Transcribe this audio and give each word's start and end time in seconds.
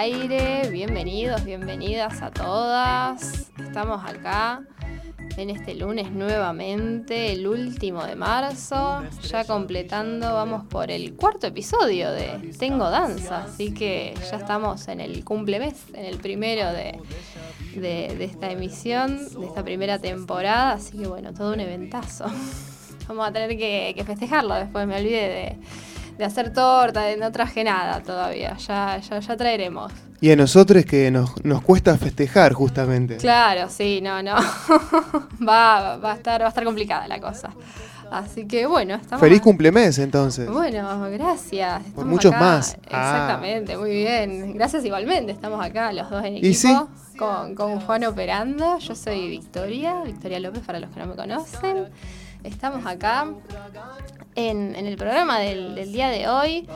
aire. 0.00 0.70
Bienvenidos, 0.70 1.44
bienvenidas 1.44 2.22
a 2.22 2.30
todas. 2.30 3.50
Estamos 3.62 4.02
acá 4.02 4.62
en 5.36 5.50
este 5.50 5.74
lunes 5.74 6.10
nuevamente, 6.10 7.32
el 7.32 7.46
último 7.46 8.02
de 8.04 8.16
marzo, 8.16 9.02
ya 9.28 9.44
completando, 9.44 10.32
vamos 10.32 10.64
por 10.70 10.90
el 10.90 11.16
cuarto 11.16 11.48
episodio 11.48 12.12
de 12.12 12.54
Tengo 12.58 12.88
Danza, 12.88 13.44
así 13.44 13.74
que 13.74 14.14
ya 14.30 14.38
estamos 14.38 14.88
en 14.88 15.00
el 15.02 15.22
cumple 15.22 15.58
mes, 15.58 15.84
en 15.92 16.06
el 16.06 16.16
primero 16.16 16.72
de, 16.72 16.98
esta 18.20 18.50
emisión, 18.50 19.18
de 19.38 19.46
esta 19.46 19.62
primera 19.62 19.98
temporada, 19.98 20.72
así 20.72 20.96
que 20.96 21.08
bueno, 21.08 21.34
todo 21.34 21.52
un 21.52 21.60
eventazo. 21.60 22.24
Vamos 23.06 23.28
a 23.28 23.32
tener 23.32 23.58
que, 23.58 24.02
festejarlo, 24.06 24.54
después 24.54 24.86
me 24.86 24.96
olvidé 24.96 25.28
de, 25.28 25.56
hacer 26.24 26.52
torta, 26.52 27.04
no 27.16 27.32
traje 27.32 27.64
nada 27.64 28.02
todavía, 28.02 28.56
ya, 28.56 28.98
ya, 28.98 29.20
ya 29.20 29.36
traeremos. 29.36 29.92
Y 30.20 30.30
a 30.30 30.36
nosotros 30.36 30.84
que 30.84 31.10
nos, 31.10 31.42
nos 31.44 31.62
cuesta 31.62 31.96
festejar 31.96 32.52
justamente. 32.52 33.16
Claro, 33.16 33.68
sí, 33.70 34.00
no, 34.02 34.22
no. 34.22 34.34
va, 35.48 35.96
va, 35.96 36.12
a 36.12 36.14
estar, 36.14 36.42
va 36.42 36.46
a 36.46 36.48
estar 36.50 36.64
complicada 36.64 37.08
la 37.08 37.20
cosa. 37.20 37.50
Así 38.10 38.46
que 38.46 38.66
bueno, 38.66 38.96
estamos. 38.96 39.20
Feliz 39.20 39.40
cumplemes 39.40 39.98
entonces. 39.98 40.50
Bueno, 40.50 41.08
gracias. 41.10 41.82
Por 41.94 42.06
muchos 42.06 42.32
más. 42.32 42.76
Ah. 42.90 43.12
Exactamente, 43.12 43.76
muy 43.76 43.90
bien. 43.90 44.52
Gracias 44.54 44.84
igualmente. 44.84 45.32
Estamos 45.32 45.64
acá 45.64 45.92
los 45.92 46.10
dos 46.10 46.24
en 46.24 46.36
equipo 46.36 46.88
con, 47.16 47.54
con 47.54 47.80
Juan 47.80 48.04
operando. 48.04 48.78
Yo 48.78 48.94
soy 48.94 49.28
Victoria, 49.28 50.02
Victoria 50.04 50.40
López 50.40 50.62
para 50.64 50.80
los 50.80 50.90
que 50.90 51.00
no 51.00 51.06
me 51.06 51.14
conocen. 51.14 51.88
Estamos 52.42 52.84
acá 52.84 53.28
en, 54.48 54.74
el 54.76 54.96
programa 54.96 55.38
del 55.38 55.92
día 55.92 56.08
de 56.08 56.28
hoy. 56.28 56.66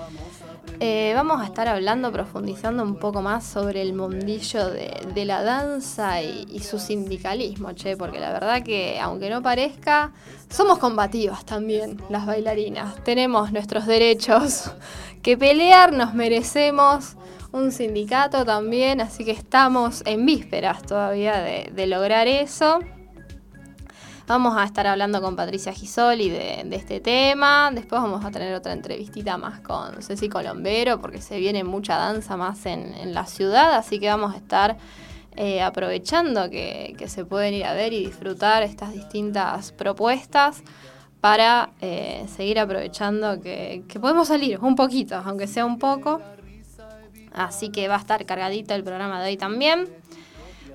Eh, 0.81 1.13
vamos 1.15 1.41
a 1.41 1.45
estar 1.45 1.69
hablando, 1.69 2.11
profundizando 2.11 2.83
un 2.83 2.97
poco 2.97 3.23
más 3.23 3.45
sobre 3.45 3.81
el 3.81 3.95
mundillo 3.95 4.69
de, 4.71 5.25
la 5.25 5.43
danza 5.43 6.21
y, 6.21 6.59
su 6.61 6.79
sindicalismo, 6.79 7.73
che, 7.73 7.97
porque 7.97 8.19
la 8.19 8.33
verdad 8.33 8.63
que, 8.63 8.99
aunque 9.01 9.31
no 9.31 9.41
parezca, 9.41 10.13
somos 10.51 10.79
combativas 10.79 11.45
también 11.45 12.03
las 12.11 12.27
bailarinas. 12.27 13.03
Tenemos 13.05 13.53
nuestros 13.53 13.87
derechos 13.87 14.73
que 15.23 15.39
pelear, 15.39 15.93
nos 15.93 16.13
merecemos 16.13 17.17
un 17.53 17.71
sindicato 17.71 18.45
también, 18.45 19.01
así 19.01 19.25
que 19.25 19.31
estamos 19.31 20.03
en 20.07 20.27
vísperas 20.27 20.83
todavía 20.83 21.39
de 21.39 21.87
lograr 21.87 22.27
eso. 22.27 22.81
Vamos 24.27 24.57
a 24.57 24.65
estar 24.65 24.87
hablando 24.87 25.21
con 25.21 25.37
Patricia 25.37 25.71
Gisoli 25.75 26.31
de, 26.31 26.67
este 26.73 26.99
tema. 27.01 27.71
Después 27.71 28.01
vamos 28.01 28.25
a 28.25 28.31
tener 28.31 28.55
otra 28.55 28.73
entrevistita 28.73 29.37
más 29.37 29.61
con 29.61 30.03
Ceci 30.03 30.31
Colombero, 30.31 30.99
porque 30.99 31.21
se 31.21 31.39
viene 31.39 31.63
mucha 31.63 31.99
danza 31.99 32.35
más 32.39 32.65
en, 32.65 33.13
la 33.13 33.27
ciudad, 33.27 33.75
así 33.75 33.99
que 33.99 34.09
vamos 34.09 34.35
a 34.35 34.39
estar 34.39 34.79
eh, 35.37 35.61
aprovechando 35.61 36.49
que, 36.49 36.97
se 37.07 37.27
pueden 37.27 37.53
ir 37.53 37.67
a 37.67 37.75
ver 37.75 37.93
y 37.93 38.07
disfrutar 38.07 38.63
estas 38.63 38.95
distintas 38.95 39.73
propuestas 39.73 40.63
para 41.21 41.71
eh, 41.83 42.25
seguir 42.35 42.59
aprovechando 42.59 43.43
que 43.43 43.85
podemos 44.01 44.29
salir 44.29 44.59
un 44.59 44.75
poquito, 44.75 45.17
aunque 45.17 45.47
sea 45.47 45.67
un 45.67 45.79
poco. 45.79 46.23
Así 47.35 47.69
que 47.69 47.89
va 47.89 47.97
a 47.97 47.99
estar 47.99 48.25
cargadito 48.25 48.75
el 48.75 48.85
programa 48.85 49.23
de 49.23 49.31
hoy 49.31 49.37
también. 49.37 49.87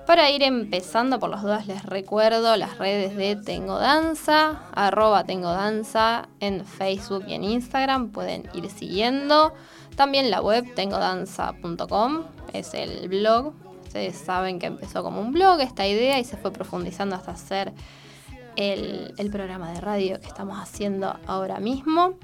Para 0.10 0.32
ir 0.32 0.42
empezando, 0.42 1.20
por 1.20 1.30
las 1.30 1.44
dudas 1.44 1.68
les 1.68 1.86
recuerdo 1.86 2.58
las 2.58 2.80
redes 2.80 3.16
de 3.16 3.36
Tengo 3.36 3.78
Danza, 3.78 4.64
arroba 4.74 5.24
Tengo 5.24 5.50
Danza 5.50 6.30
en 6.40 6.66
Facebook 6.66 7.26
y 7.28 7.36
en 7.36 7.44
Instagram, 7.44 8.10
pueden 8.10 8.50
ir 8.56 8.72
siguiendo. 8.72 9.54
También 9.96 10.32
la 10.32 10.42
web 10.42 10.66
tengodanza.com 10.74 12.24
es 12.54 12.74
el 12.74 13.08
blog. 13.08 13.54
Ustedes 13.84 14.18
saben 14.18 14.58
que 14.58 14.66
empezó 14.66 15.04
como 15.04 15.22
un 15.22 15.32
blog 15.32 15.60
esta 15.60 15.86
idea 15.86 16.18
y 16.18 16.24
se 16.24 16.38
fue 16.38 16.52
profundizando 16.52 17.16
hasta 17.16 17.34
hacer 17.34 17.72
el, 18.56 19.14
programa 19.32 19.72
de 19.74 19.80
radio 19.80 20.20
que 20.20 20.26
estamos 20.26 20.58
haciendo 20.58 21.20
ahora 21.28 21.60
mismo, 21.60 22.16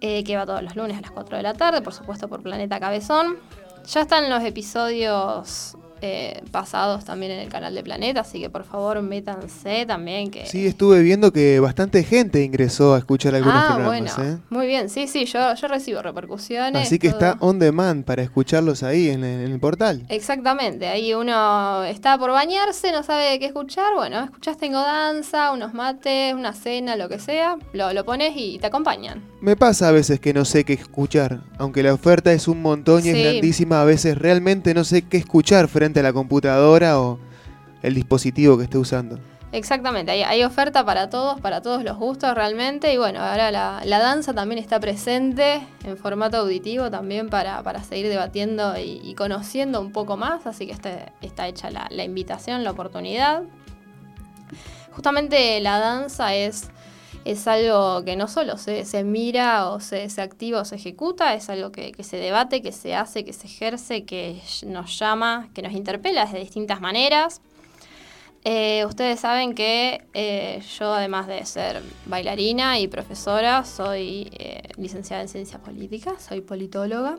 eh, 0.00 0.24
que 0.24 0.34
va 0.34 0.46
todos 0.46 0.62
los 0.62 0.74
lunes 0.76 0.96
a 0.96 1.02
las 1.02 1.10
4 1.10 1.36
de 1.36 1.42
la 1.42 1.52
tarde, 1.52 1.82
por 1.82 1.92
supuesto 1.92 2.26
por 2.26 2.42
Planeta 2.42 2.80
Cabezón. 2.80 3.36
Ya 3.86 4.00
están 4.00 4.30
los 4.30 4.42
episodios 4.42 5.76
eh, 6.02 6.42
pasados 6.50 7.04
también 7.04 7.32
en 7.32 7.40
el 7.40 7.48
canal 7.48 7.74
de 7.74 7.82
Planeta, 7.82 8.20
así 8.20 8.40
que 8.40 8.50
por 8.50 8.64
favor 8.64 9.00
métanse 9.00 9.86
también. 9.86 10.30
Que... 10.30 10.46
Sí, 10.46 10.66
estuve 10.66 11.02
viendo 11.02 11.32
que 11.32 11.58
bastante 11.58 12.04
gente 12.04 12.42
ingresó 12.42 12.94
a 12.94 12.98
escuchar 12.98 13.34
algunos 13.34 13.58
ah, 13.58 13.74
programas. 13.74 14.16
Bueno, 14.16 14.32
¿eh? 14.32 14.38
Muy 14.50 14.66
bien, 14.66 14.90
sí, 14.90 15.06
sí, 15.06 15.24
yo, 15.24 15.54
yo 15.54 15.68
recibo 15.68 16.02
repercusiones. 16.02 16.86
Así 16.86 16.98
que 16.98 17.08
está 17.08 17.36
on 17.40 17.58
demand 17.58 18.04
para 18.04 18.22
escucharlos 18.22 18.82
ahí 18.82 19.08
en, 19.08 19.24
el 19.24 19.58
portal. 19.58 20.04
Exactamente, 20.08 20.86
ahí 20.88 21.14
uno 21.14 21.84
está 21.84 22.18
por 22.18 22.30
bañarse, 22.30 22.92
no 22.92 23.02
sabe 23.02 23.38
qué 23.38 23.46
escuchar, 23.46 23.94
bueno, 23.94 24.24
escuchás 24.24 24.58
Tengo 24.58 24.80
Danza, 24.80 25.52
unos 25.52 25.72
mates, 25.72 26.34
una 26.34 26.52
cena, 26.52 26.96
lo 26.96 27.08
que 27.08 27.18
sea, 27.18 27.56
lo, 27.72 27.92
lo 27.92 28.04
pones 28.04 28.32
y 28.36 28.58
te 28.58 28.66
acompañan. 28.66 29.22
Me 29.40 29.56
pasa 29.56 29.88
a 29.88 29.92
veces 29.92 30.20
que 30.20 30.34
no 30.34 30.44
sé 30.44 30.64
qué 30.64 30.74
escuchar, 30.74 31.40
aunque 31.58 31.82
la 31.82 31.94
oferta 31.94 32.32
es 32.32 32.48
un 32.48 32.60
montón 32.60 33.04
y 33.04 33.10
es 33.10 33.22
grandísima, 33.22 33.80
a 33.80 33.84
veces 33.84 34.18
realmente 34.18 34.74
no 34.74 34.84
sé 34.84 35.02
qué 35.02 35.16
escuchar 35.16 35.68
frente 35.68 35.85
a 35.94 36.02
la 36.02 36.12
computadora 36.12 37.00
o 37.00 37.18
el 37.82 37.94
dispositivo 37.94 38.56
que 38.58 38.64
esté 38.64 38.78
usando. 38.78 39.18
Exactamente, 39.52 40.10
hay, 40.10 40.42
oferta 40.42 40.84
para 40.84 41.08
todos, 41.08 41.40
para 41.40 41.62
todos 41.62 41.82
los 41.84 41.96
gustos 41.96 42.34
realmente. 42.34 42.92
Y 42.92 42.98
bueno, 42.98 43.20
ahora 43.20 43.50
la, 43.50 43.98
danza 43.98 44.34
también 44.34 44.58
está 44.58 44.80
presente 44.80 45.66
en 45.84 45.96
formato 45.96 46.36
auditivo 46.38 46.90
también 46.90 47.30
para, 47.30 47.82
seguir 47.84 48.08
debatiendo 48.08 48.74
y, 48.76 49.14
conociendo 49.14 49.80
un 49.80 49.92
poco 49.92 50.16
más. 50.16 50.46
Así 50.46 50.66
que 50.66 50.72
este, 50.72 51.12
está 51.22 51.46
hecha 51.46 51.70
la, 51.70 52.04
invitación, 52.04 52.64
la 52.64 52.72
oportunidad. 52.72 53.44
Justamente 54.90 55.60
la 55.60 55.78
danza 55.78 56.34
es, 56.34 56.68
es 57.26 57.48
algo 57.48 58.04
que 58.04 58.14
no 58.14 58.28
solo 58.28 58.56
se, 58.56 58.84
mira 59.02 59.68
o 59.70 59.80
se, 59.80 60.08
activa 60.18 60.60
o 60.60 60.64
se 60.64 60.76
ejecuta, 60.76 61.34
es 61.34 61.50
algo 61.50 61.72
que, 61.72 61.92
se 62.04 62.18
debate, 62.18 62.62
que 62.62 62.70
se 62.70 62.94
hace, 62.94 63.24
que 63.24 63.32
se 63.32 63.48
ejerce, 63.48 64.04
que 64.04 64.40
nos 64.64 64.96
llama, 64.96 65.48
que 65.52 65.60
nos 65.60 65.72
interpela 65.72 66.24
de 66.26 66.38
distintas 66.38 66.80
maneras. 66.80 67.40
Eh, 68.44 68.84
ustedes 68.86 69.18
saben 69.18 69.56
que 69.56 70.04
eh, 70.14 70.62
yo, 70.78 70.94
además 70.94 71.26
de 71.26 71.44
ser 71.46 71.82
bailarina 72.04 72.78
y 72.78 72.86
profesora, 72.86 73.64
soy 73.64 74.30
eh, 74.38 74.62
licenciada 74.76 75.22
en 75.22 75.28
ciencias 75.28 75.60
políticas, 75.60 76.22
soy 76.22 76.42
politóloga. 76.42 77.18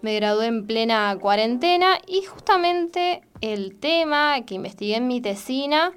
Me 0.00 0.16
gradué 0.16 0.46
en 0.46 0.66
plena 0.66 1.14
cuarentena 1.20 1.98
y 2.06 2.22
justamente 2.22 3.20
el 3.42 3.78
tema 3.78 4.46
que 4.46 4.54
investigué 4.54 4.96
en 4.96 5.08
mi 5.08 5.20
tesina 5.20 5.92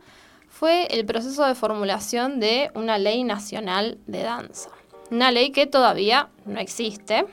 fue 0.58 0.86
el 0.86 1.06
proceso 1.06 1.46
de 1.46 1.54
formulación 1.54 2.40
de 2.40 2.72
una 2.76 2.98
ley 2.98 3.26
nacional 3.26 3.98
de 4.08 4.24
danza. 4.24 4.70
Una 5.12 5.30
ley 5.30 5.52
que 5.52 5.68
todavía 5.68 6.30
no 6.46 6.62
existe, 6.62 7.26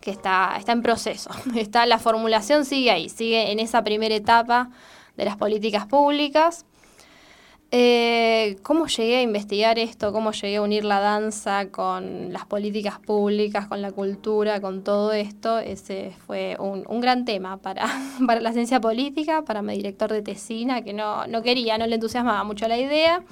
que 0.00 0.10
está, 0.10 0.56
está 0.58 0.72
en 0.72 0.82
proceso. 0.82 1.30
Está, 1.54 1.86
la 1.86 2.00
formulación 2.00 2.64
sigue 2.64 2.90
ahí, 2.90 3.08
sigue 3.08 3.52
en 3.52 3.60
esa 3.60 3.84
primera 3.84 4.16
etapa 4.16 4.70
de 5.16 5.24
las 5.24 5.36
políticas 5.36 5.86
públicas. 5.86 6.66
Eh, 7.76 8.56
¿Cómo 8.62 8.86
llegué 8.86 9.16
a 9.16 9.22
investigar 9.22 9.80
esto? 9.80 10.12
¿Cómo 10.12 10.30
llegué 10.30 10.58
a 10.58 10.62
unir 10.62 10.84
la 10.84 11.00
danza 11.00 11.72
con 11.72 12.32
las 12.32 12.46
políticas 12.46 13.00
públicas, 13.00 13.66
con 13.66 13.82
la 13.82 13.90
cultura, 13.90 14.60
con 14.60 14.84
todo 14.84 15.12
esto? 15.12 15.58
Ese 15.58 16.12
fue 16.24 16.56
un, 16.60 17.00
gran 17.00 17.24
tema 17.24 17.56
para, 17.62 17.88
la 18.20 18.52
ciencia 18.52 18.80
política, 18.80 19.42
para 19.42 19.60
mi 19.60 19.74
director 19.74 20.12
de 20.12 20.22
tesina, 20.22 20.82
que 20.82 20.92
no, 20.92 21.24
quería, 21.42 21.76
no 21.76 21.88
le 21.88 21.96
entusiasmaba 21.96 22.44
mucho 22.44 22.68
la 22.68 22.78
idea, 22.78 23.24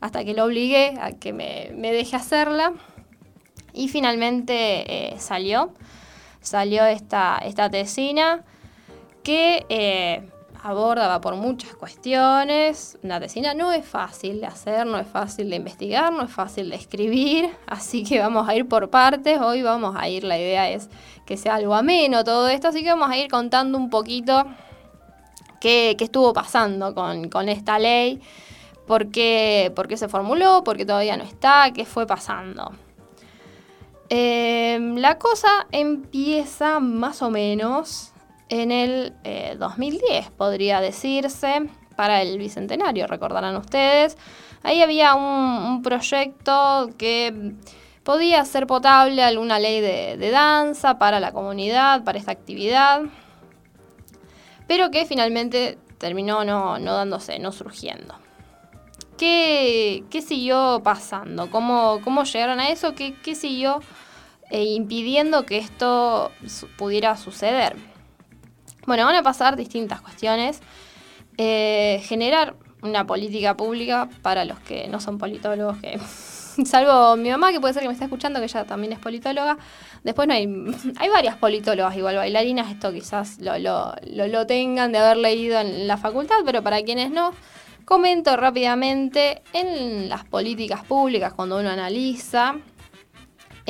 hasta 0.00 0.22
que 0.22 0.34
lo 0.34 0.44
obligué 0.44 0.98
a 1.00 1.12
que 1.12 1.32
me, 1.32 1.72
deje 1.90 2.14
hacerla. 2.14 2.74
Y 3.72 3.88
finalmente 3.88 5.14
eh, 5.14 5.18
salió, 5.18 5.72
salió 6.42 6.84
esta, 6.84 7.38
esta 7.38 7.70
tesina 7.70 8.44
que... 9.22 9.64
Eh, 9.70 10.28
aborda, 10.62 11.08
va 11.08 11.20
por 11.20 11.36
muchas 11.36 11.74
cuestiones. 11.74 12.98
Una 13.02 13.20
tesina 13.20 13.54
no 13.54 13.72
es 13.72 13.86
fácil 13.86 14.40
de 14.40 14.46
hacer, 14.46 14.86
no 14.86 14.98
es 14.98 15.06
fácil 15.06 15.50
de 15.50 15.56
investigar, 15.56 16.12
no 16.12 16.22
es 16.22 16.30
fácil 16.30 16.70
de 16.70 16.76
escribir, 16.76 17.50
así 17.66 18.04
que 18.04 18.18
vamos 18.18 18.48
a 18.48 18.54
ir 18.54 18.66
por 18.68 18.90
partes. 18.90 19.40
Hoy 19.40 19.62
vamos 19.62 19.96
a 19.96 20.08
ir, 20.08 20.24
la 20.24 20.38
idea 20.38 20.70
es 20.70 20.88
que 21.26 21.36
sea 21.36 21.56
algo 21.56 21.74
ameno 21.74 22.24
todo 22.24 22.48
esto, 22.48 22.68
así 22.68 22.82
que 22.82 22.90
vamos 22.90 23.10
a 23.10 23.16
ir 23.16 23.30
contando 23.30 23.76
un 23.76 23.90
poquito 23.90 24.46
qué, 25.60 25.96
estuvo 25.98 26.32
pasando 26.32 26.94
con, 26.94 27.48
esta 27.48 27.78
ley, 27.78 28.20
por 28.86 29.10
qué, 29.10 29.72
se 29.96 30.08
formuló, 30.08 30.64
por 30.64 30.76
qué 30.76 30.86
todavía 30.86 31.16
no 31.16 31.24
está, 31.24 31.72
qué 31.72 31.84
fue 31.84 32.06
pasando. 32.06 32.72
Eh, 34.10 34.78
la 34.96 35.18
cosa 35.18 35.66
empieza 35.70 36.80
más 36.80 37.20
o 37.20 37.28
menos 37.28 38.12
en 38.48 38.72
el 38.72 39.14
2010, 39.58 40.26
eh, 40.26 40.30
podría 40.36 40.80
decirse, 40.80 41.68
para 41.98 42.22
el 42.22 42.38
Bicentenario, 42.38 43.08
recordarán 43.08 43.56
ustedes. 43.56 44.16
Ahí 44.62 44.82
había 44.82 45.16
un, 45.16 45.82
proyecto 45.82 46.90
que 46.96 47.54
podía 48.04 48.44
ser 48.44 48.68
potable 48.68 49.20
alguna 49.24 49.58
ley 49.58 49.80
de, 49.80 50.30
danza 50.30 50.96
para 51.00 51.18
la 51.18 51.32
comunidad, 51.32 52.04
para 52.04 52.18
esta 52.18 52.30
actividad. 52.30 53.02
pero 54.68 54.92
que 54.92 55.06
finalmente 55.06 55.76
terminó 55.98 56.44
no, 56.44 56.78
dándose, 56.78 57.40
no 57.40 57.50
surgiendo. 57.50 58.14
¿Qué, 59.16 60.04
siguió 60.24 60.80
pasando? 60.84 61.50
¿Cómo, 61.50 62.00
¿Cómo, 62.04 62.22
llegaron 62.22 62.60
a 62.60 62.68
eso? 62.68 62.94
¿Qué, 62.94 63.14
qué 63.14 63.34
siguió 63.34 63.80
eh, 64.50 64.62
impidiendo 64.62 65.44
que 65.44 65.58
esto 65.58 66.30
pudiera 66.76 67.16
suceder? 67.16 67.87
Bueno, 68.88 69.04
van 69.04 69.16
a 69.16 69.22
pasar 69.22 69.54
distintas 69.54 70.00
cuestiones. 70.00 70.62
Eh, 71.36 72.00
generar 72.04 72.54
una 72.80 73.06
política 73.06 73.54
pública 73.54 74.08
para 74.22 74.46
los 74.46 74.58
que 74.60 74.88
no 74.88 74.98
son 74.98 75.18
politólogos, 75.18 75.76
que 75.76 76.00
salvo 76.64 77.14
mi 77.16 77.28
mamá, 77.28 77.52
que 77.52 77.60
puede 77.60 77.74
ser 77.74 77.82
que 77.82 77.88
me 77.88 77.92
esté 77.92 78.06
escuchando, 78.06 78.40
que 78.40 78.46
ella 78.46 78.64
también 78.64 78.94
es 78.94 78.98
politóloga. 78.98 79.58
Después 80.04 80.26
no 80.26 80.32
hay, 80.32 80.46
hay 80.96 81.08
varias 81.10 81.36
politólogas, 81.36 81.98
igual 81.98 82.16
bailarinas, 82.16 82.70
esto 82.70 82.90
quizás 82.90 83.38
lo, 83.40 83.58
lo, 83.58 83.94
lo, 84.06 84.46
tengan 84.46 84.90
de 84.90 84.96
haber 84.96 85.18
leído 85.18 85.60
en 85.60 85.86
la 85.86 85.98
facultad, 85.98 86.36
pero 86.46 86.62
para 86.62 86.80
quienes 86.80 87.10
no, 87.10 87.34
comento 87.84 88.38
rápidamente 88.38 89.42
en 89.52 90.08
las 90.08 90.24
políticas 90.24 90.82
públicas, 90.84 91.34
cuando 91.34 91.58
uno 91.58 91.68
analiza. 91.68 92.54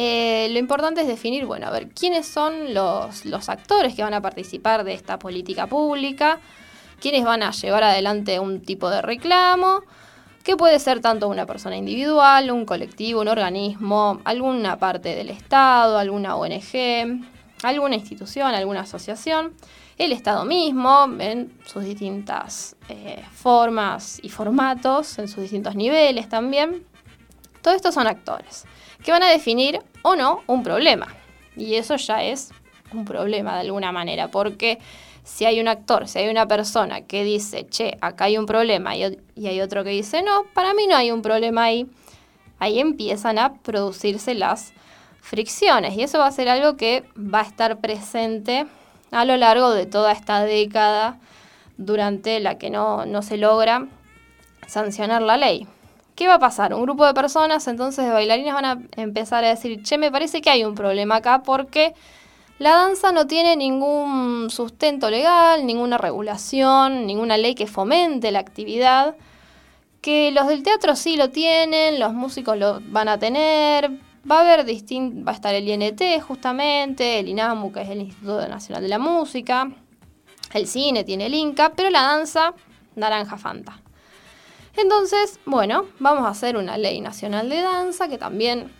Eh, 0.00 0.46
lo 0.52 0.60
importante 0.60 1.00
es 1.00 1.08
definir, 1.08 1.44
bueno, 1.44 1.66
a 1.66 1.70
ver, 1.70 1.88
quiénes 1.88 2.24
son 2.24 2.72
los, 2.72 3.48
actores 3.48 3.96
que 3.96 4.04
van 4.04 4.14
a 4.14 4.22
participar 4.22 4.84
de 4.84 4.94
esta 4.94 5.18
política 5.18 5.66
pública, 5.66 6.38
quiénes 7.00 7.24
van 7.24 7.42
a 7.42 7.50
llevar 7.50 7.82
adelante 7.82 8.38
un 8.38 8.62
tipo 8.62 8.90
de 8.90 9.02
reclamo, 9.02 9.82
que 10.44 10.56
puede 10.56 10.78
ser 10.78 11.00
tanto 11.00 11.26
una 11.26 11.46
persona 11.46 11.76
individual, 11.76 12.52
un 12.52 12.64
colectivo, 12.64 13.22
un 13.22 13.26
organismo, 13.26 14.20
alguna 14.22 14.78
parte 14.78 15.16
del 15.16 15.30
Estado, 15.30 15.98
alguna 15.98 16.36
ONG, 16.36 17.24
alguna 17.64 17.96
institución, 17.96 18.54
alguna 18.54 18.82
asociación, 18.82 19.54
el 19.96 20.12
Estado 20.12 20.44
mismo 20.44 21.08
en 21.18 21.52
sus 21.66 21.82
distintas 21.82 22.76
eh, 22.88 23.24
formas 23.32 24.20
y 24.22 24.28
formatos, 24.28 25.18
en 25.18 25.26
sus 25.26 25.42
distintos 25.42 25.74
niveles 25.74 26.28
también. 26.28 26.86
Todos 27.62 27.74
estos 27.74 27.94
son 27.94 28.06
actores 28.06 28.64
que 29.02 29.12
van 29.12 29.22
a 29.22 29.30
definir 29.30 29.80
o 30.02 30.16
no 30.16 30.42
un 30.46 30.62
problema. 30.62 31.08
Y 31.56 31.74
eso 31.74 31.96
ya 31.96 32.22
es 32.22 32.50
un 32.92 33.04
problema 33.04 33.54
de 33.54 33.60
alguna 33.60 33.92
manera, 33.92 34.30
porque 34.30 34.78
si 35.24 35.44
hay 35.44 35.60
un 35.60 35.68
actor, 35.68 36.08
si 36.08 36.18
hay 36.18 36.28
una 36.28 36.48
persona 36.48 37.02
que 37.02 37.22
dice, 37.22 37.66
che, 37.68 37.98
acá 38.00 38.24
hay 38.24 38.38
un 38.38 38.46
problema 38.46 38.96
y, 38.96 39.18
hay 39.46 39.60
otro 39.60 39.84
que 39.84 39.90
dice, 39.90 40.22
no, 40.22 40.44
para 40.54 40.72
mí 40.72 40.86
no 40.86 40.96
hay 40.96 41.10
un 41.10 41.20
problema 41.20 41.64
ahí, 41.64 41.86
ahí 42.58 42.80
empiezan 42.80 43.38
a 43.38 43.54
producirse 43.54 44.34
las 44.34 44.72
fricciones 45.20 45.96
y 45.96 46.02
eso 46.02 46.18
va 46.18 46.26
a 46.26 46.32
ser 46.32 46.48
algo 46.48 46.76
que 46.76 47.04
va 47.16 47.40
a 47.40 47.42
estar 47.42 47.78
presente 47.78 48.66
a 49.10 49.24
lo 49.26 49.36
largo 49.36 49.70
de 49.70 49.84
toda 49.84 50.12
esta 50.12 50.42
década 50.44 51.18
durante 51.76 52.40
la 52.40 52.56
que 52.56 52.70
no, 52.70 53.04
no 53.04 53.20
se 53.22 53.36
logra 53.36 53.86
sancionar 54.66 55.20
la 55.20 55.36
ley. 55.36 55.66
¿Qué 56.18 56.26
va 56.26 56.34
a 56.34 56.38
pasar? 56.40 56.74
Un 56.74 56.82
grupo 56.82 57.06
de 57.06 57.14
personas 57.14 57.68
entonces 57.68 58.04
de 58.04 58.10
bailarines 58.10 58.52
van 58.52 58.64
a 58.64 58.78
empezar 58.96 59.44
a 59.44 59.50
decir, 59.50 59.84
che, 59.84 59.98
me 59.98 60.10
parece 60.10 60.40
que 60.40 60.50
hay 60.50 60.64
un 60.64 60.74
problema 60.74 61.14
acá 61.14 61.44
porque 61.44 61.94
la 62.58 62.70
danza 62.70 63.12
no 63.12 63.28
tiene 63.28 63.54
ningún 63.54 64.50
sustento 64.50 65.10
legal, 65.10 65.64
ninguna 65.64 65.96
regulación, 65.96 67.06
ninguna 67.06 67.36
ley 67.36 67.54
que 67.54 67.68
fomente 67.68 68.32
la 68.32 68.40
actividad. 68.40 69.14
Que 70.00 70.32
los 70.32 70.48
del 70.48 70.64
teatro 70.64 70.96
sí 70.96 71.16
lo 71.16 71.30
tienen, 71.30 72.00
los 72.00 72.12
músicos 72.14 72.58
lo 72.58 72.80
van 72.86 73.06
a 73.06 73.20
tener. 73.20 73.88
Va 74.28 74.38
a 74.38 74.40
haber 74.40 74.64
distinto, 74.64 75.24
va 75.24 75.30
a 75.30 75.34
estar 75.36 75.54
el 75.54 75.68
INT 75.68 76.02
justamente, 76.20 77.20
el 77.20 77.28
INAMU, 77.28 77.70
que 77.70 77.82
es 77.82 77.90
el 77.90 78.00
Instituto 78.00 78.48
Nacional 78.48 78.82
de 78.82 78.88
la 78.88 78.98
Música. 78.98 79.70
El 80.52 80.66
cine 80.66 81.04
tiene 81.04 81.26
el 81.26 81.34
INCA, 81.34 81.74
pero 81.76 81.90
la 81.90 82.02
danza, 82.02 82.54
naranja 82.96 83.38
fanta. 83.38 83.80
Entonces, 84.76 85.40
bueno, 85.44 85.86
vamos 85.98 86.24
a 86.24 86.28
hacer 86.28 86.56
una 86.56 86.78
ley 86.78 87.00
nacional 87.00 87.48
de 87.48 87.62
danza 87.62 88.08
que 88.08 88.18
también 88.18 88.72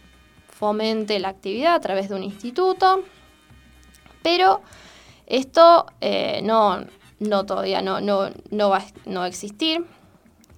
fomente 0.48 1.18
la 1.18 1.28
actividad 1.28 1.74
a 1.74 1.80
través 1.80 2.08
de 2.08 2.14
un 2.14 2.24
instituto 2.24 3.04
pero 4.22 4.60
esto 5.26 5.86
eh, 6.00 6.40
no, 6.42 6.84
no 7.18 7.46
todavía 7.46 7.82
no, 7.82 8.00
no, 8.00 8.30
no, 8.50 8.68
va, 8.68 8.84
no 9.06 9.22
a 9.22 9.28
existir. 9.28 9.84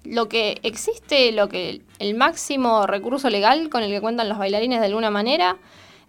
Lo 0.03 0.27
que 0.27 0.59
existe, 0.63 1.31
lo 1.31 1.47
que 1.47 1.81
el 1.99 2.15
máximo 2.15 2.87
recurso 2.87 3.29
legal 3.29 3.69
con 3.69 3.83
el 3.83 3.91
que 3.91 4.01
cuentan 4.01 4.29
los 4.29 4.39
bailarines 4.39 4.79
de 4.79 4.87
alguna 4.87 5.11
manera, 5.11 5.57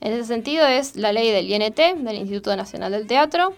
en 0.00 0.12
ese 0.12 0.24
sentido 0.24 0.66
es 0.66 0.96
la 0.96 1.12
ley 1.12 1.30
del 1.30 1.50
INT, 1.50 1.76
del 1.76 2.16
Instituto 2.16 2.56
Nacional 2.56 2.90
del 2.90 3.06
Teatro, 3.06 3.54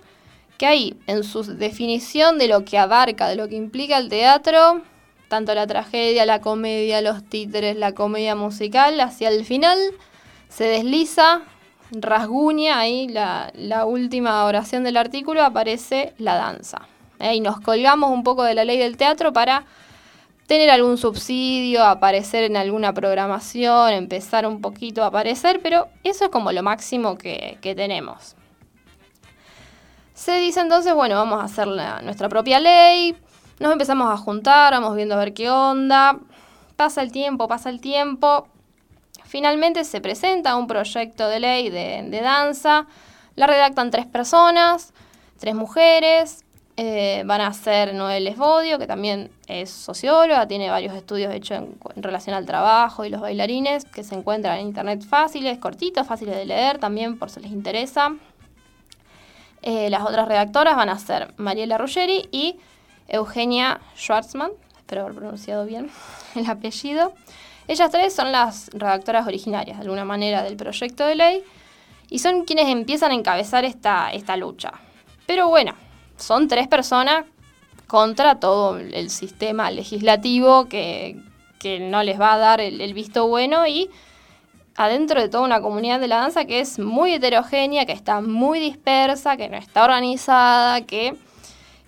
que 0.58 0.66
ahí, 0.66 0.96
en 1.06 1.24
su 1.24 1.44
definición 1.44 2.38
de 2.38 2.48
lo 2.48 2.64
que 2.64 2.76
abarca, 2.76 3.28
de 3.28 3.36
lo 3.36 3.48
que 3.48 3.56
implica 3.56 3.96
el 3.96 4.08
teatro, 4.08 4.82
tanto 5.28 5.54
la 5.54 5.66
tragedia, 5.66 6.26
la 6.26 6.40
comedia, 6.40 7.00
los 7.00 7.24
títeres, 7.24 7.76
la 7.76 7.92
comedia 7.92 8.34
musical, 8.34 9.00
hacia 9.00 9.28
el 9.28 9.44
final 9.44 9.78
se 10.48 10.64
desliza 10.64 11.42
rasguña 11.90 12.78
ahí 12.78 13.08
la, 13.08 13.84
última 13.86 14.44
oración 14.44 14.84
del 14.84 14.96
artículo, 14.96 15.42
aparece 15.42 16.14
la 16.18 16.36
danza. 16.36 16.86
¿eh? 17.18 17.34
Y 17.34 17.40
nos 17.40 17.60
colgamos 17.60 18.10
un 18.10 18.22
poco 18.22 18.44
de 18.44 18.54
la 18.54 18.64
ley 18.64 18.78
del 18.78 18.96
teatro 18.96 19.32
para 19.32 19.64
tener 20.46 20.70
algún 20.70 20.98
subsidio, 20.98 21.84
aparecer 21.84 22.44
en 22.44 22.56
alguna 22.56 22.92
programación, 22.92 23.92
empezar 23.92 24.46
un 24.46 24.60
poquito 24.60 25.02
a 25.02 25.06
aparecer, 25.06 25.60
pero 25.62 25.88
eso 26.02 26.24
es 26.24 26.30
como 26.30 26.52
lo 26.52 26.62
máximo 26.62 27.16
que, 27.16 27.58
tenemos. 27.60 28.36
Se 30.12 30.36
dice 30.38 30.60
entonces, 30.60 30.94
bueno, 30.94 31.16
vamos 31.16 31.40
a 31.40 31.44
hacer 31.44 31.66
nuestra 32.04 32.28
propia 32.28 32.60
ley, 32.60 33.16
nos 33.58 33.72
empezamos 33.72 34.12
a 34.12 34.16
juntar, 34.16 34.72
vamos 34.72 34.94
viendo 34.96 35.14
a 35.14 35.18
ver 35.18 35.34
qué 35.34 35.50
onda, 35.50 36.18
pasa 36.76 37.02
el 37.02 37.12
tiempo, 37.12 37.48
pasa 37.48 37.70
el 37.70 37.80
tiempo, 37.80 38.48
Finalmente 39.34 39.82
se 39.82 40.00
presenta 40.00 40.54
un 40.54 40.68
proyecto 40.68 41.28
de 41.28 41.40
ley 41.40 41.68
de, 41.68 42.20
danza, 42.22 42.86
la 43.34 43.48
redactan 43.48 43.90
tres 43.90 44.06
personas, 44.06 44.92
tres 45.40 45.56
mujeres, 45.56 46.44
eh, 46.76 47.24
van 47.26 47.40
a 47.40 47.52
ser 47.52 47.94
Noel 47.94 48.28
Esbodio, 48.28 48.78
que 48.78 48.86
también 48.86 49.32
es 49.48 49.70
socióloga, 49.70 50.46
tiene 50.46 50.70
varios 50.70 50.94
estudios 50.94 51.34
hechos 51.34 51.64
en, 51.96 52.02
relación 52.02 52.36
al 52.36 52.46
trabajo 52.46 53.04
y 53.04 53.08
los 53.08 53.20
bailarines, 53.20 53.84
que 53.86 54.04
se 54.04 54.14
encuentran 54.14 54.60
en 54.60 54.68
internet 54.68 55.04
fáciles, 55.04 55.58
cortitos, 55.58 56.06
fáciles 56.06 56.36
de 56.36 56.44
leer 56.44 56.78
también 56.78 57.18
por 57.18 57.28
si 57.28 57.40
les 57.40 57.50
interesa. 57.50 58.14
Eh, 59.62 59.90
las 59.90 60.02
otras 60.02 60.28
redactoras 60.28 60.76
van 60.76 60.90
a 60.90 60.98
ser 61.00 61.34
Mariela 61.38 61.76
Ruggeri 61.76 62.28
y 62.30 62.56
Eugenia 63.08 63.80
Schwartzman, 63.96 64.52
espero 64.78 65.02
haber 65.02 65.14
pronunciado 65.14 65.64
bien 65.66 65.90
el 66.34 66.48
apellido. 66.48 67.12
Ellas 67.66 67.90
tres 67.90 68.14
son 68.14 68.32
las 68.32 68.70
redactoras 68.72 69.26
originarias, 69.26 69.78
de 69.78 69.82
alguna 69.82 70.04
manera, 70.04 70.42
del 70.42 70.56
proyecto 70.56 71.06
de 71.06 71.14
ley 71.14 71.44
y 72.10 72.18
son 72.18 72.44
quienes 72.44 72.68
empiezan 72.68 73.12
a 73.12 73.14
encabezar 73.14 73.64
esta, 73.64 74.12
esta 74.12 74.36
lucha. 74.36 74.72
Pero 75.26 75.48
bueno, 75.48 75.74
son 76.16 76.48
tres 76.48 76.68
personas 76.68 77.24
contra 77.86 78.38
todo 78.40 78.78
el 78.78 79.10
sistema 79.10 79.70
legislativo 79.70 80.68
que, 80.68 81.20
no 81.80 82.02
les 82.02 82.20
va 82.20 82.34
a 82.34 82.38
dar 82.38 82.60
el, 82.60 82.82
el, 82.82 82.92
visto 82.92 83.26
bueno 83.26 83.66
y 83.66 83.88
adentro 84.76 85.18
de 85.22 85.30
toda 85.30 85.44
una 85.44 85.62
comunidad 85.62 85.98
de 85.98 86.08
la 86.08 86.16
danza 86.18 86.44
que 86.44 86.60
es 86.60 86.78
muy 86.78 87.14
heterogénea, 87.14 87.86
que 87.86 87.92
está 87.92 88.20
muy 88.20 88.60
dispersa, 88.60 89.38
que 89.38 89.48
no 89.48 89.56
está 89.56 89.84
organizada, 89.84 90.82
que 90.82 91.16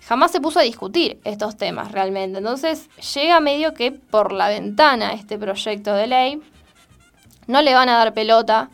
jamás 0.07 0.31
se 0.31 0.39
puso 0.39 0.59
a 0.59 0.63
discutir 0.63 1.19
estos 1.25 1.57
temas 1.57 1.91
realmente. 1.91 2.37
Entonces 2.37 2.89
llega 3.13 3.39
medio 3.41 3.73
que 3.73 3.91
por 3.91 4.31
la 4.31 4.47
ventana 4.47 5.11
este 5.11 5.37
proyecto 5.37 5.93
de 5.93 6.07
ley. 6.07 6.41
No 7.47 7.61
le 7.61 7.73
van 7.73 7.89
a 7.89 7.97
dar 7.97 8.13
pelota 8.13 8.69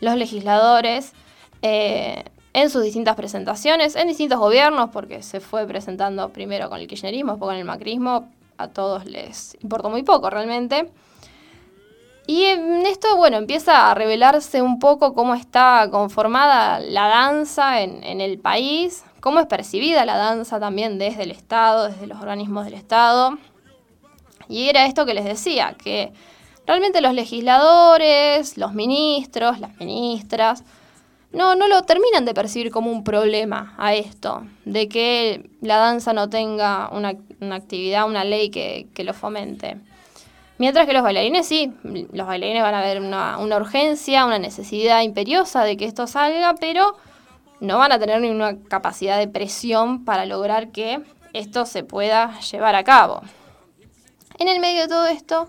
los 0.00 0.14
legisladores 0.14 1.12
eh, 1.62 2.24
en 2.52 2.70
sus 2.70 2.82
distintas 2.82 3.16
presentaciones, 3.16 3.96
en 3.96 4.08
distintos 4.08 4.38
gobiernos, 4.38 4.90
porque 4.90 5.22
se 5.22 5.40
fue 5.40 5.66
presentando 5.66 6.28
primero 6.30 6.68
con 6.68 6.80
el 6.80 6.86
kirchnerismo, 6.86 7.32
después 7.32 7.48
con 7.48 7.56
el 7.56 7.64
macrismo. 7.64 8.28
A 8.56 8.68
todos 8.68 9.04
les 9.04 9.56
importó 9.62 9.90
muy 9.90 10.02
poco 10.02 10.30
realmente. 10.30 10.90
Y 12.26 12.44
en 12.44 12.86
esto, 12.86 13.16
bueno, 13.16 13.36
empieza 13.36 13.90
a 13.90 13.94
revelarse 13.94 14.62
un 14.62 14.78
poco 14.78 15.14
cómo 15.14 15.34
está 15.34 15.88
conformada 15.90 16.78
la 16.78 17.08
danza 17.08 17.80
en, 17.80 18.04
en 18.04 18.20
el 18.20 18.38
país, 18.38 19.04
cómo 19.28 19.40
es 19.40 19.46
percibida 19.46 20.06
la 20.06 20.16
danza 20.16 20.58
también 20.58 20.98
desde 20.98 21.24
el 21.24 21.32
Estado, 21.32 21.88
desde 21.88 22.06
los 22.06 22.18
organismos 22.18 22.64
del 22.64 22.72
Estado. 22.72 23.36
Y 24.48 24.70
era 24.70 24.86
esto 24.86 25.04
que 25.04 25.12
les 25.12 25.26
decía, 25.26 25.76
que 25.76 26.14
realmente 26.66 27.02
los 27.02 27.12
legisladores, 27.12 28.56
los 28.56 28.72
ministros, 28.72 29.60
las 29.60 29.76
ministras, 29.76 30.64
no, 31.30 31.56
no 31.56 31.68
lo 31.68 31.82
terminan 31.82 32.24
de 32.24 32.32
percibir 32.32 32.70
como 32.70 32.90
un 32.90 33.04
problema 33.04 33.74
a 33.76 33.92
esto, 33.92 34.46
de 34.64 34.88
que 34.88 35.50
la 35.60 35.76
danza 35.76 36.14
no 36.14 36.30
tenga 36.30 36.88
una, 36.90 37.12
actividad, 37.54 38.08
una 38.08 38.24
ley 38.24 38.48
que, 38.48 39.04
lo 39.04 39.12
fomente. 39.12 39.76
Mientras 40.56 40.86
que 40.86 40.94
los 40.94 41.02
bailarines 41.02 41.46
sí, 41.46 41.74
los 41.82 42.26
bailarines 42.26 42.62
van 42.62 42.74
a 42.74 42.80
ver 42.80 43.02
una, 43.02 43.36
una 43.36 43.58
urgencia, 43.58 44.24
una 44.24 44.38
necesidad 44.38 45.02
imperiosa 45.02 45.64
de 45.64 45.76
que 45.76 45.84
esto 45.84 46.06
salga, 46.06 46.54
pero 46.54 46.96
no 47.60 47.78
van 47.78 47.92
a 47.92 47.98
tener 47.98 48.20
ninguna 48.20 48.58
capacidad 48.68 49.18
de 49.18 49.28
presión 49.28 50.04
para 50.04 50.26
lograr 50.26 50.70
que 50.70 51.00
esto 51.32 51.66
se 51.66 51.84
pueda 51.84 52.38
llevar 52.40 52.74
a 52.74 52.84
cabo. 52.84 53.22
En 54.38 54.48
el 54.48 54.60
medio 54.60 54.82
de 54.82 54.88
todo 54.88 55.06
esto 55.06 55.48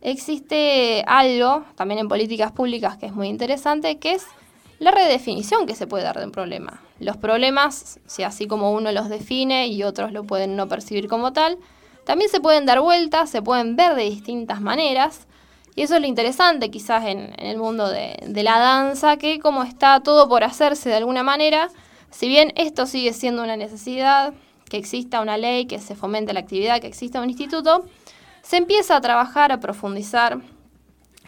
existe 0.00 1.04
algo, 1.06 1.64
también 1.74 2.00
en 2.00 2.08
políticas 2.08 2.52
públicas, 2.52 2.96
que 2.96 3.06
es 3.06 3.12
muy 3.12 3.28
interesante, 3.28 3.98
que 3.98 4.12
es 4.12 4.26
la 4.78 4.90
redefinición 4.90 5.66
que 5.66 5.74
se 5.74 5.86
puede 5.86 6.04
dar 6.04 6.18
de 6.18 6.26
un 6.26 6.32
problema. 6.32 6.80
Los 6.98 7.16
problemas, 7.16 8.00
si 8.06 8.22
así 8.22 8.46
como 8.46 8.72
uno 8.72 8.92
los 8.92 9.08
define 9.08 9.68
y 9.68 9.82
otros 9.82 10.12
lo 10.12 10.24
pueden 10.24 10.56
no 10.56 10.68
percibir 10.68 11.08
como 11.08 11.32
tal, 11.32 11.58
también 12.04 12.30
se 12.30 12.40
pueden 12.40 12.66
dar 12.66 12.80
vueltas, 12.80 13.30
se 13.30 13.42
pueden 13.42 13.76
ver 13.76 13.94
de 13.96 14.04
distintas 14.04 14.60
maneras. 14.60 15.26
Y 15.76 15.82
eso 15.82 15.94
es 15.94 16.00
lo 16.00 16.06
interesante 16.06 16.70
quizás 16.70 17.04
en, 17.04 17.32
el 17.38 17.58
mundo 17.58 17.88
de, 17.88 18.16
de, 18.26 18.42
la 18.42 18.58
danza, 18.58 19.18
que 19.18 19.38
como 19.38 19.62
está 19.62 20.00
todo 20.00 20.28
por 20.28 20.42
hacerse 20.42 20.88
de 20.88 20.96
alguna 20.96 21.22
manera, 21.22 21.68
si 22.10 22.28
bien 22.28 22.52
esto 22.56 22.86
sigue 22.86 23.12
siendo 23.12 23.42
una 23.44 23.56
necesidad, 23.56 24.32
que 24.68 24.78
exista 24.78 25.20
una 25.20 25.36
ley, 25.36 25.66
que 25.66 25.78
se 25.78 25.94
fomente 25.94 26.32
la 26.32 26.40
actividad, 26.40 26.80
que 26.80 26.86
exista 26.86 27.20
un 27.20 27.28
instituto, 27.28 27.84
se 28.42 28.56
empieza 28.56 28.96
a 28.96 29.00
trabajar, 29.00 29.52
a 29.52 29.60
profundizar. 29.60 30.40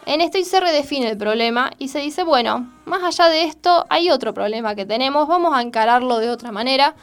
En 0.07 0.21
esto 0.21 0.39
y 0.39 0.45
se 0.45 0.61
redefine 0.61 1.11
el 1.11 1.19
problema 1.19 1.71
y 1.79 1.89
se 1.89 1.99
dice, 1.99 2.25
bueno, 2.25 2.73
más 2.87 3.03
allá 3.03 3.29
de 3.29 3.45
esto 3.45 3.85
hay 3.91 4.11
otro 4.11 4.33
problema 4.33 4.75
que 4.75 4.87
tenemos, 4.87 5.29
vamos 5.29 5.55
a 5.55 5.61
encararlo 5.61 6.19
de 6.19 6.31
otra 6.31 6.53
manera, 6.53 6.95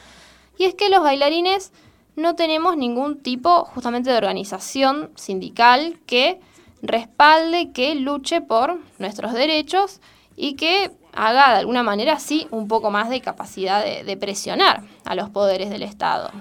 y 0.58 0.64
es 0.64 0.74
que 0.74 0.90
los 0.90 1.04
bailarines 1.04 1.72
no 2.16 2.36
tenemos 2.36 2.78
ningún 2.78 3.22
tipo 3.22 3.66
justamente 3.66 4.10
de 4.10 4.18
organización 4.18 5.12
sindical 5.16 6.00
que 6.08 6.40
respalde, 6.88 7.72
que 7.72 7.96
luche 7.96 8.42
por 8.42 8.80
nuestros 9.00 9.34
derechos 9.34 10.02
y 10.36 10.56
que 10.56 10.92
haga 11.14 11.54
de 11.54 11.60
alguna 11.60 11.84
manera 11.84 12.20
sí 12.20 12.48
un 12.52 12.68
poco 12.68 12.92
más 12.92 13.10
de 13.10 13.22
capacidad 13.22 13.84
de, 13.84 14.18
presionar 14.18 14.84
a 15.06 15.16
los 15.16 15.30
poderes 15.30 15.70
del 15.70 15.84
Estado. 15.84 16.32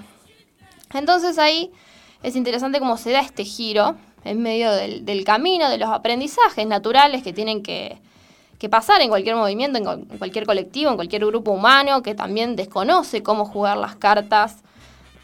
Entonces 0.93 1.37
ahí 1.37 1.71
es 2.23 2.35
interesante 2.35 2.79
cómo 2.79 2.97
se 2.97 3.11
da 3.11 3.21
este 3.21 3.45
giro 3.45 3.95
en 4.23 4.41
medio 4.41 4.71
del, 4.71 5.23
camino, 5.23 5.69
de 5.69 5.77
los 5.77 5.89
aprendizajes 5.89 6.65
naturales 6.67 7.23
que 7.23 7.31
tienen 7.31 7.61
que, 7.63 7.99
pasar 8.69 8.99
en 9.01 9.09
cualquier 9.09 9.35
movimiento, 9.35 9.77
en, 9.77 10.05
cualquier 10.17 10.47
colectivo, 10.47 10.89
en 10.89 10.95
cualquier 10.95 11.23
grupo 11.23 11.51
humano 11.51 12.01
que 12.01 12.15
también 12.15 12.55
desconoce 12.55 13.21
cómo 13.21 13.45
jugar 13.45 13.77
las 13.77 13.95
cartas 13.95 14.63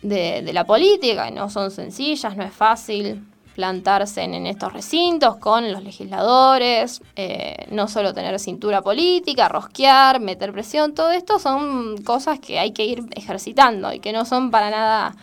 de, 0.04 0.44
de 0.44 0.54
la 0.54 0.64
política, 0.66 1.32
no 1.32 1.50
son 1.50 1.72
sencillas, 1.72 2.38
no 2.38 2.44
es 2.44 2.54
fácil 2.54 3.26
plantarse 3.62 4.24
en, 4.24 4.48
estos 4.48 4.74
recintos 4.74 5.36
con 5.36 5.72
los 5.72 5.84
legisladores, 5.84 7.00
eh, 7.16 7.68
no 7.70 7.88
solo 7.88 8.12
tener 8.12 8.40
cintura 8.40 8.82
política, 8.82 9.50
rosquear, 9.50 10.20
meter 10.20 10.52
presión, 10.52 10.96
todo 10.96 11.12
esto 11.12 11.38
son 11.38 12.02
cosas 12.02 12.40
que 12.40 12.58
hay 12.58 12.72
que 12.72 12.86
ir 12.86 13.04
ejercitando 13.16 13.94
y 13.94 14.00
que 14.00 14.14
no 14.14 14.26
son 14.26 14.50
para 14.50 14.72
nada 14.72 15.16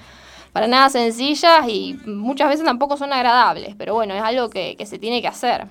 para 0.52 0.68
nada 0.68 0.88
sencillas 0.88 1.68
y 1.68 1.98
muchas 2.06 2.48
veces 2.48 2.64
tampoco 2.64 2.96
son 2.96 3.12
agradables, 3.12 3.74
pero 3.76 3.94
bueno, 3.94 4.14
es 4.14 4.22
algo 4.22 4.50
que, 4.50 4.76
se 4.86 5.00
tiene 5.00 5.20
que 5.20 5.26
hacer. 5.26 5.66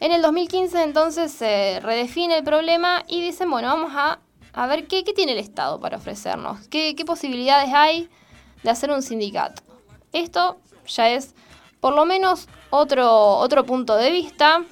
En 0.00 0.12
el 0.12 0.20
2015 0.20 0.82
entonces 0.82 1.32
se 1.32 1.80
redefine 1.80 2.36
el 2.36 2.44
problema 2.44 3.04
y 3.08 3.22
dicen, 3.22 3.50
bueno, 3.50 3.68
vamos 3.68 3.92
a, 3.94 4.18
a 4.52 4.66
ver 4.66 4.86
qué, 4.86 5.02
tiene 5.02 5.32
el 5.32 5.38
Estado 5.38 5.80
para 5.80 5.96
ofrecernos, 5.96 6.68
qué, 6.68 6.94
qué 6.94 7.06
posibilidades 7.06 7.72
hay 7.72 8.10
de 8.62 8.68
hacer 8.68 8.90
un 8.90 9.00
sindicato. 9.00 9.62
Esto 10.12 10.58
ya 10.96 11.10
es 11.10 11.34
por 11.80 11.94
lo 11.94 12.04
menos 12.04 12.48
otro, 12.70 13.36
otro 13.36 13.64
punto 13.64 13.96
de 13.96 14.10
vista. 14.10 14.62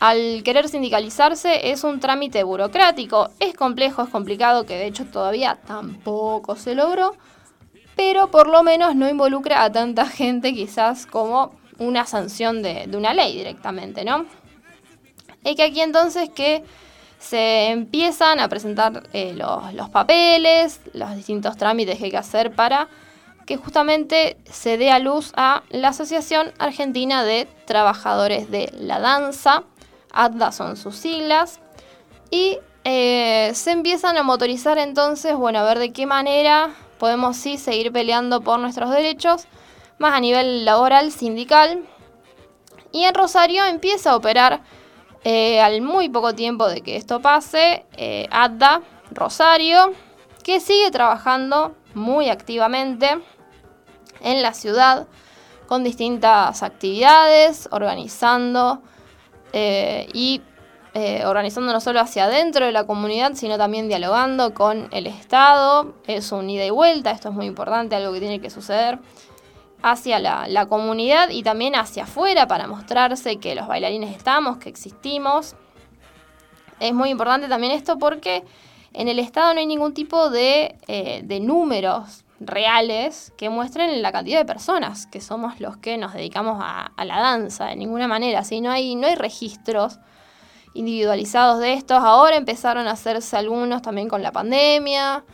Al 0.00 0.42
querer 0.44 0.68
sindicalizarse 0.68 1.72
es 1.72 1.82
un 1.82 1.98
trámite 1.98 2.44
burocrático, 2.44 3.30
es 3.40 3.54
complejo, 3.54 4.02
es 4.02 4.08
complicado, 4.10 4.64
que 4.64 4.76
de 4.76 4.86
hecho 4.86 5.06
todavía 5.06 5.58
tampoco 5.66 6.54
se 6.54 6.76
logró, 6.76 7.16
pero 7.96 8.30
por 8.30 8.46
lo 8.46 8.62
menos 8.62 8.94
no 8.94 9.08
involucra 9.08 9.64
a 9.64 9.72
tanta 9.72 10.06
gente 10.06 10.54
quizás 10.54 11.04
como 11.04 11.52
una 11.78 12.06
sanción 12.06 12.62
de, 12.62 12.88
una 12.94 13.12
ley 13.12 13.36
directamente, 13.36 14.04
¿no? 14.04 14.26
Es 15.42 15.56
que 15.56 15.64
aquí 15.64 15.80
entonces 15.80 16.30
que 16.30 16.62
se 17.18 17.70
empiezan 17.70 18.38
a 18.38 18.48
presentar 18.48 19.02
eh, 19.12 19.34
los, 19.34 19.74
los 19.74 19.88
papeles, 19.88 20.80
los 20.92 21.16
distintos 21.16 21.56
trámites 21.56 21.98
que 21.98 22.04
hay 22.04 22.10
que 22.12 22.16
hacer 22.16 22.52
para 22.52 22.88
que 23.48 23.56
justamente 23.56 24.36
se 24.44 24.76
dé 24.76 24.90
a 24.90 24.98
luz 24.98 25.32
a 25.34 25.62
la 25.70 25.88
Asociación 25.88 26.52
Argentina 26.58 27.24
de 27.24 27.48
Trabajadores 27.64 28.50
de 28.50 28.70
la 28.78 29.00
Danza, 29.00 29.62
ADDA 30.12 30.52
son 30.52 30.76
sus 30.76 30.96
siglas, 30.96 31.58
y 32.30 32.58
eh, 32.84 33.50
se 33.54 33.70
empiezan 33.70 34.18
a 34.18 34.22
motorizar 34.22 34.76
entonces, 34.76 35.34
bueno, 35.34 35.60
a 35.60 35.64
ver 35.64 35.78
de 35.78 35.94
qué 35.94 36.04
manera 36.04 36.74
podemos 36.98 37.38
sí 37.38 37.56
seguir 37.56 37.90
peleando 37.90 38.42
por 38.42 38.58
nuestros 38.60 38.90
derechos, 38.90 39.46
más 39.98 40.12
a 40.12 40.20
nivel 40.20 40.66
laboral, 40.66 41.10
sindical. 41.10 41.86
Y 42.92 43.04
en 43.04 43.14
Rosario 43.14 43.64
empieza 43.64 44.10
a 44.10 44.16
operar 44.16 44.60
eh, 45.24 45.62
al 45.62 45.80
muy 45.80 46.10
poco 46.10 46.34
tiempo 46.34 46.68
de 46.68 46.82
que 46.82 46.96
esto 46.96 47.20
pase, 47.20 47.86
eh, 47.96 48.28
ADDA 48.30 48.82
Rosario, 49.10 49.94
que 50.44 50.60
sigue 50.60 50.90
trabajando 50.90 51.74
muy 51.94 52.28
activamente 52.28 53.16
en 54.20 54.42
la 54.42 54.54
ciudad 54.54 55.06
con 55.66 55.84
distintas 55.84 56.62
actividades, 56.62 57.68
organizando 57.70 58.82
eh, 59.52 60.08
y 60.14 60.40
eh, 60.94 61.24
organizando 61.26 61.72
no 61.72 61.80
solo 61.80 62.00
hacia 62.00 62.24
adentro 62.24 62.64
de 62.64 62.72
la 62.72 62.84
comunidad, 62.84 63.34
sino 63.34 63.58
también 63.58 63.88
dialogando 63.88 64.54
con 64.54 64.88
el 64.90 65.06
Estado. 65.06 65.94
Es 66.06 66.32
un 66.32 66.48
ida 66.48 66.64
y 66.64 66.70
vuelta, 66.70 67.10
esto 67.10 67.28
es 67.28 67.34
muy 67.34 67.46
importante, 67.46 67.94
algo 67.94 68.12
que 68.12 68.20
tiene 68.20 68.40
que 68.40 68.50
suceder 68.50 68.98
hacia 69.82 70.18
la, 70.18 70.48
la 70.48 70.66
comunidad 70.66 71.28
y 71.30 71.42
también 71.42 71.76
hacia 71.76 72.04
afuera 72.04 72.48
para 72.48 72.66
mostrarse 72.66 73.36
que 73.36 73.54
los 73.54 73.68
bailarines 73.68 74.16
estamos, 74.16 74.56
que 74.56 74.70
existimos. 74.70 75.54
Es 76.80 76.94
muy 76.94 77.10
importante 77.10 77.48
también 77.48 77.72
esto 77.72 77.98
porque 77.98 78.42
en 78.92 79.08
el 79.08 79.18
Estado 79.18 79.54
no 79.54 79.60
hay 79.60 79.66
ningún 79.66 79.94
tipo 79.94 80.30
de, 80.30 80.76
eh, 80.88 81.20
de 81.22 81.40
números 81.40 82.24
reales 82.40 83.32
que 83.36 83.50
muestren 83.50 84.00
la 84.00 84.12
cantidad 84.12 84.38
de 84.38 84.44
personas 84.44 85.06
que 85.06 85.20
somos 85.20 85.60
los 85.60 85.76
que 85.76 85.98
nos 85.98 86.14
dedicamos 86.14 86.58
a, 86.60 86.92
la 87.04 87.20
danza, 87.20 87.66
de 87.66 87.76
ninguna 87.76 88.08
manera. 88.08 88.44
¿sí? 88.44 88.60
No, 88.60 88.70
hay, 88.70 88.94
no 88.94 89.06
hay 89.06 89.14
registros 89.14 89.98
individualizados 90.74 91.60
de 91.60 91.74
estos. 91.74 91.98
Ahora 92.02 92.36
empezaron 92.36 92.86
a 92.86 92.92
hacerse 92.92 93.36
algunos 93.36 93.82
también 93.82 94.08
con 94.08 94.22
la 94.22 94.32
pandemia. 94.32 95.24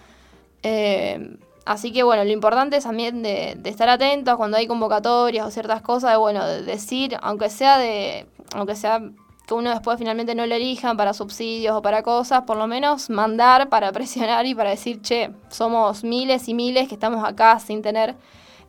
Eh, 0.62 1.36
así 1.66 1.92
que 1.92 2.02
bueno, 2.02 2.24
lo 2.24 2.30
importante 2.30 2.76
es 2.78 2.84
también 2.84 3.22
de, 3.22 3.58
estar 3.64 3.88
atentos 3.88 4.36
cuando 4.36 4.56
hay 4.56 4.66
convocatorias 4.66 5.46
o 5.46 5.50
ciertas 5.50 5.82
cosas, 5.82 6.12
de 6.12 6.16
bueno, 6.16 6.46
de 6.46 6.62
decir, 6.62 7.16
aunque 7.20 7.50
sea 7.50 7.78
de, 7.78 8.26
aunque 8.54 8.76
sea 8.76 9.00
que 9.46 9.54
uno 9.54 9.70
después 9.70 9.98
finalmente 9.98 10.34
no 10.34 10.46
lo 10.46 10.54
elijan 10.54 10.96
para 10.96 11.12
subsidios 11.12 11.76
o 11.76 11.82
para 11.82 12.02
cosas, 12.02 12.42
por 12.42 12.56
lo 12.56 12.66
menos 12.66 13.10
mandar 13.10 13.68
para 13.68 13.92
presionar 13.92 14.46
y 14.46 14.54
para 14.54 14.70
decir, 14.70 15.02
che, 15.02 15.30
somos 15.50 16.02
miles 16.02 16.48
y 16.48 16.54
miles 16.54 16.88
que 16.88 16.94
estamos 16.94 17.24
acá 17.24 17.58
sin 17.58 17.82
tener 17.82 18.14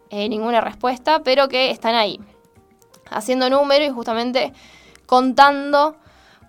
eh, 0.09 0.27
ninguna 0.27 0.61
respuesta, 0.61 1.21
pero 1.23 1.47
que 1.47 1.71
están 1.71 1.95
ahí, 1.95 2.19
haciendo 3.09 3.49
números 3.49 3.87
y 3.87 3.91
justamente 3.91 4.53
contando 5.05 5.95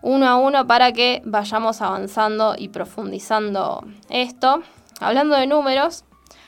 uno 0.03 0.27
a 0.29 0.37
uno 0.37 0.67
para 0.67 0.93
que 0.93 1.23
vayamos 1.25 1.81
avanzando 1.81 2.55
y 2.57 2.69
profundizando 2.69 3.85
esto. 4.09 4.63
Hablando 5.01 5.37
de 5.37 5.47
números, 5.47 6.05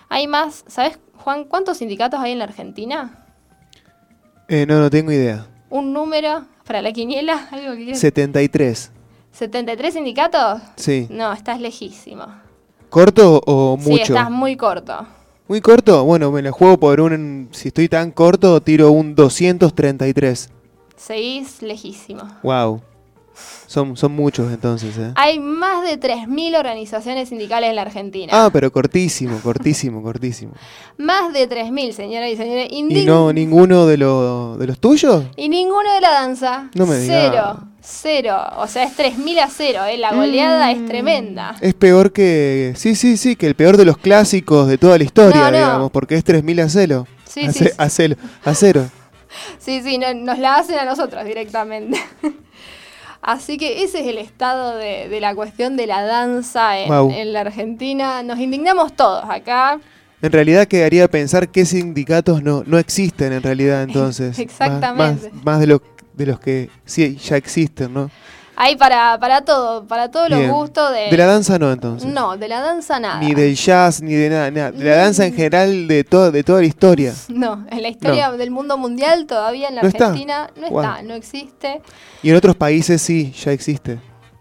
hay 0.09 0.27
más, 0.27 0.65
¿sabes, 0.67 0.99
Juan, 1.17 1.45
cuántos 1.45 1.79
sindicatos 1.79 2.21
hay 2.21 2.33
en 2.33 2.39
la 2.39 2.45
Argentina? 2.45 3.27
Eh, 4.49 4.65
no, 4.67 4.81
no 4.81 4.91
tengo 4.91 5.13
idea. 5.13 5.47
Un 5.71 5.93
número 5.93 6.47
para 6.69 6.83
la 6.83 6.93
quiniela? 6.93 7.49
¿Algo 7.51 7.75
que 7.75 7.95
73. 7.97 8.93
¿73 9.37 9.91
sindicatos? 9.91 10.61
Sí. 10.77 11.09
No, 11.11 11.33
estás 11.33 11.61
lejísimo. 11.61 12.27
¿Corto 12.91 13.41
o 13.47 13.77
mucho? 13.77 13.97
Sí, 13.97 14.03
estás 14.03 14.31
muy 14.31 14.57
corto. 14.57 15.07
¿Muy 15.49 15.61
corto? 15.63 16.05
Bueno, 16.05 16.31
me 16.31 16.43
la 16.43 16.53
juego 16.53 16.79
por 16.79 17.01
un... 17.01 17.49
Si 17.53 17.69
estoy 17.69 17.89
tan 17.89 18.11
corto, 18.11 18.61
tiro 18.61 18.91
un 18.91 19.15
233. 19.15 20.51
Seguís 20.95 21.63
lejísimo. 21.63 22.23
Wow. 22.43 22.83
Son, 23.67 23.99
son 23.99 24.13
muchos 24.13 24.51
entonces, 24.51 24.97
¿eh? 24.97 25.13
Hay 25.15 25.39
más 25.39 25.85
de 25.85 26.01
3.000 26.01 26.59
organizaciones 26.59 27.29
sindicales 27.29 27.69
en 27.69 27.77
la 27.77 27.83
Argentina. 27.83 28.33
Ah, 28.35 28.49
pero 28.51 28.73
cortísimo, 28.73 29.39
cortísimo, 29.43 30.03
cortísimo. 30.03 30.53
Más 30.97 31.35
de 31.35 31.47
3.000, 31.47 31.93
señoras 31.93 32.31
y 32.31 32.37
señores. 32.37 32.69
¿Y 32.71 32.83
no 33.05 33.31
ninguno 33.31 33.87
de, 33.87 33.99
de 33.99 34.67
los 34.67 34.79
tuyos? 34.81 35.27
Y 35.37 35.51
ninguno 35.51 35.93
de 35.93 36.01
la 36.01 36.13
danza. 36.13 36.71
No 36.75 36.87
me 36.87 36.97
digas. 36.99 37.31
Cero, 37.31 37.69
cero. 37.83 38.39
O 38.57 38.67
sea, 38.67 38.85
es 38.85 38.97
3.000 38.97 39.39
a 39.39 39.49
cero, 39.49 39.85
¿eh? 39.85 39.99
La 39.99 40.15
goleada 40.15 40.73
es 40.73 40.79
mm. 40.79 40.87
tremenda. 40.87 41.57
Es 41.61 41.75
peor 41.75 42.13
que... 42.13 42.73
Sí, 42.75 42.95
sí, 42.95 43.19
sí, 43.19 43.37
que 43.37 43.47
el 43.47 43.55
peor 43.55 43.77
de 43.77 43.85
los 43.85 43.99
clásicos 43.99 44.67
de 44.67 44.79
toda 44.79 44.97
la 44.97 45.05
historia, 45.05 45.51
digamos, 45.51 45.91
porque 45.91 46.15
es 46.15 46.25
3.000 46.25 46.63
a 46.63 46.69
cero. 46.71 47.07
Sí, 47.27 47.53
sí, 47.53 47.69
A 47.77 47.91
cero. 47.91 48.17
A 48.47 48.55
cero. 48.55 48.89
sí, 49.59 49.83
sí, 49.83 49.99
nos 49.99 50.39
la 50.39 50.57
hacen 50.57 50.79
a 50.79 50.85
nosotros 50.87 51.25
directamente. 51.25 52.01
Así 53.21 53.59
que 53.59 53.83
ese 53.83 54.01
es 54.01 54.07
el 54.07 54.19
estado 54.19 54.77
de, 54.77 55.19
la 55.21 55.35
cuestión 55.35 55.77
de 55.77 55.87
la 55.87 56.03
danza 56.03 56.79
en, 56.79 57.33
la 57.33 57.41
Argentina. 57.41 58.23
Nos 58.23 58.39
indignamos 58.39 58.95
todos 58.95 59.25
acá. 59.29 59.81
En 60.23 60.33
realidad 60.33 60.67
quedaría 60.67 61.09
pensar 61.09 61.49
qué 61.49 61.65
sindicatos 61.65 62.43
no, 62.43 62.65
no 62.67 62.79
existen 62.79 63.33
en 63.33 63.43
realidad 63.43 63.83
entonces. 63.85 64.39
Exactamente. 64.39 65.31
Más, 65.45 65.61
de, 65.61 65.67
lo, 65.67 65.83
de 66.15 66.27
los 66.27 66.41
que 66.41 66.71
sí 66.85 67.17
ya 67.17 67.37
existen, 67.37 67.93
¿no? 67.93 68.11
Hay 68.61 68.75
para, 68.75 69.21
para 69.21 69.43
todo, 69.43 69.85
para 69.85 70.11
todos 70.11 70.29
los 70.29 70.49
gustos. 70.49 70.91
De, 70.91 71.11
de 71.11 71.17
la 71.17 71.27
danza 71.27 71.61
no, 71.61 71.71
entonces. 71.71 72.13
No, 72.13 72.37
de 72.37 72.49
la 72.49 72.61
danza 72.61 72.99
nada. 72.99 73.21
Ni 73.21 73.33
del 73.33 73.55
jazz, 73.55 74.03
ni 74.03 74.15
de 74.15 74.29
nada, 74.31 74.73
De 74.73 74.85
la 74.85 74.97
danza 74.97 75.27
en 75.27 75.33
general, 75.33 75.87
de, 75.87 76.03
todo, 76.03 76.33
de 76.33 76.43
toda 76.43 76.61
la 76.61 76.67
historia. 76.67 77.15
No, 77.29 77.65
en 77.71 77.83
la 77.83 77.89
historia 77.89 78.33
del 78.33 78.51
mundo 78.51 78.77
mundial 78.77 79.27
todavía 79.27 79.69
en 79.69 79.77
la 79.77 79.83
Argentina 79.83 80.51
no 80.57 80.67
está, 80.67 81.03
no 81.03 81.15
existe. 81.15 81.83
Y 82.21 82.31
en 82.31 82.37
otros 82.37 82.57
países 82.57 83.01
sí, 83.01 83.33
ya 83.33 83.53
existe. 83.53 84.01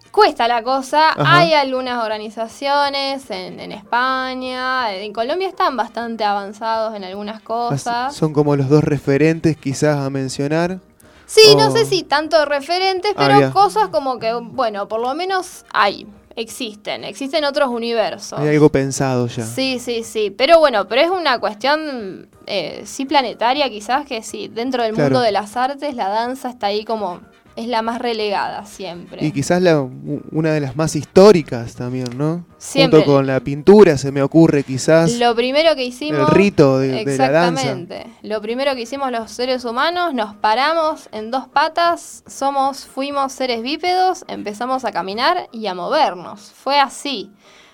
Cuesta 0.09 0.47
la 0.47 0.63
cosa, 0.63 1.11
hay 1.15 1.53
algunas 1.53 2.03
organizaciones 2.03 3.29
en, 3.29 3.59
en, 3.59 3.71
España, 3.71 4.95
en 4.95 5.13
Colombia 5.13 5.47
están 5.47 5.77
bastante 5.77 6.23
avanzados 6.23 6.95
en 6.95 7.03
algunas 7.03 7.39
cosas. 7.41 8.15
Son 8.15 8.33
como 8.33 8.55
los 8.55 8.67
dos 8.67 8.83
referentes 8.83 9.57
quizás 9.57 9.97
a 9.97 10.09
mencionar. 10.09 10.79
Sí, 11.27 11.55
no 11.57 11.71
sé 11.71 11.85
si 11.85 12.03
tanto 12.03 12.45
referentes, 12.45 13.13
pero 13.15 13.51
cosas 13.51 13.89
como 13.89 14.17
que, 14.17 14.33
bueno, 14.33 14.87
por 14.87 15.01
lo 15.01 15.13
menos 15.13 15.65
hay, 15.73 16.07
existen, 16.37 17.03
existen 17.03 17.43
otros 17.43 17.67
universos. 17.69 18.39
Hay 18.39 18.47
algo 18.47 18.69
pensado 18.69 19.27
ya. 19.27 19.43
Sí, 19.43 19.77
sí, 19.79 20.03
sí, 20.03 20.31
pero 20.31 20.59
bueno, 20.59 20.87
pero 20.87 21.01
es 21.01 21.09
una 21.09 21.37
cuestión, 21.39 22.29
eh, 22.45 22.83
sí 22.85 23.05
planetaria 23.05 23.69
quizás, 23.69 24.05
que 24.05 24.23
sí, 24.23 24.47
dentro 24.47 24.83
del 24.83 24.93
mundo 24.93 25.19
de 25.19 25.33
las 25.33 25.57
artes 25.57 25.95
la 25.95 26.07
danza 26.07 26.49
está 26.49 26.67
ahí 26.67 26.85
como 26.85 27.19
es 27.57 27.67
la 27.67 27.81
más 27.81 27.99
relegada 27.99 28.65
siempre. 28.65 29.25
Y 29.25 29.31
quizás 29.31 29.61
la, 29.63 29.81
una 29.81 30.51
de 30.51 30.59
las 30.61 30.75
más 30.75 30.95
históricas 30.95 31.73
también, 31.75 32.15
¿no? 32.15 32.45
Siempre. 32.59 32.99
Junto 32.99 33.11
con 33.11 33.25
la 33.25 33.39
pintura 33.39 33.97
se 33.97 34.11
me 34.11 34.21
ocurre 34.21 34.63
quizás. 34.63 35.13
Lo 35.17 35.35
primero 35.35 35.75
que 35.75 35.83
hicimos... 35.83 36.29
El 36.29 36.35
rito 36.35 36.77
de, 36.77 37.03
la 37.17 37.31
danza. 37.31 37.61
Exactamente. 37.61 38.05
Lo 38.21 38.41
primero 38.41 38.75
que 38.75 38.81
hicimos 38.81 39.11
los 39.11 39.31
seres 39.31 39.65
humanos, 39.65 40.13
nos 40.13 40.35
paramos 40.35 41.09
en 41.11 41.31
dos 41.31 41.47
patas, 41.47 42.23
somos, 42.27 42.85
fuimos 42.85 43.33
seres 43.33 43.63
bípedos, 43.63 44.23
empezamos 44.27 44.85
a 44.85 44.91
caminar 44.91 45.49
y 45.51 45.65
a 45.65 45.73
movernos. 45.73 46.51
Fue 46.55 46.79
así. 46.79 47.31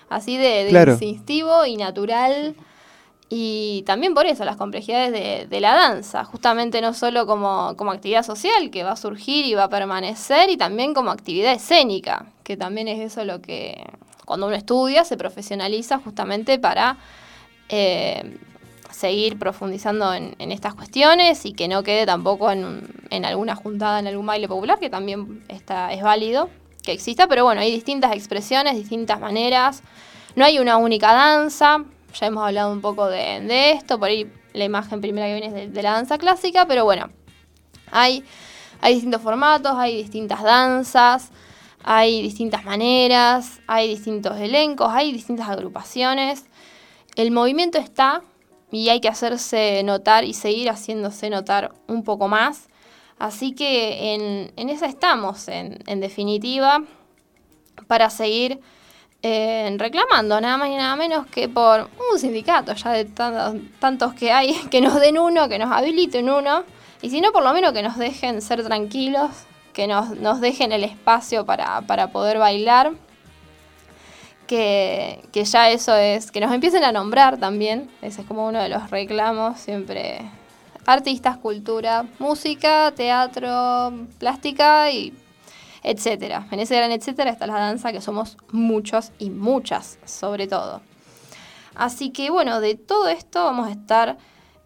Así 0.08 0.38
de, 0.38 0.70
instintivo 0.70 1.66
y 1.66 1.76
natural 1.76 2.56
y 3.28 3.82
también 3.86 4.14
por 4.14 4.26
eso 4.26 4.44
las 4.44 4.56
complejidades 4.56 5.48
de, 5.48 5.60
la 5.60 5.72
danza, 5.72 6.24
justamente 6.24 6.80
no 6.80 6.92
solo 6.92 7.26
como, 7.26 7.74
como, 7.76 7.90
actividad 7.92 8.22
social 8.22 8.70
que 8.70 8.84
va 8.84 8.92
a 8.92 8.96
surgir 8.96 9.46
y 9.46 9.54
va 9.54 9.64
a 9.64 9.68
permanecer, 9.68 10.50
y 10.50 10.56
también 10.56 10.94
como 10.94 11.10
actividad 11.10 11.52
escénica, 11.52 12.26
que 12.42 12.56
también 12.56 12.88
es 12.88 13.00
eso 13.00 13.24
lo 13.24 13.40
que 13.40 13.82
cuando 14.24 14.46
uno 14.46 14.56
estudia 14.56 15.04
se 15.04 15.16
profesionaliza 15.16 15.98
justamente 15.98 16.58
para 16.58 16.98
eh, 17.68 18.38
seguir 18.90 19.38
profundizando 19.38 20.12
en, 20.14 20.34
estas 20.38 20.74
cuestiones 20.74 21.44
y 21.46 21.52
que 21.52 21.66
no 21.66 21.82
quede 21.82 22.06
tampoco 22.06 22.50
en, 22.50 22.86
en 23.10 23.24
alguna 23.24 23.56
juntada, 23.56 23.98
en 23.98 24.06
algún 24.06 24.26
baile 24.26 24.48
popular, 24.48 24.78
que 24.78 24.90
también 24.90 25.44
está, 25.48 25.92
es 25.92 26.02
válido 26.02 26.50
que 26.84 26.92
exista, 26.92 27.26
pero 27.26 27.44
bueno, 27.44 27.62
hay 27.62 27.72
distintas 27.72 28.12
expresiones, 28.12 28.76
distintas 28.76 29.18
maneras, 29.18 29.82
no 30.36 30.44
hay 30.44 30.58
una 30.58 30.76
única 30.76 31.12
danza, 31.12 31.84
ya 32.14 32.26
hemos 32.26 32.44
hablado 32.44 32.72
un 32.72 32.80
poco 32.80 33.08
de, 33.08 33.72
esto, 33.72 33.98
por 33.98 34.08
ahí 34.08 34.30
la 34.52 34.64
imagen 34.64 35.00
primera 35.00 35.26
que 35.26 35.34
viene 35.34 35.64
es 35.64 35.72
de, 35.72 35.82
la 35.82 35.92
danza 35.92 36.18
clásica, 36.18 36.66
pero 36.66 36.84
bueno, 36.84 37.10
hay, 37.90 38.24
hay 38.80 38.94
distintos 38.94 39.22
formatos, 39.22 39.72
hay 39.76 39.96
distintas 39.96 40.42
danzas, 40.42 41.30
hay 41.82 42.22
distintas 42.22 42.64
maneras, 42.64 43.60
hay 43.66 43.88
distintos 43.88 44.38
elencos, 44.38 44.88
hay 44.90 45.12
distintas 45.12 45.48
agrupaciones. 45.48 46.46
El 47.16 47.30
movimiento 47.30 47.78
está 47.78 48.22
y 48.70 48.88
hay 48.88 49.00
que 49.00 49.08
hacerse 49.08 49.82
notar 49.84 50.24
y 50.24 50.34
seguir 50.34 50.70
haciéndose 50.70 51.30
notar 51.30 51.72
un 51.86 52.02
poco 52.04 52.28
más. 52.28 52.68
Así 53.18 53.52
que 53.52 54.14
en, 54.14 54.52
en 54.56 54.70
esa 54.70 54.86
estamos, 54.86 55.48
en, 55.48 55.78
en 55.86 56.00
definitiva, 56.00 56.82
para 57.86 58.10
seguir 58.10 58.60
eh, 59.26 59.74
reclamando 59.78 60.38
nada 60.38 60.58
más 60.58 60.68
y 60.68 60.76
nada 60.76 60.96
menos 60.96 61.26
que 61.26 61.48
por 61.48 61.88
un 62.12 62.18
sindicato, 62.18 62.74
ya 62.74 62.90
de 62.90 63.06
tantos, 63.06 64.12
que 64.12 64.30
hay, 64.30 64.52
que 64.70 64.82
nos 64.82 65.00
den 65.00 65.18
uno, 65.18 65.48
que 65.48 65.58
nos 65.58 65.72
habiliten 65.72 66.28
uno, 66.28 66.64
y 67.00 67.08
si 67.08 67.22
no, 67.22 67.32
por 67.32 67.42
lo 67.42 67.54
menos 67.54 67.72
que 67.72 67.82
nos 67.82 67.96
dejen 67.96 68.42
ser 68.42 68.62
tranquilos, 68.62 69.30
que 69.72 69.86
nos, 69.86 70.40
dejen 70.42 70.72
el 70.72 70.84
espacio 70.84 71.46
para, 71.46 71.80
poder 72.12 72.36
bailar, 72.36 72.92
que, 74.46 75.22
que, 75.32 75.44
ya 75.46 75.70
eso 75.70 75.96
es, 75.96 76.30
que 76.30 76.40
nos 76.40 76.52
empiecen 76.52 76.84
a 76.84 76.92
nombrar 76.92 77.38
también, 77.38 77.90
ese 78.02 78.20
es 78.20 78.26
como 78.26 78.46
uno 78.46 78.60
de 78.60 78.68
los 78.68 78.90
reclamos 78.90 79.58
siempre. 79.58 80.20
Artistas, 80.84 81.38
cultura, 81.38 82.04
música, 82.18 82.92
teatro, 82.94 83.90
plástica 84.18 84.90
y 84.90 85.14
etcétera. 85.84 86.48
En 86.50 86.58
ese 86.58 86.74
gran 86.74 86.90
etcétera 86.90 87.30
está 87.30 87.46
la 87.46 87.54
danza, 87.54 87.92
que 87.92 88.00
somos 88.00 88.36
muchos 88.50 89.12
y 89.18 89.30
muchas, 89.30 89.98
sobre 90.04 90.48
todo. 90.48 90.80
Así 91.76 92.10
que 92.10 92.30
bueno, 92.30 92.60
de 92.60 92.74
todo 92.74 93.08
esto 93.08 93.44
vamos 93.44 93.68
a 93.68 93.72
estar 93.72 94.16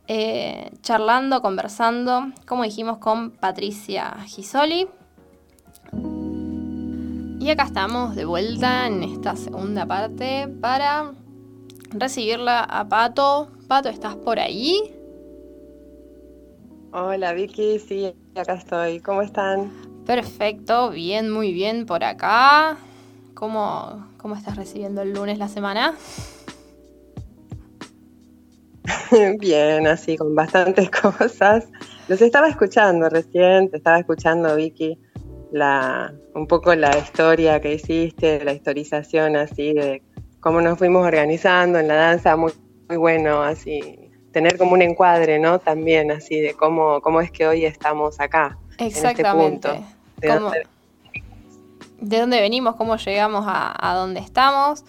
eh, 0.06 0.70
charlando, 0.80 1.42
conversando, 1.42 2.32
como 2.46 2.62
dijimos, 2.62 2.98
con 2.98 3.32
Patricia 3.32 4.16
Gisoli. 4.26 4.88
Y 7.40 7.50
acá 7.50 7.64
estamos 7.64 8.14
de 8.14 8.24
vuelta 8.24 8.86
en 8.86 9.02
esta 9.02 9.36
segunda 9.36 9.86
parte 9.86 10.48
para 10.60 11.12
recibirla 11.90 12.60
a 12.64 12.88
Pato. 12.88 13.48
Pato, 13.66 13.88
¿estás 13.88 14.16
por 14.16 14.38
ahí? 14.38 14.94
Hola 16.92 17.32
Vicky, 17.32 17.78
sí, 17.78 18.14
acá 18.34 18.54
estoy. 18.54 19.00
¿Cómo 19.00 19.22
están? 19.22 19.87
Perfecto, 20.08 20.88
bien, 20.88 21.28
muy 21.28 21.52
bien 21.52 21.84
por 21.84 22.02
acá. 22.02 22.78
¿Cómo, 23.34 24.08
cómo 24.16 24.36
estás 24.36 24.56
recibiendo 24.56 25.02
el 25.02 25.12
lunes 25.12 25.36
la 25.36 25.48
semana? 25.48 25.94
Bien, 29.38 29.86
así, 29.86 30.16
con 30.16 30.34
bastantes 30.34 30.90
cosas. 31.02 31.68
Los 32.08 32.22
estaba 32.22 32.48
escuchando 32.48 33.10
recién, 33.10 33.68
te 33.68 33.76
estaba 33.76 33.98
escuchando, 33.98 34.56
Vicky, 34.56 34.98
la, 35.52 36.14
un 36.34 36.46
poco 36.46 36.74
la 36.74 36.96
historia 36.96 37.60
que 37.60 37.74
hiciste, 37.74 38.42
la 38.42 38.54
historización 38.54 39.36
así 39.36 39.74
de 39.74 40.02
cómo 40.40 40.62
nos 40.62 40.78
fuimos 40.78 41.06
organizando 41.06 41.80
en 41.80 41.86
la 41.86 41.96
danza, 41.96 42.34
muy, 42.34 42.54
muy 42.88 42.96
bueno, 42.96 43.42
así, 43.42 44.10
tener 44.32 44.56
como 44.56 44.72
un 44.72 44.80
encuadre, 44.80 45.38
¿no? 45.38 45.58
También 45.58 46.10
así 46.10 46.40
de 46.40 46.54
cómo, 46.54 47.02
cómo 47.02 47.20
es 47.20 47.30
que 47.30 47.46
hoy 47.46 47.66
estamos 47.66 48.18
acá. 48.20 48.56
Este 48.78 48.86
Exactamente 48.86 49.97
de, 50.20 52.18
dónde, 52.20 52.40
venimos, 52.40 52.76
cómo 52.76 52.96
llegamos 52.96 53.44
a, 53.46 53.74
a 53.90 53.94
dónde 53.94 54.20
estamos. 54.20 54.84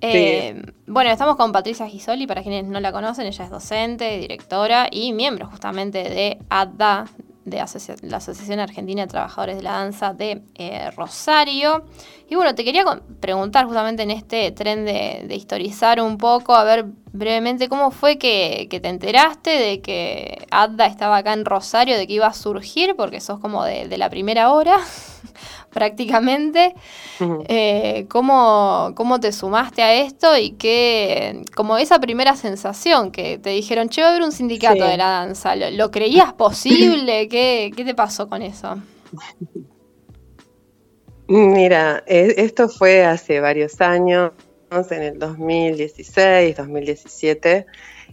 Eh, 0.00 0.62
bueno, 0.86 1.10
estamos 1.10 1.36
con 1.36 1.52
Patricia 1.52 1.86
Gisoli, 1.86 2.26
para 2.26 2.42
quienes 2.42 2.64
no 2.66 2.80
la 2.80 2.92
conocen, 2.92 3.26
ella 3.26 3.44
es 3.44 3.50
docente, 3.50 4.18
directora 4.18 4.88
y 4.90 5.12
miembro 5.12 5.46
justamente 5.46 6.04
de 6.04 6.38
ADDA, 6.50 7.06
de 7.46 7.58
la 8.02 8.16
Asociación 8.16 8.58
Argentina 8.58 9.02
de 9.02 9.08
Trabajadores 9.08 9.56
de 9.56 9.62
la 9.62 9.72
Danza 9.72 10.12
de 10.12 10.42
eh, 10.56 10.90
Rosario. 10.96 11.84
Y 12.28 12.34
bueno, 12.34 12.54
te 12.56 12.64
quería 12.64 12.84
preguntar 13.20 13.66
justamente 13.66 14.02
en 14.02 14.10
este 14.10 14.50
tren 14.50 14.84
de, 14.84 15.34
historizar 15.34 16.00
un 16.00 16.18
poco, 16.18 16.54
a 16.54 16.64
ver 16.64 16.86
brevemente 17.12 17.68
cómo 17.68 17.92
fue 17.92 18.18
que, 18.18 18.66
te 18.68 18.88
enteraste 18.88 19.50
de 19.50 19.80
que 19.80 20.46
ADDA 20.50 20.86
estaba 20.86 21.18
acá 21.18 21.32
en 21.32 21.44
Rosario, 21.44 21.96
de 21.96 22.06
que 22.08 22.14
iba 22.14 22.26
a 22.26 22.34
surgir, 22.34 22.96
porque 22.96 23.20
sos 23.20 23.38
como 23.38 23.64
de, 23.64 23.96
la 23.96 24.10
primera 24.10 24.52
hora 24.52 24.78
prácticamente. 25.76 26.74
Eh, 27.48 28.06
¿cómo, 28.08 28.94
te 29.20 29.30
sumaste 29.30 29.82
a 29.82 29.92
esto 29.94 30.34
y 30.38 30.52
qué, 30.52 31.42
como 31.54 31.76
esa 31.76 31.98
primera 32.00 32.34
sensación 32.34 33.12
que 33.12 33.36
te 33.36 33.50
dijeron, 33.50 33.90
che, 33.90 34.00
va 34.00 34.08
a 34.08 34.10
haber 34.12 34.22
un 34.22 34.32
sindicato 34.32 34.84
de 34.86 34.96
la 34.96 35.08
danza, 35.08 35.54
¿lo, 35.54 35.90
creías 35.90 36.32
posible? 36.32 37.28
¿Qué, 37.30 37.70
¿Qué 37.76 37.84
te 37.84 37.94
pasó 37.94 38.26
con 38.26 38.40
eso? 38.40 38.78
Mira, 41.28 42.02
e, 42.06 42.34
esto 42.38 42.70
fue 42.70 43.04
hace 43.04 43.40
varios 43.40 43.78
años, 43.82 44.32
en 44.70 45.02
el 45.02 45.18
2016, 45.18 46.56
2017, 46.56 47.66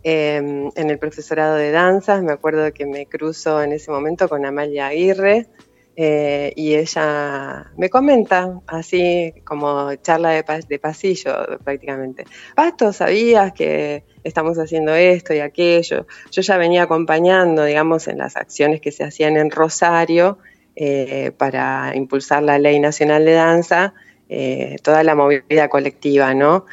em, 0.03 0.69
en 0.75 0.89
el 0.89 0.99
profesorado 0.99 1.55
de 1.55 1.71
danzas. 1.71 2.21
Me 2.23 2.33
acuerdo 2.33 2.73
que 2.73 2.85
me 2.85 3.05
cruzo 3.05 3.63
en 3.63 3.71
ese 3.71 3.89
momento 3.89 4.27
con 4.27 4.45
Amalia 4.45 4.87
Aguirre 4.87 5.47
eh, 5.95 6.53
y 6.55 6.73
ella 6.73 7.71
me 7.77 7.87
comenta, 7.89 8.59
así 8.65 9.31
como 9.43 9.93
charla 9.95 10.31
de, 10.31 10.79
pasillo 10.79 11.59
prácticamente, 11.63 12.25
Pato, 12.55 12.91
¿sabías 12.91 13.53
que 13.53 14.03
estamos 14.23 14.57
haciendo 14.57 14.95
esto 14.95 15.35
y 15.35 15.39
aquello? 15.39 16.07
Yo 16.31 16.41
ya 16.41 16.57
venía 16.57 16.83
acompañando, 16.83 17.63
digamos, 17.63 18.07
en 18.07 18.17
las 18.17 18.37
acciones 18.37 18.81
que 18.81 18.91
se 18.91 19.03
hacían 19.03 19.37
en 19.37 19.51
Rosario 19.51 20.39
eh, 20.75 21.31
para 21.37 21.91
impulsar 21.95 22.41
la 22.41 22.57
Ley 22.57 22.79
Nacional 22.79 23.23
de 23.23 23.33
Danza, 23.33 23.93
eh, 24.29 24.77
toda 24.81 25.03
la 25.03 25.13
movilidad 25.13 25.69
colectiva, 25.69 26.33
¿no? 26.33 26.65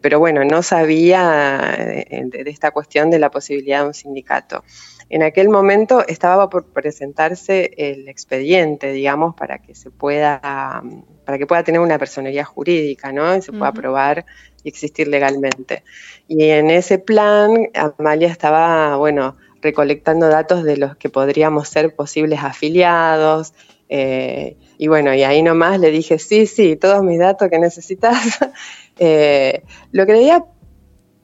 Pero 0.00 0.20
bueno, 0.20 0.44
no 0.44 0.62
sabía 0.62 1.74
de, 1.76 2.44
esta 2.46 2.70
cuestión 2.70 3.10
de 3.10 3.18
la 3.18 3.32
posibilidad 3.32 3.80
de 3.80 3.88
un 3.88 3.94
sindicato. 3.94 4.62
En 5.08 5.22
aquel 5.22 5.48
momento 5.48 6.04
estaba 6.06 6.50
por 6.50 6.66
presentarse 6.66 7.70
el 7.76 8.08
expediente, 8.08 8.92
digamos, 8.92 9.36
para 9.36 9.58
que 9.58 9.74
se 9.74 9.90
pueda, 9.90 10.82
para 11.24 11.38
que 11.38 11.46
pueda 11.46 11.62
tener 11.62 11.80
una 11.80 11.98
personalidad 11.98 12.44
jurídica, 12.44 13.12
¿no? 13.12 13.36
Y 13.36 13.42
se 13.42 13.52
pueda 13.52 13.68
aprobar 13.68 14.26
y 14.64 14.68
existir 14.68 15.06
legalmente. 15.06 15.84
Y 16.26 16.50
en 16.50 16.70
ese 16.70 16.98
plan, 16.98 17.68
Amalia 17.98 18.28
estaba, 18.28 18.96
bueno, 18.96 19.36
recolectando 19.62 20.28
datos 20.28 20.64
de 20.64 20.76
los 20.76 20.96
que 20.96 21.08
podríamos 21.08 21.68
ser 21.68 21.94
posibles 21.94 22.40
afiliados. 22.42 23.54
Eh, 23.88 24.56
y 24.76 24.88
bueno, 24.88 25.14
y 25.14 25.22
ahí 25.22 25.40
nomás 25.42 25.78
le 25.78 25.92
dije, 25.92 26.18
sí, 26.18 26.46
sí, 26.46 26.74
todos 26.74 27.04
mis 27.04 27.18
datos 27.18 27.48
que 27.48 27.58
necesitas. 27.58 28.38
Eh, 28.98 29.62
lo 29.92 30.06
creía 30.06 30.46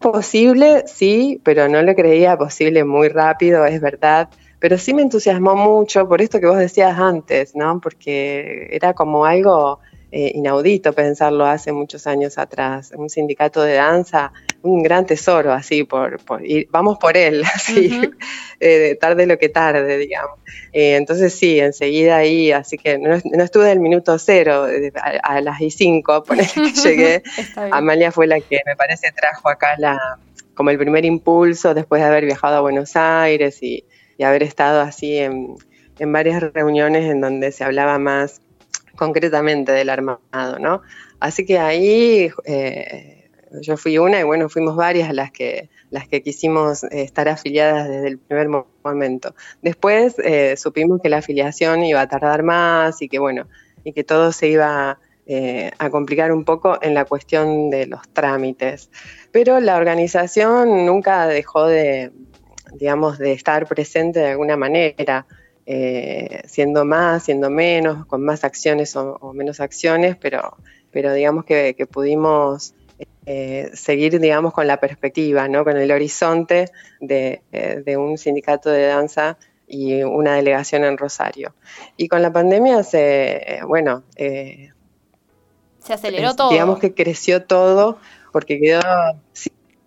posible, 0.03 0.85
sí, 0.87 1.41
pero 1.43 1.69
no 1.69 1.81
lo 1.81 1.95
creía 1.95 2.37
posible 2.37 2.85
muy 2.85 3.09
rápido, 3.09 3.65
es 3.65 3.81
verdad. 3.81 4.29
Pero 4.59 4.77
sí 4.77 4.93
me 4.93 5.03
entusiasmó 5.03 5.57
mucho 5.57 6.07
por 6.07 6.21
esto 6.21 6.39
que 6.39 6.47
vos 6.47 6.59
decías 6.59 6.99
antes, 6.99 7.57
¿no? 7.57 7.81
Porque 7.81 8.69
era 8.71 8.93
como 8.93 9.25
algo 9.25 9.81
eh, 10.11 10.33
inaudito 10.35 10.93
pensarlo 10.93 11.47
hace 11.47 11.73
muchos 11.73 12.07
años 12.07 12.37
atrás. 12.37 12.93
Un 12.95 13.09
sindicato 13.09 13.63
de 13.63 13.75
danza, 13.75 14.33
un 14.63 14.83
gran 14.83 15.07
tesoro, 15.07 15.53
así, 15.53 15.85
por, 15.85 16.21
vamos 16.71 16.99
por 16.99 17.17
él, 17.17 17.43
así, 17.55 18.01
eh, 18.61 18.97
tarde 19.01 19.27
lo 19.27 19.39
que 19.39 19.49
tarde, 19.49 19.99
digamos. 19.99 20.39
Eh, 20.73 20.97
entonces 20.97 21.35
sí, 21.35 21.61
enseguida 21.61 22.17
ahí, 22.17 22.53
así 22.53 22.79
que 22.79 22.99
no, 22.99 23.15
estuve 23.15 23.67
del 23.67 23.81
minuto 23.81 24.19
cero, 24.19 24.67
a, 25.23 25.41
las 25.41 25.61
y 25.61 25.71
cinco, 25.71 26.23
por 26.27 26.37
que 26.37 26.45
llegué. 26.85 27.23
Amalia 27.71 28.13
fue 28.13 28.27
la 28.27 28.41
que 28.41 28.61
me 28.67 28.77
parece 28.77 29.13
trajo 29.13 29.49
acá 29.49 29.75
la, 29.79 30.19
como 30.55 30.71
el 30.71 30.79
primer 30.79 31.05
impulso 31.05 31.75
después 31.75 32.01
de 32.01 32.09
haber 32.09 32.25
viajado 32.25 32.57
a 32.57 32.61
Buenos 32.61 32.97
Aires 32.97 33.63
y, 33.63 33.85
haber 34.23 34.45
estado 34.45 34.83
así 34.83 35.19
en, 35.19 35.57
en 35.99 36.13
varias 36.13 36.41
reuniones 36.41 37.11
en 37.11 37.21
donde 37.21 37.51
se 37.51 37.65
hablaba 37.65 37.99
más 37.99 38.41
concretamente 38.95 39.73
del 39.73 39.91
armado, 39.91 40.61
¿no? 40.61 40.83
Así 41.19 41.45
que 41.45 41.59
ahí 41.59 42.31
eh, 42.45 43.22
yo 43.61 43.77
fui 43.77 43.99
una 43.99 44.21
y 44.21 44.23
bueno, 44.23 44.49
fuimos 44.49 44.77
varias 44.77 45.13
las 45.13 45.31
que, 45.31 45.69
las 45.91 46.09
que 46.09 46.23
quisimos 46.23 46.85
eh, 46.85 47.03
estar 47.03 47.29
afiliadas 47.29 47.89
desde 47.89 48.09
el 48.09 48.19
primer 48.19 48.49
momento. 48.83 49.35
Después 49.61 50.17
eh, 50.19 50.57
supimos 50.57 51.01
que 51.03 51.09
la 51.09 51.19
afiliación 51.19 51.85
iba 51.85 52.01
a 52.01 52.09
tardar 52.09 52.43
más 52.43 53.03
y 53.03 53.09
que 53.09 53.19
bueno, 53.19 53.47
y 53.85 53.93
que 53.93 54.05
todo 54.05 54.33
se 54.33 54.49
iba 54.49 54.99
a 55.79 55.91
complicar 55.91 56.31
un 56.31 56.45
poco 56.45 56.79
en 56.83 56.93
la 56.93 57.07
cuestión 57.07 57.71
de 57.71 57.87
los 57.87 58.07
trámites. 58.13 58.91
Pero 59.31 59.61
la 59.61 59.77
organización 59.77 60.85
nunca 60.85 61.27
dejó 61.27 61.67
de, 61.67 62.11
digamos, 62.75 63.19
de 63.19 63.33
estar 63.33 63.67
presente 63.67 64.21
de 64.21 64.31
alguna 64.31 64.57
manera. 64.57 65.27
Eh, 65.65 66.43
siendo 66.47 66.85
más, 66.85 67.23
siendo 67.23 67.49
menos, 67.49 68.05
con 68.07 68.25
más 68.25 68.43
acciones 68.43 68.97
o, 68.97 69.33
menos 69.33 69.61
acciones, 69.61 70.17
pero, 70.17 70.57
pero 70.91 71.13
digamos 71.13 71.45
que, 71.45 71.77
pudimos 71.91 72.75
eh, 73.27 73.71
seguir, 73.75 74.19
digamos, 74.21 74.53
con 74.53 74.67
la 74.67 74.79
perspectiva, 74.79 75.49
¿no? 75.49 75.65
con 75.65 75.77
el 75.77 75.91
horizonte 75.91 76.71
de, 77.01 77.43
eh, 77.53 77.83
de, 77.85 77.97
un 77.97 78.19
sindicato 78.19 78.71
de 78.71 78.87
danza 78.87 79.39
y 79.67 80.03
una 80.03 80.35
delegación 80.35 80.85
en 80.85 80.99
Rosario. 80.99 81.55
Y 81.97 82.09
con 82.09 82.23
la 82.23 82.33
pandemia 82.33 82.83
se, 82.83 83.61
bueno... 83.67 84.03
se 84.17 84.73
aceleró 85.93 86.35
todo. 86.35 86.51
Digamos 86.51 86.79
que 86.79 86.95
creció 86.95 87.45
todo 87.45 87.99
porque 88.33 88.59
quedó... 88.59 88.81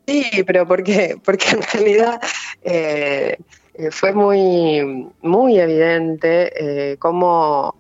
Sí, 0.08 0.44
pero 0.46 0.68
porque, 0.68 1.18
porque 1.24 1.46
en 1.50 1.62
realidad 1.74 2.22
eh, 3.78 3.92
fue 3.92 4.14
muy, 4.14 5.10
muy 5.22 5.60
evidente 5.60 6.92
eh, 6.92 6.98
cómo, 6.98 7.76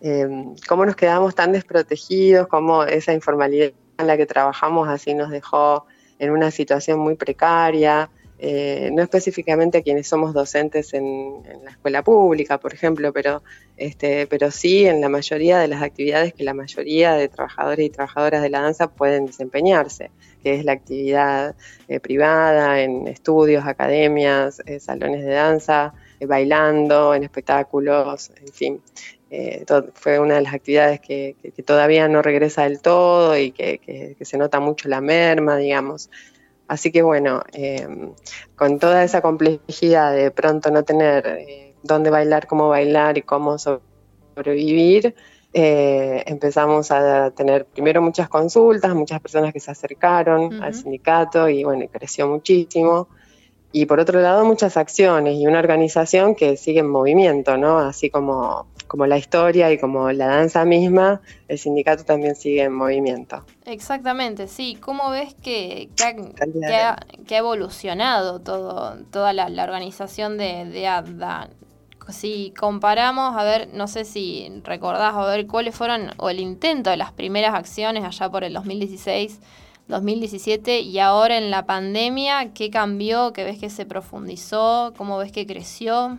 eh, 0.00 0.28
cómo 0.68 0.86
nos 0.86 0.94
quedamos 0.94 1.34
tan 1.34 1.52
desprotegidos, 1.52 2.46
cómo 2.46 2.84
esa 2.84 3.12
informalidad 3.12 3.72
en 4.02 4.06
la 4.06 4.16
que 4.16 4.26
trabajamos 4.26 4.88
así 4.88 5.14
nos 5.14 5.30
dejó 5.30 5.86
en 6.18 6.30
una 6.30 6.50
situación 6.50 6.98
muy 7.00 7.16
precaria. 7.16 8.10
Eh, 8.44 8.90
no 8.92 9.02
específicamente 9.02 9.78
a 9.78 9.82
quienes 9.82 10.08
somos 10.08 10.34
docentes 10.34 10.94
en, 10.94 11.44
la 11.62 11.70
escuela 11.70 12.02
pública, 12.02 12.58
por 12.58 12.74
ejemplo, 12.74 13.12
pero, 13.12 13.40
este, 13.76 14.26
pero 14.26 14.50
sí 14.50 14.84
en 14.84 15.00
la 15.00 15.08
mayoría 15.08 15.60
de 15.60 15.68
las 15.68 15.80
actividades 15.80 16.34
que 16.34 16.42
la 16.42 16.52
mayoría 16.52 17.14
de 17.14 17.28
trabajadores 17.28 17.86
y 17.86 17.90
trabajadoras 17.90 18.42
de 18.42 18.50
la 18.50 18.60
danza 18.62 18.88
pueden 18.88 19.26
desempeñarse, 19.26 20.10
que 20.42 20.56
es 20.56 20.64
la 20.64 20.72
actividad 20.72 21.54
eh, 21.86 22.00
privada, 22.00 22.80
en 22.80 23.06
estudios, 23.06 23.64
academias, 23.64 24.60
eh, 24.66 24.80
salones 24.80 25.24
de 25.24 25.34
danza, 25.34 25.94
bailando, 26.26 27.14
en 27.14 27.22
espectáculos, 27.22 28.32
en 28.44 28.52
fin. 28.52 28.82
Fue 29.94 30.18
una 30.18 30.34
de 30.34 30.42
las 30.42 30.54
actividades 30.54 31.00
que, 31.00 31.36
todavía 31.64 32.08
no 32.08 32.22
regresa 32.22 32.64
del 32.64 32.80
todo 32.80 33.36
y 33.36 33.52
que, 33.52 33.78
que 34.18 34.24
se 34.24 34.38
nota 34.38 34.60
mucho 34.60 34.88
la 34.88 35.00
merma, 35.00 35.56
digamos. 35.56 36.10
Así 36.72 36.90
que 36.90 37.02
bueno, 37.02 37.42
eh, 37.52 37.86
con 38.56 38.78
toda 38.78 39.04
esa 39.04 39.20
complejidad 39.20 40.14
de 40.14 40.30
pronto 40.30 40.70
no 40.70 40.82
tener 40.84 41.26
eh, 41.26 41.74
dónde 41.82 42.08
bailar, 42.08 42.46
cómo 42.46 42.70
bailar 42.70 43.18
y 43.18 43.22
cómo 43.22 43.58
sobrevivir, 43.58 45.14
eh, 45.52 46.22
empezamos 46.26 46.90
a 46.90 47.30
tener 47.32 47.66
primero 47.66 48.00
muchas 48.00 48.30
consultas, 48.30 48.94
muchas 48.94 49.20
personas 49.20 49.52
que 49.52 49.60
se 49.60 49.70
acercaron 49.70 50.62
al 50.62 50.72
sindicato 50.72 51.46
y 51.46 51.62
bueno, 51.62 51.84
creció 51.92 52.26
muchísimo. 52.26 53.08
Y 53.72 53.86
por 53.86 54.00
otro 54.00 54.20
lado, 54.20 54.44
muchas 54.44 54.76
acciones 54.76 55.36
y 55.36 55.46
una 55.46 55.58
organización 55.58 56.34
que 56.34 56.56
sigue 56.56 56.80
en 56.80 56.90
movimiento, 56.90 57.56
¿no? 57.56 57.78
Así 57.78 58.10
como 58.10 58.66
como 58.92 59.06
la 59.06 59.16
historia 59.16 59.72
y 59.72 59.78
como 59.78 60.12
la 60.12 60.26
danza 60.26 60.66
misma, 60.66 61.22
el 61.48 61.58
sindicato 61.58 62.04
también 62.04 62.36
sigue 62.36 62.64
en 62.64 62.74
movimiento. 62.74 63.42
Exactamente, 63.64 64.48
sí. 64.48 64.76
¿Cómo 64.78 65.08
ves 65.08 65.32
que, 65.32 65.88
ha, 65.98 66.98
evolucionado 67.30 68.42
todo, 68.42 68.98
toda 69.10 69.32
la, 69.32 69.46
organización 69.64 70.36
de, 70.36 70.66
de 70.66 70.86
ADDA? 70.88 71.48
Si 72.10 72.52
comparamos, 72.54 73.34
a 73.34 73.44
ver, 73.44 73.70
no 73.72 73.88
sé 73.88 74.04
si 74.04 74.60
recordás, 74.62 75.14
a 75.14 75.24
ver 75.24 75.46
cuáles 75.46 75.74
fueron, 75.74 76.10
o 76.18 76.28
el 76.28 76.38
intento 76.38 76.90
de 76.90 76.98
las 76.98 77.12
primeras 77.12 77.54
acciones 77.54 78.04
allá 78.04 78.28
por 78.28 78.44
el 78.44 78.52
2016, 78.52 79.40
2017 79.92 80.80
y 80.80 80.98
ahora 80.98 81.36
en 81.36 81.50
la 81.50 81.66
pandemia, 81.66 82.52
¿qué 82.54 82.70
cambió? 82.70 83.32
¿Qué 83.32 83.44
ves 83.44 83.58
que 83.58 83.70
se 83.70 83.84
profundizó? 83.86 84.94
¿Cómo 84.96 85.18
ves 85.18 85.32
que 85.32 85.46
creció? 85.46 86.18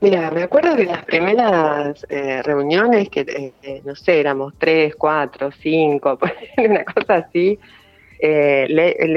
Mira, 0.00 0.30
me 0.30 0.42
acuerdo 0.42 0.76
de 0.76 0.84
las 0.84 1.04
primeras 1.06 2.06
eh, 2.10 2.42
reuniones 2.42 3.08
que, 3.08 3.52
eh, 3.62 3.82
no 3.84 3.94
sé, 3.94 4.20
éramos 4.20 4.52
tres, 4.58 4.94
cuatro, 4.94 5.50
cinco, 5.50 6.18
una 6.58 6.84
cosa 6.84 7.16
así. 7.16 7.58
Eh, 8.18 8.66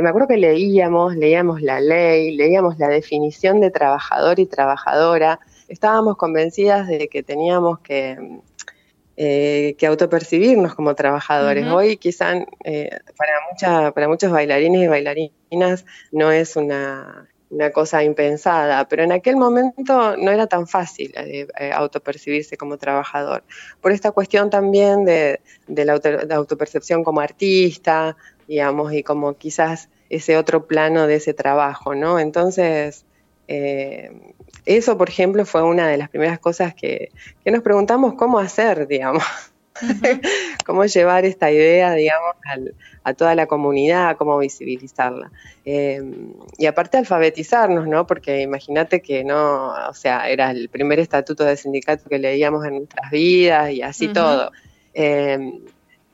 me 0.02 0.10
acuerdo 0.10 0.30
que 0.30 0.38
leíamos, 0.38 1.16
leíamos 1.16 1.62
la 1.62 1.82
ley, 1.82 2.36
leíamos 2.36 2.80
la 2.80 2.88
definición 2.88 3.60
de 3.60 3.70
trabajador 3.72 4.40
y 4.40 4.46
trabajadora. 4.46 5.42
Estábamos 5.68 6.16
convencidas 6.16 6.88
de 6.88 7.10
que 7.10 7.24
teníamos 7.24 7.80
que, 7.80 8.40
que 9.20 9.86
autopercibirnos 9.86 10.76
como 10.76 10.96
trabajadores. 10.96 11.68
Hoy 11.68 11.98
quizá 11.98 12.34
para, 12.34 13.34
mucha, 13.52 13.92
para 13.92 14.08
muchos 14.08 14.32
bailarines 14.32 14.84
y 14.84 14.88
bailarinas 14.88 15.86
no 16.12 16.32
es 16.32 16.56
una 16.56 17.28
una 17.50 17.72
cosa 17.72 18.04
impensada, 18.04 18.88
pero 18.88 19.04
en 19.04 19.12
aquel 19.12 19.36
momento 19.36 20.16
no 20.18 20.32
era 20.32 20.48
tan 20.48 20.68
fácil 20.68 21.14
eh, 21.16 21.48
eh, 21.60 21.72
autopercibirse 21.72 22.58
como 22.58 22.78
trabajador. 22.78 23.44
Por 23.82 23.92
esta 23.92 24.12
cuestión 24.12 24.50
también 24.50 25.04
de, 25.06 25.42
la, 25.68 26.00
autopercepción 26.36 27.04
como 27.04 27.22
artista, 27.22 28.16
digamos, 28.48 28.94
y 28.94 29.04
como 29.04 29.36
quizás 29.36 29.90
ese 30.10 30.38
otro 30.38 30.68
plano 30.68 31.08
de 31.08 31.16
ese 31.16 31.34
trabajo, 31.34 31.96
¿no? 31.96 32.20
Entonces, 32.20 33.06
eh, 33.52 34.12
eso, 34.68 34.96
por 34.96 35.10
ejemplo, 35.10 35.44
fue 35.44 35.64
una 35.64 35.88
de 35.88 35.98
las 35.98 36.10
primeras 36.10 36.38
cosas 36.38 36.76
que, 36.76 37.12
que 37.44 37.50
nos 37.50 37.64
preguntamos 37.64 38.14
cómo 38.14 38.38
hacer, 38.38 38.88
digamos. 38.88 39.24
cómo 40.68 40.86
llevar 40.86 41.26
esta 41.26 41.50
idea, 41.50 41.94
digamos, 41.94 42.36
a 43.04 43.14
toda 43.16 43.34
la 43.34 43.48
comunidad, 43.48 44.18
cómo 44.18 44.38
visibilizarla. 44.38 45.32
Em, 45.66 46.34
y 46.60 46.68
aparte 46.68 46.98
alfabetizarnos, 46.98 47.88
¿no? 47.88 48.06
Porque 48.06 48.42
imagínate 48.42 49.02
que 49.02 49.24
no, 49.24 49.70
o 49.70 49.94
sea, 49.96 50.30
era 50.30 50.52
el 50.52 50.70
primer 50.70 51.00
estatuto 51.00 51.44
de 51.44 51.58
sindicato 51.58 52.08
que 52.08 52.20
leíamos 52.20 52.64
en 52.66 52.76
nuestras 52.76 53.10
vidas 53.10 53.72
y 53.72 53.82
así 53.82 54.10
todo. 54.10 54.52
Em, 54.94 55.60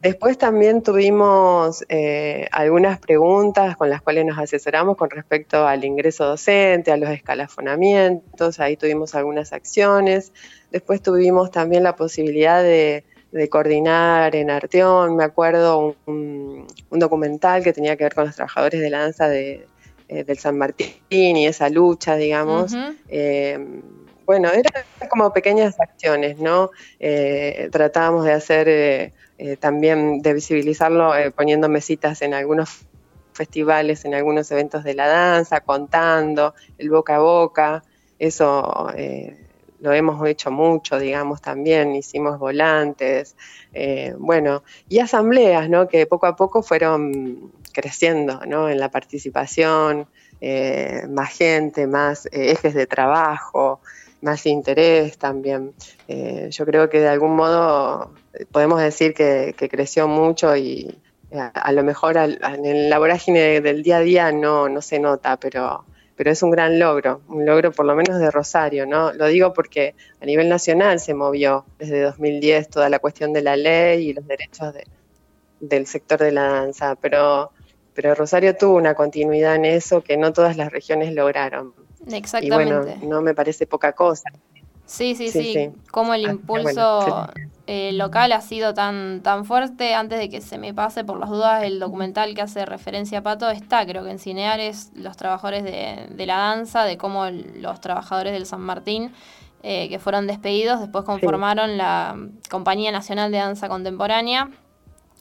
Después 0.02 0.38
también 0.38 0.84
tuvimos 0.84 1.84
eh, 1.90 2.48
algunas 2.52 3.00
preguntas 3.00 3.76
con 3.76 3.90
las 3.90 4.02
cuales 4.02 4.26
nos 4.26 4.38
asesoramos 4.38 4.98
con 4.98 5.10
respecto 5.10 5.66
al 5.66 5.84
ingreso 5.84 6.26
docente, 6.26 6.92
a 6.92 6.98
los 6.98 7.10
escalafonamientos, 7.10 8.60
ahí 8.60 8.78
tuvimos 8.78 9.16
algunas 9.16 9.52
acciones. 9.52 10.32
Después 10.72 11.02
tuvimos 11.02 11.50
también 11.50 11.84
la 11.84 11.96
posibilidad 11.96 12.62
de, 12.62 13.04
coordinar 13.50 14.36
en 14.36 14.50
Arteón, 14.50 15.16
me 15.16 15.24
acuerdo, 15.24 15.96
un, 16.06 16.68
documental 16.92 17.64
que 17.64 17.74
tenía 17.74 17.98
que 17.98 18.06
ver 18.06 18.14
con 18.14 18.26
los 18.26 18.36
trabajadores 18.36 18.80
de 18.82 18.90
la 18.90 19.00
danza 19.00 19.28
de, 19.28 19.68
eh, 20.08 20.24
del 20.24 20.38
San 20.38 20.58
Martín 20.58 20.88
y 21.10 21.48
esa 21.48 21.70
lucha, 21.70 22.16
digamos. 22.16 22.74
Eh, 23.10 23.60
bueno, 24.26 24.50
eran 24.50 24.84
como 25.10 25.32
pequeñas 25.32 25.80
acciones, 25.80 26.40
¿no? 26.40 26.72
tratábamos 27.72 28.26
de 28.26 28.34
hacer 28.34 29.14
eh, 29.38 29.58
también 29.58 30.22
de 30.22 30.34
visibilizarlo 30.34 31.14
eh, 31.14 31.30
poniendo 31.30 31.68
mesitas 31.68 32.22
en 32.22 32.34
algunos 32.34 32.86
festivales, 33.34 34.06
en 34.06 34.14
algunos 34.14 34.50
eventos 34.50 34.86
de 34.86 34.94
la 34.94 35.08
danza, 35.08 35.60
contando, 35.60 36.54
el 36.78 36.90
boca 36.90 37.18
a 37.18 37.20
boca, 37.20 37.84
eso 38.18 38.88
eh, 38.96 39.38
lo 39.82 39.92
hemos 39.92 40.26
hecho 40.26 40.52
mucho, 40.52 40.98
digamos, 40.98 41.42
también, 41.42 41.96
hicimos 41.96 42.40
volantes, 42.40 43.36
bueno, 44.18 44.64
y 44.88 45.00
asambleas, 45.00 45.70
¿no? 45.70 45.90
Que 45.90 46.08
poco 46.08 46.28
a 46.28 46.36
poco 46.38 46.64
fueron 46.64 47.52
creciendo, 47.74 48.40
¿no? 48.48 48.70
En 48.70 48.80
la 48.80 48.90
participación, 48.90 50.08
más 51.10 51.38
gente, 51.38 51.88
más 51.88 52.28
ejes 52.32 52.74
de 52.74 52.88
trabajo, 52.88 53.82
más 54.26 54.46
interés 54.46 55.18
también. 55.18 55.74
yo 56.50 56.66
creo 56.66 56.90
que 56.90 57.00
de 57.00 57.08
algún 57.08 57.36
modo 57.36 58.12
podemos 58.52 58.82
decir 58.82 59.14
que, 59.14 59.54
creció 59.70 60.08
mucho 60.08 60.56
y 60.56 60.98
eh, 61.32 61.40
a, 61.54 61.72
lo 61.72 61.84
mejor 61.84 62.18
en 62.18 62.90
la 62.90 63.00
vorágine 63.00 63.62
del 63.62 63.84
día 63.84 63.98
a 63.98 64.02
día 64.02 64.32
no, 64.32 64.70
no 64.70 64.82
se 64.82 65.00
nota, 65.00 65.38
pero, 65.38 65.86
pero 66.16 66.32
es 66.32 66.44
un 66.44 66.52
gran 66.52 66.80
logro, 66.80 67.22
un 67.28 67.46
logro 67.46 67.72
por 67.72 67.86
lo 67.86 67.96
menos 67.96 68.20
de 68.20 68.32
Rosario, 68.32 68.86
¿no? 68.86 69.14
Lo 69.14 69.28
digo 69.28 69.54
porque 69.54 69.96
a 70.22 70.26
nivel 70.26 70.50
nacional 70.50 71.00
se 71.00 71.14
movió 71.14 71.66
desde 71.80 72.02
2010 72.02 72.70
toda 72.70 72.90
la 72.90 73.00
cuestión 73.00 73.34
de 73.34 73.42
la 73.42 73.56
ley 73.56 74.10
y 74.10 74.14
los 74.14 74.28
derechos 74.28 74.74
del 75.60 75.88
sector 75.88 76.20
de 76.20 76.32
la 76.32 76.44
danza, 76.44 76.96
pero, 76.96 77.52
pero 77.94 78.14
Rosario 78.16 78.56
tuvo 78.56 78.76
una 78.76 78.94
continuidad 78.94 79.56
en 79.56 79.66
eso 79.66 80.02
que 80.02 80.18
no 80.18 80.34
todas 80.34 80.58
las 80.58 80.72
regiones 80.72 81.14
lograron. 81.14 81.74
Exactamente. 82.12 82.94
Y 82.94 83.06
bueno, 83.08 83.16
no 83.16 83.22
me 83.22 83.34
parece 83.34 83.66
poca 83.68 83.94
cosa. 83.94 84.30
Sí, 84.86 85.16
sí, 85.16 85.30
sí, 85.30 85.72
Como 85.90 86.14
el 86.14 86.28
ah, 86.28 86.32
impulso 86.32 87.28
eh, 87.66 87.92
local 87.94 88.32
ha 88.34 88.42
sido 88.42 88.76
tan, 88.76 89.22
tan 89.24 89.44
fuerte, 89.44 89.96
antes 89.96 90.20
de 90.20 90.30
que 90.30 90.42
se 90.42 90.60
me 90.60 90.76
pase 90.76 91.04
por 91.04 91.20
las 91.20 91.30
dudas, 91.30 91.64
el 91.64 91.80
documental 91.80 92.36
que 92.36 92.44
hace 92.44 92.66
referencia 92.66 93.20
a 93.20 93.24
Pato 93.24 93.50
está, 93.50 93.84
creo 93.88 94.04
que 94.04 94.12
en 94.12 94.20
Cineares, 94.20 94.92
los 94.94 95.18
trabajadores 95.18 95.64
de, 95.64 96.26
la 96.28 96.38
danza, 96.38 96.84
de 96.84 96.98
cómo 96.98 97.26
los 97.26 97.82
trabajadores 97.82 98.34
del 98.34 98.46
San 98.46 98.62
Martín, 98.62 99.12
eh, 99.64 99.90
que 99.90 99.98
fueron 99.98 100.28
despedidos, 100.28 100.80
después 100.80 101.04
conformaron 101.04 101.78
la 101.78 102.16
Compañía 102.52 102.92
Nacional 102.92 103.32
de 103.32 103.40
Danza 103.40 103.68
Contemporánea, 103.68 104.52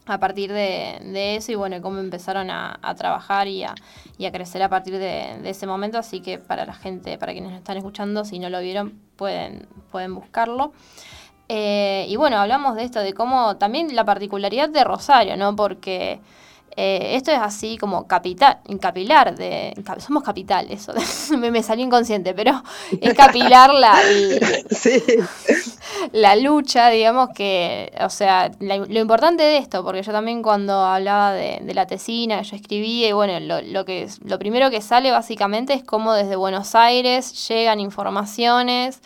a 0.07 0.19
partir 0.19 0.53
de, 0.53 1.37
eso 1.37 1.53
y 1.53 1.55
bueno, 1.55 1.81
cómo 1.81 1.99
empezaron 1.99 2.51
a, 2.51 2.95
trabajar 2.97 3.49
y 3.49 3.65
a, 3.65 3.75
crecer 4.33 4.63
a 4.63 4.69
partir 4.69 4.99
de, 4.99 5.49
ese 5.49 5.67
momento. 5.67 5.99
Así 5.99 6.21
que 6.21 6.39
para 6.39 6.67
la 6.67 6.75
gente, 6.75 7.19
para 7.19 7.33
quienes 7.33 7.51
nos 7.51 7.59
están 7.59 7.77
escuchando, 7.77 8.25
si 8.25 8.39
no 8.39 8.51
lo 8.51 8.61
vieron, 8.61 9.01
pueden, 9.17 9.67
pueden 9.91 10.15
buscarlo. 10.15 10.73
Eh, 11.49 12.07
y 12.09 12.17
bueno, 12.17 12.39
hablamos 12.39 12.77
de 12.77 12.85
esto, 12.85 13.01
de 13.01 13.13
cómo 13.13 13.57
también 13.57 13.95
la 13.95 14.05
particularidad 14.05 14.69
de 14.69 14.85
Rosario, 14.85 15.37
¿no? 15.37 15.55
Porque 15.57 16.21
eh, 16.77 17.15
esto 17.15 17.31
es 17.31 17.39
así 17.39 17.79
como 17.79 18.09
capital, 18.09 18.59
capilar, 18.81 19.37
de, 19.37 19.75
somos 19.99 20.25
capital, 20.25 20.67
eso 20.71 20.93
me, 21.39 21.53
me, 21.53 21.63
salió 21.63 21.85
inconsciente, 21.85 22.35
pero 22.35 22.63
es 23.01 23.15
capilar 23.15 23.73
la, 23.73 23.97
la 26.13 26.35
lucha, 26.35 26.89
digamos 26.89 27.29
que, 27.33 27.93
o 28.01 28.11
sea, 28.11 28.51
lo 28.59 28.99
importante 28.99 29.45
de 29.45 29.59
esto, 29.59 29.85
porque 29.85 30.03
yo 30.03 30.11
también 30.11 30.43
cuando 30.43 30.85
hablaba 30.85 31.33
de, 31.33 31.63
la 31.75 31.87
tesina, 31.87 32.43
yo 32.43 32.57
escribía 32.57 33.09
y 33.09 33.13
bueno, 33.13 33.39
lo, 33.39 33.63
lo, 33.63 33.85
que, 33.85 34.09
lo 34.25 34.39
primero 34.41 34.69
que 34.71 34.81
sale 34.81 35.13
básicamente 35.13 35.75
es 35.75 35.85
cómo 35.85 36.13
desde 36.13 36.35
Buenos 36.35 36.75
Aires 36.75 37.49
llegan 37.49 37.81
informaciones. 37.81 39.01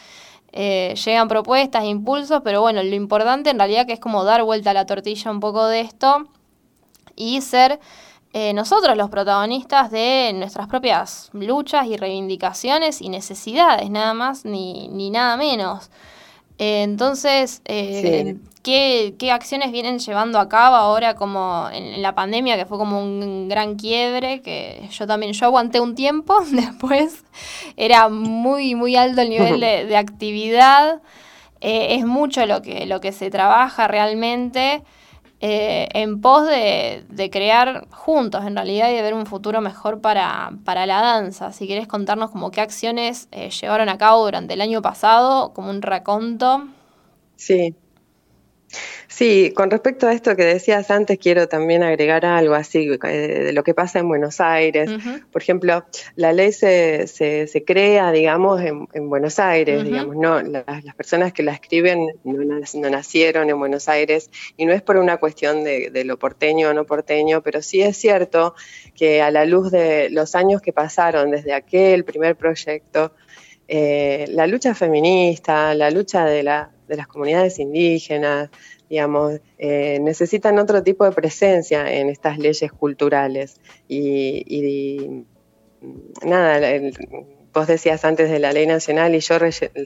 Eh, 0.50 0.94
llegan 1.04 1.28
propuestas, 1.28 1.84
impulsos, 1.84 2.40
pero 2.42 2.62
bueno, 2.62 2.82
lo 2.82 2.94
importante 2.94 3.50
en 3.50 3.58
realidad 3.58 3.86
que 3.86 3.92
es 3.92 4.00
como 4.00 4.24
dar 4.24 4.42
vuelta 4.42 4.70
a 4.70 4.74
la 4.74 4.86
tortilla 4.86 5.30
un 5.30 5.40
poco 5.40 5.66
de 5.66 5.82
esto 5.82 6.26
y 7.18 7.40
ser 7.40 7.80
eh, 8.34 8.52
nosotros 8.52 8.96
los 8.96 9.08
protagonistas 9.08 9.90
de 9.90 10.32
nuestras 10.34 10.68
propias 10.68 11.30
luchas 11.32 11.86
y 11.86 11.96
reivindicaciones 11.96 13.00
y 13.00 13.08
necesidades, 13.08 13.90
nada 13.90 14.12
más 14.12 14.44
ni, 14.44 14.88
ni 14.88 15.10
nada 15.10 15.36
menos. 15.36 15.90
Eh, 16.58 16.82
entonces, 16.82 17.62
eh, 17.64 18.36
¿qué, 18.62 19.30
acciones 19.32 19.72
vienen 19.72 19.98
llevando 19.98 20.38
a 20.38 20.48
cabo 20.48 20.76
ahora 20.76 21.14
como 21.14 21.68
en, 21.72 22.02
la 22.02 22.14
pandemia, 22.14 22.56
que 22.56 22.66
fue 22.66 22.76
como 22.76 23.00
un 23.00 23.48
gran 23.48 23.76
quiebre, 23.76 24.42
que 24.42 24.86
yo 24.90 25.06
también, 25.06 25.32
yo 25.32 25.46
aguanté 25.46 25.80
un 25.80 25.94
tiempo, 25.94 26.36
después 26.50 27.24
era 27.76 28.10
muy, 28.10 28.74
muy 28.74 28.94
alto 28.94 29.22
el 29.22 29.30
nivel 29.30 29.60
de, 29.60 29.96
actividad, 29.96 31.00
es 31.60 32.04
mucho 32.04 32.44
lo 32.44 32.60
que, 32.60 32.84
lo 32.86 33.00
que 33.00 33.12
se 33.12 33.30
trabaja 33.30 33.88
realmente. 33.88 34.84
Eh, 35.40 35.86
en 35.94 36.20
pos 36.20 36.48
de, 36.48 37.30
crear 37.30 37.86
juntos 37.90 38.44
en 38.44 38.56
realidad 38.56 38.90
y 38.90 38.94
de 38.94 39.02
ver 39.02 39.14
un 39.14 39.24
futuro 39.24 39.60
mejor 39.60 40.00
para, 40.00 40.50
para 40.64 40.84
la 40.86 41.00
danza. 41.00 41.52
Si 41.52 41.66
quieres 41.66 41.86
contarnos 41.86 42.30
como 42.30 42.50
qué 42.50 42.60
acciones 42.60 43.28
eh, 43.30 43.50
llevaron 43.50 43.88
a 43.88 43.98
cabo 43.98 44.24
durante 44.24 44.54
el 44.54 44.60
año 44.60 44.82
pasado, 44.82 45.52
como 45.52 45.70
un 45.70 45.80
raconto. 45.80 46.66
Sí, 47.36 47.74
Sí, 49.06 49.52
con 49.56 49.70
respecto 49.70 50.06
a 50.06 50.12
esto 50.12 50.36
que 50.36 50.44
decías 50.44 50.90
antes, 50.90 51.18
quiero 51.18 51.48
también 51.48 51.82
agregar 51.82 52.26
algo 52.26 52.54
así 52.54 52.88
eh, 53.04 53.08
de 53.08 53.52
lo 53.52 53.64
que 53.64 53.74
pasa 53.74 53.98
en 53.98 54.08
Buenos 54.08 54.40
Aires. 54.40 54.90
Por 55.32 55.42
ejemplo, 55.42 55.84
la 56.14 56.32
ley 56.32 56.52
se, 56.52 57.06
se, 57.06 57.64
crea, 57.64 58.12
digamos, 58.12 58.60
en, 58.60 59.08
Buenos 59.08 59.38
Aires, 59.38 59.82
digamos, 59.82 60.16
no, 60.16 60.40
las, 60.42 60.64
personas 60.94 61.32
que 61.32 61.42
la 61.42 61.52
escriben 61.52 62.06
no, 62.24 62.90
nacieron 62.90 63.48
en 63.48 63.58
Buenos 63.58 63.88
Aires 63.88 64.30
y 64.56 64.66
no 64.66 64.72
es 64.72 64.82
por 64.82 64.98
una 64.98 65.16
cuestión 65.16 65.64
de, 65.64 66.04
lo 66.04 66.18
porteño 66.18 66.68
o 66.70 66.74
no 66.74 66.84
porteño, 66.84 67.42
pero 67.42 67.62
sí 67.62 67.82
es 67.82 67.96
cierto 67.96 68.54
que 68.94 69.22
a 69.22 69.30
la 69.30 69.46
luz 69.46 69.70
de 69.70 70.10
los 70.10 70.34
años 70.34 70.60
que 70.60 70.72
pasaron 70.72 71.30
desde 71.30 71.54
aquel 71.54 72.04
primer 72.04 72.36
proyecto, 72.36 73.14
eh, 73.66 74.26
la 74.28 74.46
lucha 74.46 74.74
feminista, 74.74 75.74
la 75.74 75.90
lucha 75.90 76.24
de, 76.24 76.42
la, 76.42 76.70
de 76.88 76.96
las 76.96 77.06
comunidades 77.06 77.58
indígenas, 77.58 78.50
digamos, 78.88 79.40
eh, 79.58 79.98
necesitan 80.00 80.58
otro 80.58 80.82
tipo 80.82 81.04
de 81.04 81.12
presencia 81.12 81.92
en 81.92 82.08
estas 82.08 82.38
leyes 82.38 82.72
culturales. 82.72 83.60
Y, 83.86 85.24
nada, 86.22 86.60
vos 87.52 87.66
decías 87.66 88.04
antes 88.04 88.30
de 88.30 88.38
la 88.38 88.52
ley 88.52 88.66
nacional 88.66 89.14
y 89.14 89.20
yo 89.20 89.36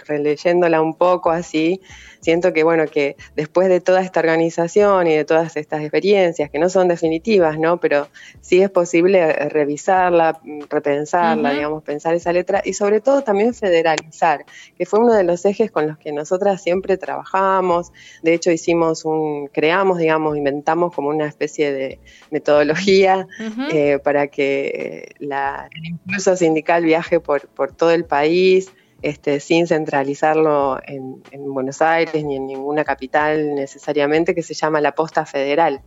releyéndola 0.07 0.81
un 0.81 0.95
poco 0.95 1.31
así, 1.31 1.81
siento 2.23 2.53
que, 2.53 2.63
bueno, 2.63 2.87
que 2.87 3.17
después 3.37 3.69
de 3.69 3.81
toda 3.81 4.01
esta 4.01 4.21
organización 4.21 5.09
y 5.09 5.15
de 5.15 5.25
todas 5.25 5.57
estas 5.57 5.83
experiencias, 5.83 6.49
que 6.51 6.59
no 6.59 6.71
son 6.71 6.89
definitivas, 6.89 7.59
¿no? 7.59 7.79
Pero 7.79 8.09
sí 8.41 8.63
es 8.63 8.71
posible 8.71 9.33
revisarla, 9.51 10.41
repensarla, 10.71 11.53
digamos, 11.53 11.83
pensar 11.83 12.15
esa 12.15 12.33
letra 12.33 12.63
y 12.65 12.73
sobre 12.73 13.01
todo 13.01 13.23
también 13.23 13.53
federalizar, 13.53 14.47
que 14.79 14.87
fue 14.87 15.01
uno 15.01 15.13
de 15.13 15.25
los 15.25 15.45
ejes 15.45 15.71
con 15.71 15.87
los 15.89 15.99
que 15.99 16.13
nosotras 16.13 16.63
siempre 16.63 16.97
trabajamos. 16.97 17.93
De 18.23 18.35
hecho, 18.35 18.51
hicimos 18.51 19.05
un, 19.05 19.49
creamos, 19.49 19.99
digamos, 19.99 20.37
inventamos 20.37 20.95
como 20.95 21.09
una 21.09 21.27
especie 21.27 21.73
de 21.73 21.99
metodología 22.31 23.27
eh, 23.73 23.99
para 23.99 24.29
que 24.29 25.15
la, 25.19 25.69
el 25.75 25.87
impulso 25.87 26.37
sindical 26.37 26.85
viaje 26.85 27.19
por, 27.21 27.49
por 27.49 27.73
todo 27.73 27.91
el 27.91 28.05
país. 28.05 28.71
Este, 29.03 29.41
sin 29.41 29.67
centralizarlo 29.67 30.79
en, 30.87 31.21
Buenos 31.53 31.83
Aires 31.83 32.25
ni 32.25 32.37
en 32.37 32.47
ninguna 32.47 32.85
capital 32.85 33.55
necesariamente, 33.55 34.33
que 34.33 34.43
se 34.43 34.55
llama 34.55 34.81
la 34.81 34.93
Posta 34.93 35.27
Federal. 35.27 35.81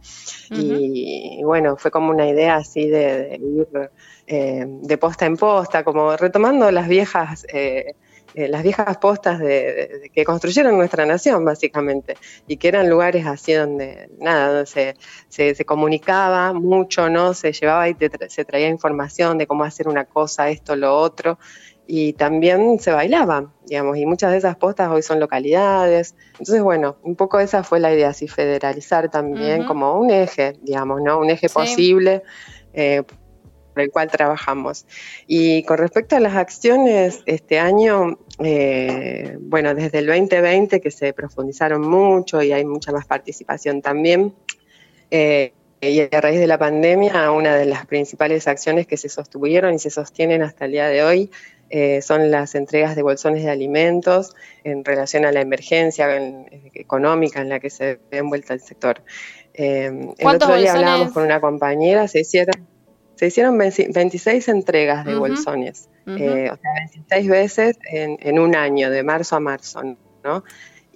y, 0.51 1.41
bueno, 1.43 1.77
fue 1.77 1.91
como 1.91 2.11
una 2.11 2.27
idea 2.27 2.55
así 2.55 2.89
de, 2.89 3.39
ir 3.41 3.89
eh, 4.27 4.65
de 4.67 4.97
posta 4.97 5.25
en 5.25 5.37
posta, 5.37 5.83
como 5.83 6.15
retomando 6.17 6.69
las 6.71 6.87
viejas... 6.87 7.45
Eh, 7.51 7.95
eh, 8.37 8.49
las 8.49 8.63
viejas 8.63 8.97
postas 8.97 9.39
de, 9.39 10.11
que 10.13 10.25
construyeron 10.25 10.75
nuestra 10.75 11.05
nación, 11.05 11.45
básicamente, 11.45 12.17
y 12.47 12.57
que 12.57 12.67
eran 12.67 12.89
lugares 12.89 13.25
así 13.25 13.53
donde, 13.53 14.09
nada, 14.19 14.47
donde 14.47 14.65
se, 15.29 15.55
se, 15.55 15.63
comunicaba 15.63 16.51
mucho, 16.51 17.09
¿no? 17.09 17.33
Se 17.33 17.53
llevaba 17.53 17.87
y 17.87 17.95
se 18.27 18.43
traía 18.43 18.67
información 18.67 19.37
de 19.37 19.47
cómo 19.47 19.63
hacer 19.63 19.87
una 19.87 20.03
cosa, 20.03 20.49
esto, 20.49 20.75
lo 20.75 20.97
otro, 20.97 21.39
y 21.87 22.13
también 22.13 22.79
se 22.79 22.91
bailaban, 22.91 23.51
digamos, 23.65 23.97
y 23.97 24.05
muchas 24.05 24.31
de 24.31 24.37
esas 24.37 24.55
postas 24.55 24.89
hoy 24.89 25.01
son 25.01 25.19
localidades. 25.19 26.15
Entonces, 26.31 26.61
bueno, 26.61 26.97
un 27.03 27.15
poco 27.15 27.39
esa 27.39 27.63
fue 27.63 27.79
la 27.79 27.93
idea, 27.93 28.09
así 28.09 28.27
federalizar 28.27 29.09
también 29.09 29.65
como 29.65 29.99
un 29.99 30.09
eje, 30.09 30.57
digamos, 30.61 31.01
¿no? 31.01 31.19
Un 31.19 31.29
eje 31.29 31.49
posible. 31.49 32.23
Eh, 32.73 33.03
por 33.73 33.83
el 33.83 33.91
cual 33.91 34.09
trabajamos. 34.09 34.85
Y 35.27 35.63
con 35.63 35.77
respecto 35.77 36.15
a 36.15 36.21
las 36.21 36.35
acciones, 36.35 37.23
este 37.25 37.59
año, 37.59 38.17
eh, 38.39 39.37
bueno, 39.41 39.75
desde 39.75 39.99
el 39.99 40.07
2020 40.07 40.79
que 40.79 40.91
se 40.91 41.11
profundizaron 41.11 41.81
mucho 41.81 42.41
y 42.41 42.53
hay 42.53 42.63
mucha 42.63 42.93
más 42.93 43.05
participación 43.05 43.81
también, 43.81 44.33
eh, 45.11 45.51
y 45.81 46.01
a 46.01 46.21
raíz 46.21 46.39
de 46.39 46.47
la 46.47 46.57
pandemia, 46.57 47.31
una 47.31 47.55
de 47.55 47.65
las 47.65 47.85
principales 47.85 48.47
acciones 48.47 48.87
que 48.87 48.97
se 48.97 49.09
sostuvieron 49.09 49.73
y 49.73 49.79
se 49.79 49.89
sostienen 49.89 50.41
hasta 50.41 50.65
el 50.65 50.71
día 50.71 50.87
de 50.87 51.03
hoy 51.03 51.29
eh, 51.69 52.01
son 52.01 52.31
las 52.31 52.55
entregas 52.55 52.95
de 52.95 53.01
bolsones 53.03 53.43
de 53.43 53.49
alimentos 53.49 54.35
en 54.63 54.85
relación 54.85 55.25
a 55.25 55.31
la 55.31 55.41
emergencia 55.41 56.07
económica 56.73 57.41
en 57.41 57.49
la 57.49 57.59
que 57.59 57.69
se 57.69 57.99
ve 58.11 58.17
envuelta 58.17 58.53
el 58.53 58.61
sector. 58.61 59.01
el 59.53 60.13
otro 60.23 60.55
día 60.55 60.73
hablábamos 60.73 61.11
con 61.11 61.23
una 61.23 61.39
compañera, 61.39 62.07
se 62.07 62.21
hicieron 62.21 62.75
se 63.15 63.27
hicieron 63.27 63.57
26 63.57 64.47
entregas 64.49 65.05
de 65.05 65.15
bolsones, 65.15 65.89
eh, 66.05 66.49
o 66.51 66.57
sea, 66.57 66.71
26 66.91 67.27
veces 67.29 67.79
en, 67.89 68.17
en, 68.19 68.39
un 68.39 68.55
año, 68.55 68.89
de 68.89 69.03
marzo 69.03 69.37
a 69.37 69.39
marzo, 69.39 69.81
¿no? 70.23 70.43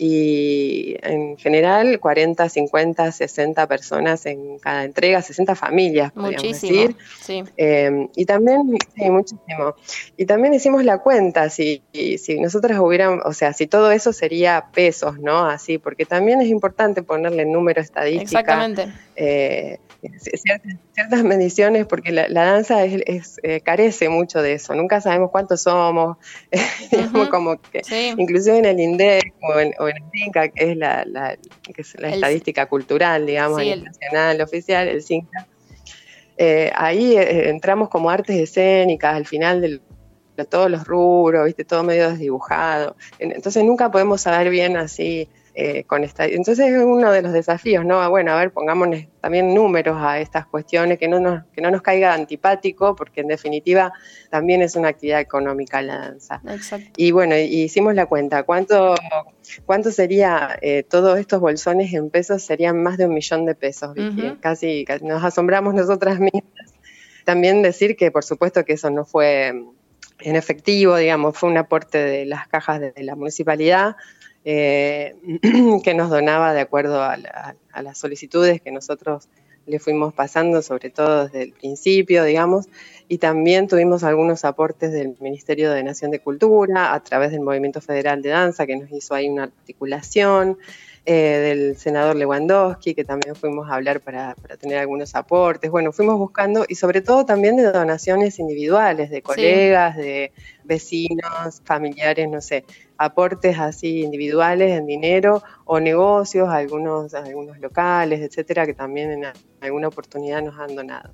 Y 0.02 0.96
en 1.02 1.36
general 1.36 2.00
40, 2.00 2.48
50, 2.48 3.12
60 3.12 3.68
personas 3.68 4.26
en 4.26 4.58
cada 4.58 4.86
entrega, 4.86 5.22
60 5.22 5.56
familias, 5.56 6.14
podríamos 6.14 6.62
decir. 6.62 6.96
Sí. 7.22 7.44
Eh, 7.58 8.08
y 8.16 8.26
también, 8.26 8.78
sí, 8.96 9.10
muchísimo. 9.10 9.76
Y 10.16 10.26
también 10.26 10.54
hicimos 10.54 10.86
la 10.86 11.00
cuenta, 11.00 11.50
si, 11.50 11.84
si 11.94 12.40
nosotras 12.40 12.80
hubieran, 12.80 13.20
o 13.26 13.34
sea, 13.34 13.52
si 13.52 13.68
todo 13.68 13.92
eso 13.92 14.14
sería 14.14 14.68
pesos, 14.74 15.20
¿no? 15.20 15.46
Así, 15.46 15.78
porque 15.78 16.06
también 16.06 16.40
es 16.40 16.48
importante 16.48 17.04
ponerle 17.04 17.44
número 17.46 17.82
estadística. 17.82 18.40
Exactamente. 18.40 18.94
Eh, 19.22 19.80
ciertas, 20.94 21.24
mediciones, 21.26 21.86
porque 21.86 22.14
la, 22.14 22.30
danza 22.30 22.86
es, 22.86 23.38
eh, 23.44 23.60
carece 23.60 24.08
mucho 24.08 24.42
de 24.42 24.54
eso. 24.54 24.74
Nunca 24.76 25.02
sabemos 25.02 25.30
cuántos 25.30 25.64
somos, 25.64 26.16
como 27.30 27.60
que, 27.60 27.82
inclusive 28.18 28.60
en 28.60 28.66
el 28.66 28.80
INDEC 28.80 29.34
o 29.42 29.60
en, 29.60 29.74
el 29.78 30.04
CINCA, 30.14 30.48
que 30.48 30.72
es 30.72 30.78
la, 30.78 31.38
estadística 31.84 32.68
cultural, 32.68 33.26
digamos, 33.26 33.58
nacional, 33.58 34.40
oficial, 34.40 34.88
el 34.88 35.04
CINCA. 35.04 35.48
Eh, 36.38 36.72
ahí 36.74 37.18
entramos 37.18 37.90
como 37.90 38.10
artes 38.10 38.38
escénicas 38.38 39.14
al 39.14 39.28
final 39.28 39.60
de 39.60 40.46
todos 40.46 40.72
los 40.72 40.88
rubros, 40.88 41.46
viste, 41.46 41.66
todo 41.66 41.84
medio 41.84 42.10
desdibujado. 42.10 42.96
Entonces 43.20 43.66
nunca 43.66 43.92
podemos 43.92 44.22
saber 44.22 44.50
bien 44.50 44.78
así 44.78 45.28
eh, 45.56 45.84
con 45.86 46.04
esta. 46.04 46.26
Entonces 46.26 46.72
es 46.72 46.84
uno 46.84 47.12
de 47.12 47.22
los 47.22 47.34
desafíos, 47.34 47.86
¿no? 47.86 48.08
Bueno, 48.10 48.32
a 48.32 48.38
ver, 48.38 48.52
pongámonos 48.52 49.02
también 49.20 49.54
números 49.54 49.98
a 50.00 50.20
estas 50.20 50.46
cuestiones, 50.46 51.00
que 51.00 51.08
no 51.08 51.20
nos, 51.20 51.44
que 51.54 51.62
no 51.62 51.72
nos 51.72 51.82
caiga 51.82 52.14
antipático, 52.14 52.96
porque 52.96 53.22
en 53.22 53.28
definitiva 53.28 53.92
también 54.30 54.62
es 54.62 54.76
una 54.76 54.90
actividad 54.90 55.20
económica 55.20 55.82
la 55.82 55.98
danza. 55.98 56.42
Y 56.96 57.12
bueno, 57.12 57.36
hicimos 57.36 57.96
la 57.96 58.06
cuenta, 58.06 58.44
¿cuánto, 58.44 58.96
cuánto 59.66 59.92
sería 59.92 60.58
eh, 60.62 60.84
todos 60.84 61.20
estos 61.20 61.40
bolsones 61.40 61.94
en 61.94 62.10
pesos? 62.10 62.44
Serían 62.44 62.82
más 62.82 62.98
de 62.98 63.08
un 63.08 63.14
millón 63.14 63.46
de 63.46 63.56
pesos, 63.56 63.96
casi, 64.40 64.86
nos 65.02 65.24
asombramos 65.24 65.74
nosotras 65.74 66.20
mismas. 66.20 66.74
También 67.26 67.62
decir 67.62 67.96
que 67.96 68.12
por 68.12 68.24
supuesto 68.24 68.64
que 68.66 68.74
eso 68.74 68.90
no 68.90 69.06
fue 69.06 69.54
en 70.22 70.36
efectivo, 70.36 70.98
digamos, 70.98 71.38
fue 71.38 71.50
un 71.50 71.58
aporte 71.58 71.98
de 71.98 72.26
las 72.26 72.48
cajas 72.48 72.80
de 72.82 72.94
la 73.04 73.16
municipalidad, 73.16 73.96
eh, 74.46 75.16
que 75.84 75.94
nos 75.94 76.10
donaba 76.10 76.54
de 76.54 76.62
acuerdo 76.62 77.04
a, 77.04 77.18
las 77.18 77.98
solicitudes 77.98 78.62
que 78.62 78.72
nosotros 78.72 79.30
le 79.66 79.80
fuimos 79.80 80.14
pasando, 80.14 80.62
sobre 80.62 80.90
todo 80.90 81.26
desde 81.26 81.44
el 81.44 81.52
principio, 81.52 82.24
digamos, 82.24 82.68
y 83.08 83.20
también 83.20 83.68
tuvimos 83.68 84.04
algunos 84.04 84.44
aportes 84.44 84.92
del 84.92 85.16
Ministerio 85.20 85.72
de 85.72 85.84
Nación 85.84 86.10
de 86.12 86.20
Cultura 86.20 86.94
a 86.94 87.04
través 87.04 87.32
del 87.32 87.42
Movimiento 87.42 87.80
Federal 87.80 88.22
de 88.22 88.30
Danza, 88.30 88.66
que 88.66 88.76
nos 88.76 88.92
hizo 88.92 89.14
ahí 89.14 89.30
una 89.30 89.44
articulación, 89.44 90.58
eh, 91.06 91.40
del 91.40 91.78
senador 91.78 92.16
Lewandowski, 92.18 92.94
que 92.94 93.04
también 93.04 93.36
fuimos 93.36 93.68
a 93.68 93.74
hablar 93.74 94.00
para, 94.02 94.36
tener 94.60 94.78
algunos 94.78 95.16
aportes. 95.16 95.72
Bueno, 95.72 95.92
fuimos 95.92 96.20
buscando 96.20 96.66
y 96.68 96.76
sobre 96.76 97.02
todo 97.02 97.26
también 97.26 97.56
de 97.56 97.64
donaciones 97.72 98.38
individuales, 98.38 99.10
de 99.10 99.24
colegas, 99.24 99.98
de 99.98 100.32
vecinos, 100.66 101.62
familiares, 101.64 102.30
no 102.30 102.42
sé, 102.42 102.64
aportes 103.00 103.58
así 103.58 104.02
individuales 104.02 104.78
en 104.78 104.86
dinero 104.86 105.42
o 105.64 105.80
negocios, 105.80 106.50
algunos, 106.50 107.14
algunos 107.14 107.58
locales, 107.60 108.20
etcétera, 108.20 108.66
que 108.66 108.74
también 108.74 109.12
en 109.12 109.24
alguna 109.62 109.88
oportunidad 109.88 110.44
nos 110.44 110.60
han 110.60 110.76
donado. 110.76 111.10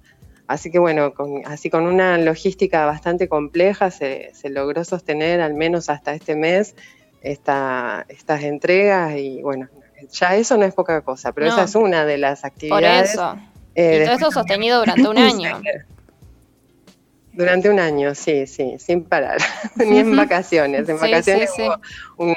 Así 0.48 0.72
que 0.72 0.80
bueno, 0.80 1.14
así 1.46 1.70
con 1.70 1.86
una 1.86 2.18
logística 2.18 2.88
bastante 2.88 3.30
compleja 3.30 3.92
se, 3.92 4.32
logró 4.50 4.84
sostener 4.84 5.42
al 5.42 5.54
menos 5.54 5.90
hasta 5.90 6.14
este 6.14 6.36
mes 6.36 6.76
esta, 7.22 8.06
estas 8.10 8.44
entregas 8.44 9.16
y 9.18 9.44
bueno, 9.44 9.70
ya 10.12 10.36
eso 10.36 10.58
no 10.58 10.66
es 10.66 10.74
poca 10.74 11.02
cosa, 11.02 11.34
pero 11.34 11.48
esa 11.48 11.64
es 11.64 11.76
una 11.76 12.04
de 12.04 12.18
las 12.18 12.46
actividades. 12.46 13.16
Por 13.16 13.26
eso. 13.26 13.38
Eh, 13.76 14.00
y 14.02 14.06
todo 14.06 14.16
eso 14.16 14.32
sostenido 14.32 14.80
durante 14.80 15.08
un 15.08 15.18
año. 15.20 15.62
Durante 17.36 17.70
un 17.70 17.80
año, 17.80 18.16
sí, 18.16 18.48
sí, 18.48 18.76
sin 18.80 19.04
parar, 19.04 19.38
ni 19.76 20.00
en 20.00 20.16
vacaciones. 20.16 20.88
En 20.88 21.00
vacaciones 21.00 21.52
hubo 21.58 21.80
un, 22.18 22.36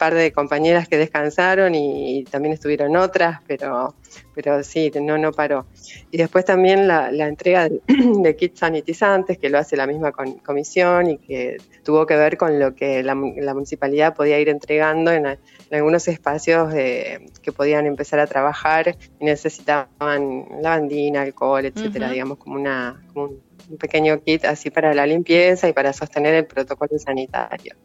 par 0.00 0.14
de 0.14 0.32
compañeras 0.32 0.88
que 0.88 0.96
descansaron 0.96 1.74
y, 1.74 2.24
también 2.24 2.54
estuvieron 2.54 2.96
otras, 2.96 3.40
pero, 3.46 3.94
pero 4.34 4.62
sí, 4.62 4.90
no, 4.98 5.18
no 5.18 5.30
paró. 5.30 5.66
Y 6.10 6.16
después 6.16 6.46
también 6.46 6.88
la, 6.88 7.10
entrega 7.10 7.68
de, 7.88 8.36
kits 8.36 8.60
sanitizantes, 8.60 9.36
que 9.36 9.50
lo 9.50 9.58
hace 9.58 9.76
la 9.76 9.86
misma 9.86 10.12
comisión 10.12 11.10
y 11.10 11.18
que 11.18 11.58
tuvo 11.84 12.06
que 12.06 12.16
ver 12.16 12.38
con 12.38 12.58
lo 12.58 12.74
que 12.74 13.02
la, 13.02 13.14
municipalidad 13.14 14.14
podía 14.14 14.40
ir 14.40 14.48
entregando 14.48 15.12
en, 15.12 15.38
algunos 15.70 16.08
espacios 16.08 16.72
que 16.72 17.52
podían 17.54 17.86
empezar 17.86 18.20
a 18.20 18.26
trabajar 18.26 18.96
y 19.20 19.24
necesitaban 19.24 20.46
lavandina, 20.62 21.22
alcohol, 21.22 21.66
etcétera, 21.66 22.10
digamos, 22.10 22.38
como, 22.38 22.56
una, 22.56 23.04
como 23.12 23.26
un 23.68 23.76
pequeño 23.78 24.18
kit 24.22 24.46
así 24.46 24.70
para 24.70 24.94
la 24.94 25.06
limpieza 25.06 25.68
y 25.68 25.74
para 25.74 25.92
sostener 25.92 26.34
el 26.34 26.46
protocolo 26.46 26.98
sanitario. 26.98 27.76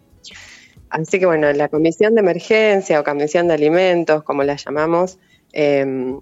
Así 0.90 1.20
que 1.20 1.26
bueno, 1.26 1.52
la 1.54 1.70
comisión 1.70 2.16
de 2.16 2.22
emergencia 2.22 3.00
o 3.00 3.04
comisión 3.04 3.48
de 3.48 3.56
alimentos, 3.56 4.24
como 4.24 4.44
la 4.44 4.56
llamamos, 4.56 5.18
em, 5.52 6.20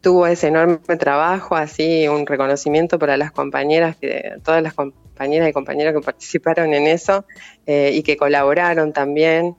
tuvo 0.00 0.26
ese 0.26 0.48
enorme 0.48 0.96
trabajo, 0.96 1.56
así 1.56 2.08
un 2.08 2.26
reconocimiento 2.26 2.98
para 2.98 3.16
las 3.16 3.32
compañeras, 3.32 3.96
que, 3.96 4.34
todas 4.44 4.62
las 4.62 4.74
compañeras 4.74 5.48
y 5.48 5.52
compañeros 5.52 5.94
que 5.94 6.00
participaron 6.00 6.72
en 6.72 6.86
eso 6.86 7.26
eh, 7.66 7.90
y 7.92 8.02
que 8.02 8.16
colaboraron 8.16 8.92
también 8.92 9.56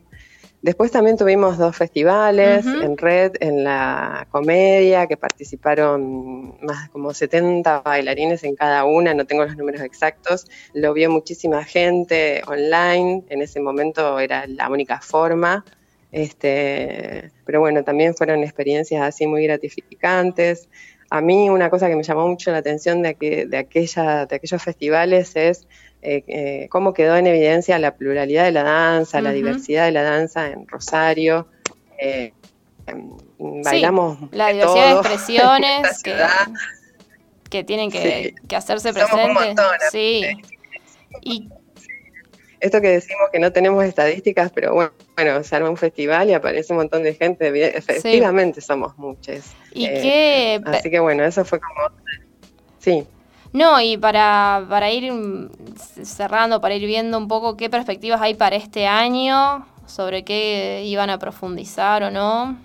Después 0.62 0.91
también 0.91 1.17
tuvimos 1.17 1.58
dos 1.58 1.76
festivales 1.76 2.67
en 2.67 2.95
red, 2.95 3.32
en 3.39 3.63
la 3.63 4.28
comedia, 4.30 5.08
que 5.08 5.17
participaron 5.17 6.56
más 6.62 6.88
como 6.89 7.15
70 7.15 7.82
bailarines 7.82 8.43
en 8.43 8.56
cada 8.56 8.86
una, 8.86 9.15
no 9.15 9.26
tengo 9.26 9.43
los 9.43 9.58
números 9.58 9.82
exactos. 9.82 10.45
Lo 10.74 10.93
vio 10.93 11.10
muchísima 11.10 11.63
gente 11.63 12.43
online, 12.45 13.24
en 13.30 13.41
ese 13.41 13.60
momento 13.60 14.19
era 14.19 14.45
la 14.45 14.69
única 14.69 15.02
forma. 15.02 15.65
Este, 16.12 17.32
pero 17.43 17.60
bueno, 17.60 17.84
también 17.84 18.13
fueron 18.13 18.43
experiencias 18.43 19.02
así 19.02 19.26
muy 19.26 19.43
gratificantes. 19.45 20.69
A 21.10 21.21
mí 21.21 21.50
una 21.50 21.71
cosa 21.71 21.89
que 21.89 21.95
me 21.95 22.04
llamó 22.04 22.28
mucho 22.28 22.52
la 22.52 22.58
atención 22.58 23.02
de, 23.02 23.47
de, 23.50 23.58
aquella, 23.58 24.28
de 24.28 24.36
aquellos 24.36 24.62
festivales 24.62 25.36
es 25.36 25.67
eh, 26.03 26.23
eh, 26.27 26.67
cómo 26.69 26.93
quedó 26.93 27.15
en 27.15 27.27
evidencia 27.27 27.77
la 27.77 27.95
pluralidad 27.95 28.45
de 28.45 28.51
la 28.51 28.63
danza, 28.63 29.21
la 29.21 29.31
diversidad 29.31 29.85
de 29.85 29.91
la 29.91 30.01
danza 30.03 30.47
en 30.47 30.67
Rosario. 30.67 31.47
Eh, 31.99 32.33
em, 32.87 33.09
bailamos 33.63 34.17
la 34.31 34.47
diversidad 34.47 34.85
de 34.85 34.91
expresiones 34.97 36.03
que, 37.49 37.63
tienen 37.63 37.91
que, 37.91 38.33
hacerse 38.55 38.93
presentes. 38.93 39.55
sí. 39.91 40.25
Y 41.21 41.49
esto 42.62 42.79
que 42.79 42.89
decimos 42.89 43.29
que 43.31 43.39
no 43.39 43.52
tenemos 43.52 43.83
estadísticas, 43.83 44.52
pero 44.52 44.73
bueno, 44.73 44.91
bueno, 45.15 45.43
se 45.43 45.56
arma 45.56 45.69
un 45.69 45.77
festival 45.77 46.29
y 46.29 46.33
aparece 46.33 46.73
un 46.73 46.77
montón 46.77 47.04
de 47.04 47.13
gente, 47.13 47.47
efectivamente 47.75 48.62
somos 48.62 48.97
muchos. 48.97 49.39
¿Y 49.71 49.87
qué? 49.87 50.62
Así 50.65 50.89
que 50.89 50.99
bueno, 50.99 51.23
eso 51.23 51.43
fue 51.43 51.60
como... 51.60 51.89
Sí. 52.79 53.06
No, 53.54 53.81
y 53.81 53.97
para, 53.97 54.65
para 54.69 54.91
ir 54.91 55.12
cerrando, 56.04 56.62
para 56.62 56.75
ir 56.75 56.85
viendo 56.85 57.17
un 57.17 57.27
poco 57.27 57.58
qué 57.58 57.69
perspectivas 57.69 58.21
hay 58.21 58.33
para 58.33 58.56
este 58.56 58.87
año, 58.87 59.65
sobre 59.85 60.23
qué 60.23 60.83
iban 60.85 61.10
a 61.10 61.19
profundizar 61.19 62.04
o 62.04 62.12
no. 62.12 62.58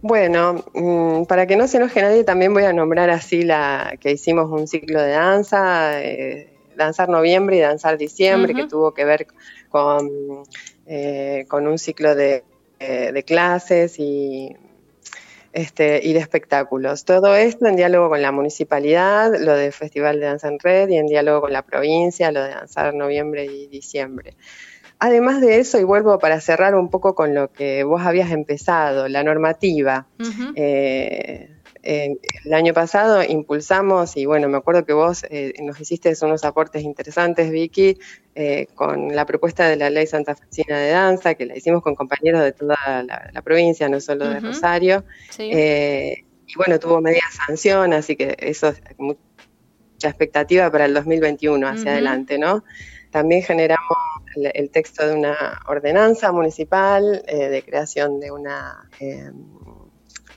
Bueno, 0.00 0.64
mm, 0.74 1.24
para 1.24 1.46
que 1.46 1.56
no 1.56 1.68
se 1.68 1.76
enoje 1.76 2.02
nadie, 2.02 2.24
también 2.24 2.52
voy 2.52 2.64
a 2.64 2.72
nombrar 2.72 3.10
así 3.10 3.42
la 3.42 3.94
que 4.00 4.10
hicimos 4.10 4.50
un 4.50 4.66
ciclo 4.66 5.00
de 5.00 5.12
danza, 5.12 6.02
eh, 6.02 6.52
danzar 6.74 7.08
noviembre 7.08 7.56
y 7.56 7.60
danzar 7.60 7.98
diciembre, 7.98 8.54
que 8.54 8.66
tuvo 8.66 8.94
que 8.94 9.04
ver 9.04 9.28
con, 9.68 10.10
eh, 10.86 11.44
con 11.48 11.68
un 11.68 11.78
ciclo 11.78 12.16
de, 12.16 12.42
eh, 12.80 13.12
de 13.12 13.22
clases 13.22 14.00
y 14.00 14.56
este, 15.52 16.00
y 16.02 16.12
de 16.12 16.18
espectáculos. 16.18 17.04
Todo 17.04 17.34
esto 17.36 17.66
en 17.66 17.76
diálogo 17.76 18.08
con 18.08 18.22
la 18.22 18.32
municipalidad, 18.32 19.32
lo 19.38 19.54
del 19.54 19.72
Festival 19.72 20.20
de 20.20 20.26
Danza 20.26 20.48
en 20.48 20.58
Red 20.58 20.88
y 20.88 20.96
en 20.96 21.06
diálogo 21.06 21.42
con 21.42 21.52
la 21.52 21.62
provincia, 21.62 22.32
lo 22.32 22.42
de 22.42 22.50
danzar 22.50 22.94
noviembre 22.94 23.44
y 23.44 23.66
diciembre. 23.66 24.34
Además 24.98 25.40
de 25.40 25.58
eso, 25.58 25.80
y 25.80 25.84
vuelvo 25.84 26.18
para 26.20 26.40
cerrar 26.40 26.76
un 26.76 26.88
poco 26.88 27.14
con 27.14 27.34
lo 27.34 27.52
que 27.52 27.82
vos 27.82 28.02
habías 28.02 28.30
empezado, 28.30 29.08
la 29.08 29.24
normativa 29.24 30.06
el 31.82 32.54
año 32.54 32.72
pasado 32.72 33.22
impulsamos, 33.24 34.16
y 34.16 34.24
bueno, 34.24 34.48
me 34.48 34.56
acuerdo 34.56 34.84
que 34.84 34.92
vos 34.92 35.24
eh, 35.30 35.52
nos 35.62 35.80
hiciste 35.80 36.12
unos 36.22 36.44
aportes 36.44 36.82
interesantes, 36.82 37.50
Vicky, 37.50 37.98
eh, 38.34 38.68
con 38.74 39.14
la 39.14 39.26
propuesta 39.26 39.68
de 39.68 39.76
la 39.76 39.90
ley 39.90 40.06
Santa 40.06 40.36
Fecina 40.36 40.78
de 40.78 40.90
Danza, 40.90 41.34
que 41.34 41.46
la 41.46 41.56
hicimos 41.56 41.82
con 41.82 41.94
compañeros 41.94 42.42
de 42.42 42.52
toda 42.52 42.76
la, 43.02 43.42
provincia, 43.42 43.88
no 43.88 44.00
solo 44.00 44.28
de 44.28 44.40
Rosario. 44.40 45.04
Eh, 45.38 46.24
y 46.46 46.54
bueno, 46.56 46.78
tuvo 46.78 47.00
media 47.00 47.24
sanción, 47.46 47.92
así 47.92 48.14
que 48.14 48.36
eso 48.38 48.68
es 48.68 48.80
mucha 48.98 49.18
expectativa 50.02 50.70
para 50.70 50.84
el 50.84 50.94
2021 50.94 51.66
hacia 51.66 51.92
adelante, 51.92 52.38
¿no? 52.38 52.64
También 53.10 53.42
generamos 53.42 53.98
el, 54.36 54.70
texto 54.70 55.06
de 55.06 55.14
una 55.14 55.60
ordenanza 55.66 56.32
municipal 56.32 57.22
de 57.26 57.62
creación 57.66 58.20
de 58.20 58.30
una 58.30 58.88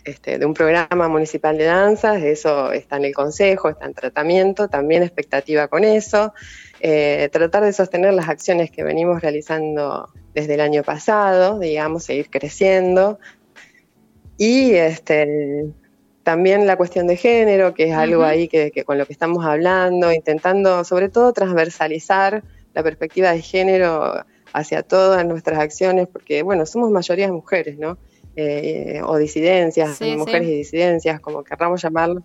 este, 0.06 0.38
de 0.38 0.46
un 0.46 0.54
programa 0.54 1.08
municipal 1.08 1.58
de 1.58 1.66
danzas, 1.66 2.22
eso 2.22 2.72
está 2.72 2.98
en 2.98 3.06
el 3.06 3.14
consejo, 3.14 3.70
está 3.70 3.86
en 3.86 3.96
tratamiento, 3.96 4.68
también 4.68 5.02
expectativa 5.02 5.68
con 5.68 5.84
eso, 5.84 6.34
eh, 6.80 7.28
tratar 7.32 7.64
de 7.64 7.74
sostener 7.74 8.14
las 8.14 8.30
acciones 8.30 8.70
que 8.70 8.84
venimos 8.84 9.22
realizando 9.22 10.10
desde 10.36 10.54
el 10.54 10.62
año 10.62 10.84
pasado, 10.84 11.58
digamos, 11.58 12.04
seguir 12.04 12.30
creciendo. 12.30 13.18
Y 14.38 14.74
este, 14.74 15.66
también 16.22 16.68
la 16.68 16.76
cuestión 16.76 17.08
de 17.08 17.18
género, 17.18 17.74
que 17.74 17.90
es 17.90 17.96
algo 17.96 18.24
ahí 18.24 18.48
que, 18.48 18.72
con 18.86 18.98
lo 19.00 19.08
que 19.08 19.14
estamos 19.14 19.44
hablando, 19.44 20.12
intentando 20.14 20.84
sobre 20.84 21.10
todo 21.10 21.34
transversalizar 21.34 22.44
la 22.74 22.84
perspectiva 22.84 23.32
de 23.32 23.42
género 23.42 24.24
hacia 24.54 24.84
todas 24.84 25.26
nuestras 25.26 25.60
acciones, 25.60 26.08
porque 26.08 26.44
bueno, 26.44 26.66
somos 26.66 26.92
mayoría 26.92 27.32
mujeres, 27.32 27.78
¿no? 27.80 27.98
Eh, 28.38 29.02
o 29.06 29.18
disidencias, 29.18 30.02
mujeres 30.02 30.50
y 30.50 30.58
disidencias, 30.58 31.22
como 31.22 31.44
querramos 31.44 31.82
llamarlo. 31.82 32.24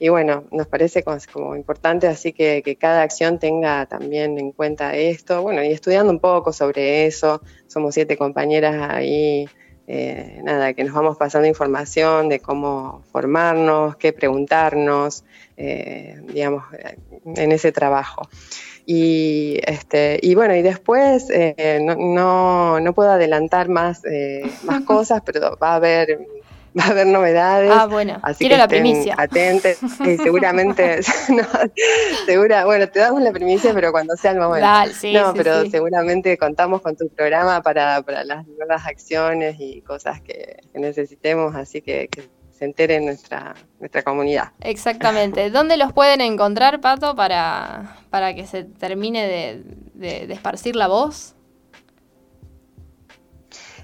Y 0.00 0.08
bueno, 0.08 0.44
nos 0.50 0.66
parece 0.66 1.04
como, 1.04 1.54
importante 1.54 2.08
así 2.08 2.32
que, 2.32 2.76
cada 2.80 3.02
acción 3.02 3.38
tenga 3.38 3.86
también 3.86 4.38
en 4.38 4.50
cuenta 4.50 4.96
esto. 4.96 5.42
Bueno, 5.42 5.62
y 5.62 5.68
estudiando 5.68 6.12
un 6.12 6.18
poco 6.18 6.52
sobre 6.52 7.06
eso, 7.06 7.40
somos 7.68 7.94
siete 7.94 8.16
compañeras 8.16 8.90
ahí, 8.90 9.48
eh, 9.94 10.40
nada, 10.42 10.72
que 10.72 10.84
nos 10.84 10.94
vamos 10.94 11.18
pasando 11.18 11.46
información 11.46 12.30
de 12.30 12.40
cómo 12.40 13.02
formarnos, 13.12 13.94
qué 13.96 14.14
preguntarnos, 14.14 15.22
eh, 15.58 16.18
digamos, 16.28 16.64
en 17.26 17.52
ese 17.52 17.72
trabajo. 17.72 18.26
Y, 18.86 19.60
este, 19.66 20.18
y 20.22 20.34
bueno, 20.34 20.56
y 20.56 20.62
después 20.62 21.28
eh, 21.30 21.78
no, 21.82 22.80
no, 22.80 22.92
puedo 22.94 23.10
adelantar 23.10 23.68
más, 23.68 24.02
eh, 24.06 24.50
más 24.62 24.80
cosas, 24.86 25.20
pero 25.26 25.58
va 25.62 25.72
a 25.72 25.76
haber 25.76 26.26
va 26.78 26.84
a 26.84 26.90
haber 26.90 27.06
novedades. 27.06 27.70
Ah, 27.72 27.86
bueno, 27.86 28.18
así 28.22 28.38
quiero 28.38 28.54
que 28.54 28.58
la 28.58 28.68
primicia. 28.68 29.14
Atentes, 29.18 29.78
y 30.06 30.16
seguramente, 30.16 31.00
no, 31.28 31.42
segura, 32.26 32.64
bueno, 32.64 32.88
te 32.88 33.00
damos 33.00 33.22
la 33.22 33.32
primicia, 33.32 33.74
pero 33.74 33.92
cuando 33.92 34.16
sea 34.16 34.32
el 34.32 34.38
momento. 34.38 34.66
no, 35.12 35.34
pero 35.34 35.66
seguramente 35.70 36.36
contamos 36.38 36.80
con 36.80 36.96
tu 36.96 37.08
programa 37.08 37.62
para, 37.62 38.02
para, 38.02 38.24
las 38.24 38.46
nuevas 38.46 38.86
acciones 38.86 39.56
y 39.58 39.82
cosas 39.82 40.20
que, 40.20 40.60
necesitemos, 40.74 41.54
así 41.54 41.82
que, 41.82 42.08
que 42.08 42.28
se 42.50 42.64
entere 42.64 43.00
nuestra, 43.00 43.54
nuestra 43.78 44.02
comunidad. 44.02 44.52
Exactamente. 44.60 45.50
¿Dónde 45.50 45.76
los 45.76 45.92
pueden 45.92 46.20
encontrar, 46.20 46.80
Pato, 46.80 47.14
para, 47.14 47.96
para 48.10 48.34
que 48.34 48.46
se 48.46 48.64
termine 48.64 49.26
de, 49.26 50.26
de, 50.26 50.32
esparcir 50.32 50.76
la 50.76 50.88
voz? 50.88 51.34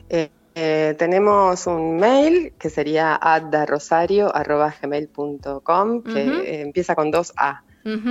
Eh, 0.08 0.30
eh, 0.60 0.96
tenemos 0.98 1.68
un 1.68 1.98
mail 1.98 2.52
que 2.58 2.68
sería 2.68 3.14
addarosario.gmail.com 3.14 6.02
que 6.02 6.62
empieza 6.62 6.96
con 6.96 7.12
dos 7.12 7.32
A. 7.36 7.62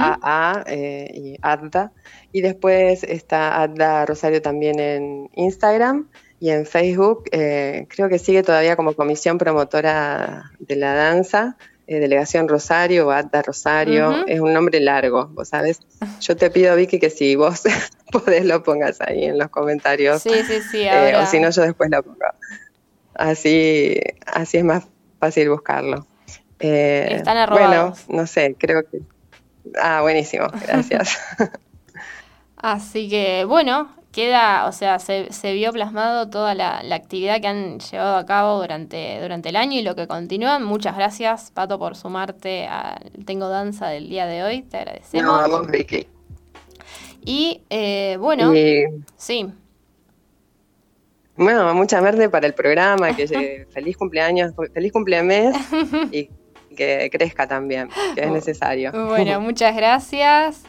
A, 0.01 0.63
eh, 0.65 1.11
y 1.13 1.37
Adda. 1.41 1.91
Y 2.31 2.39
después 2.41 3.03
está 3.03 3.61
Adda 3.61 4.05
Rosario 4.05 4.41
también 4.41 4.79
en 4.79 5.29
Instagram 5.35 6.07
y 6.39 6.51
en 6.51 6.65
Facebook. 6.65 7.25
Eh, 7.31 7.85
creo 7.89 8.07
que 8.09 8.17
sigue 8.17 8.43
todavía 8.43 8.77
como 8.77 8.93
comisión 8.93 9.37
promotora 9.37 10.53
de 10.59 10.77
la 10.77 10.93
danza, 10.93 11.57
eh, 11.87 11.99
Delegación 11.99 12.47
Rosario 12.47 13.07
o 13.07 13.41
Rosario. 13.41 14.27
Es 14.27 14.39
un 14.39 14.53
nombre 14.53 14.79
largo, 14.81 15.27
vos 15.27 15.47
sabes. 15.47 15.79
Yo 16.19 16.35
te 16.35 16.49
pido, 16.49 16.75
Vicky, 16.75 16.99
que 16.99 17.09
si 17.09 17.35
vos 17.35 17.63
podés 18.11 18.45
lo 18.45 18.61
pongas 18.61 18.99
ahí 19.01 19.23
en 19.23 19.37
los 19.37 19.49
comentarios. 19.49 20.21
Sí, 20.21 20.31
sí, 20.45 20.61
sí. 20.61 20.83
Eh, 20.83 21.15
o 21.15 21.25
si 21.25 21.39
no, 21.39 21.49
yo 21.49 21.61
después 21.63 21.89
lo 21.89 22.03
pongo. 22.03 22.17
Así, 23.13 23.99
así 24.25 24.57
es 24.57 24.63
más 24.63 24.85
fácil 25.19 25.49
buscarlo. 25.49 26.05
Están 26.59 27.37
arrobados. 27.37 28.05
Bueno, 28.07 28.21
no 28.21 28.27
sé, 28.27 28.55
creo 28.57 28.83
que... 28.83 29.01
Ah, 29.81 30.01
buenísimo, 30.01 30.47
gracias. 30.67 31.17
Así 32.57 33.07
que, 33.07 33.45
bueno, 33.45 33.95
queda, 34.17 34.65
o 34.65 34.71
sea, 34.71 34.97
se, 34.97 35.31
se 35.31 35.53
vio 35.53 35.71
plasmado 35.71 36.27
toda 36.27 36.55
la, 36.55 36.79
actividad 36.95 37.39
que 37.39 37.45
han 37.45 37.77
llevado 37.77 38.17
a 38.17 38.25
cabo 38.25 38.59
durante, 38.59 39.21
durante 39.21 39.49
el 39.49 39.55
año 39.55 39.79
y 39.79 39.83
lo 39.83 39.95
que 39.95 40.07
continúan. 40.07 40.63
Muchas 40.63 40.95
gracias, 40.95 41.51
Pato, 41.51 41.77
por 41.77 41.95
sumarte 41.95 42.65
al 42.65 43.11
Tengo 43.27 43.47
Danza 43.47 43.89
del 43.89 44.09
día 44.09 44.25
de 44.25 44.41
hoy. 44.41 44.63
Te 44.63 44.77
agradecemos. 44.77 45.47
No, 45.47 45.61
Vicky. 45.65 46.07
Y 47.25 47.61
eh, 47.69 48.17
bueno, 48.19 48.51
sí. 49.17 49.51
Bueno, 51.35 51.71
mucha 51.75 52.01
verde 52.01 52.27
para 52.27 52.47
el 52.47 52.55
programa, 52.55 53.15
que 53.15 53.67
feliz 53.69 53.97
cumpleaños, 53.97 54.51
feliz 54.73 54.91
cumpleaños 54.91 55.55
y 56.11 56.27
que 56.75 57.07
crezca 57.11 57.47
también, 57.47 57.89
que 58.15 58.23
es 58.23 58.31
necesario. 58.31 58.91
Bueno, 58.93 59.39
muchas 59.41 59.75
gracias. 59.75 60.63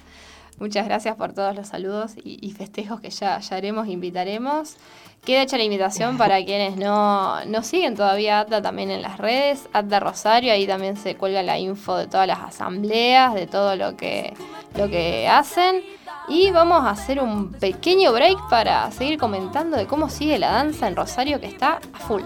Muchas 0.60 0.86
gracias 0.86 1.14
por 1.16 1.32
todos 1.32 1.54
los 1.54 1.68
saludos 1.68 2.12
y, 2.16 2.50
festejos 2.50 3.00
que 3.00 3.10
ya, 3.10 3.38
ya 3.38 3.56
haremos, 3.56 3.86
invitaremos. 3.86 4.76
Queda 5.24 5.42
hecha 5.42 5.56
la 5.56 5.64
invitación 5.64 6.18
para 6.18 6.44
quienes 6.44 6.76
no, 6.76 7.44
no 7.44 7.62
siguen 7.62 7.94
todavía 7.94 8.40
ATA 8.40 8.60
también 8.60 8.90
en 8.90 9.02
las 9.02 9.18
redes, 9.18 9.68
ATA 9.72 10.00
Rosario, 10.00 10.52
ahí 10.52 10.66
también 10.66 10.96
se 10.96 11.14
cuelga 11.14 11.42
la 11.42 11.58
info 11.58 11.96
de 11.96 12.08
todas 12.08 12.26
las 12.26 12.40
asambleas, 12.40 13.34
de 13.34 13.46
todo 13.46 13.76
lo 13.76 13.96
que, 13.96 14.34
lo 14.76 14.88
que 14.88 15.28
hacen. 15.28 15.82
Y 16.28 16.50
vamos 16.50 16.84
a 16.84 16.90
hacer 16.90 17.20
un 17.20 17.52
pequeño 17.52 18.12
break 18.12 18.50
para 18.50 18.90
seguir 18.90 19.18
comentando 19.18 19.76
de 19.76 19.86
cómo 19.86 20.10
sigue 20.10 20.38
la 20.38 20.50
danza 20.50 20.88
en 20.88 20.96
Rosario 20.96 21.40
que 21.40 21.46
está 21.46 21.80
a 21.92 21.98
full. 21.98 22.22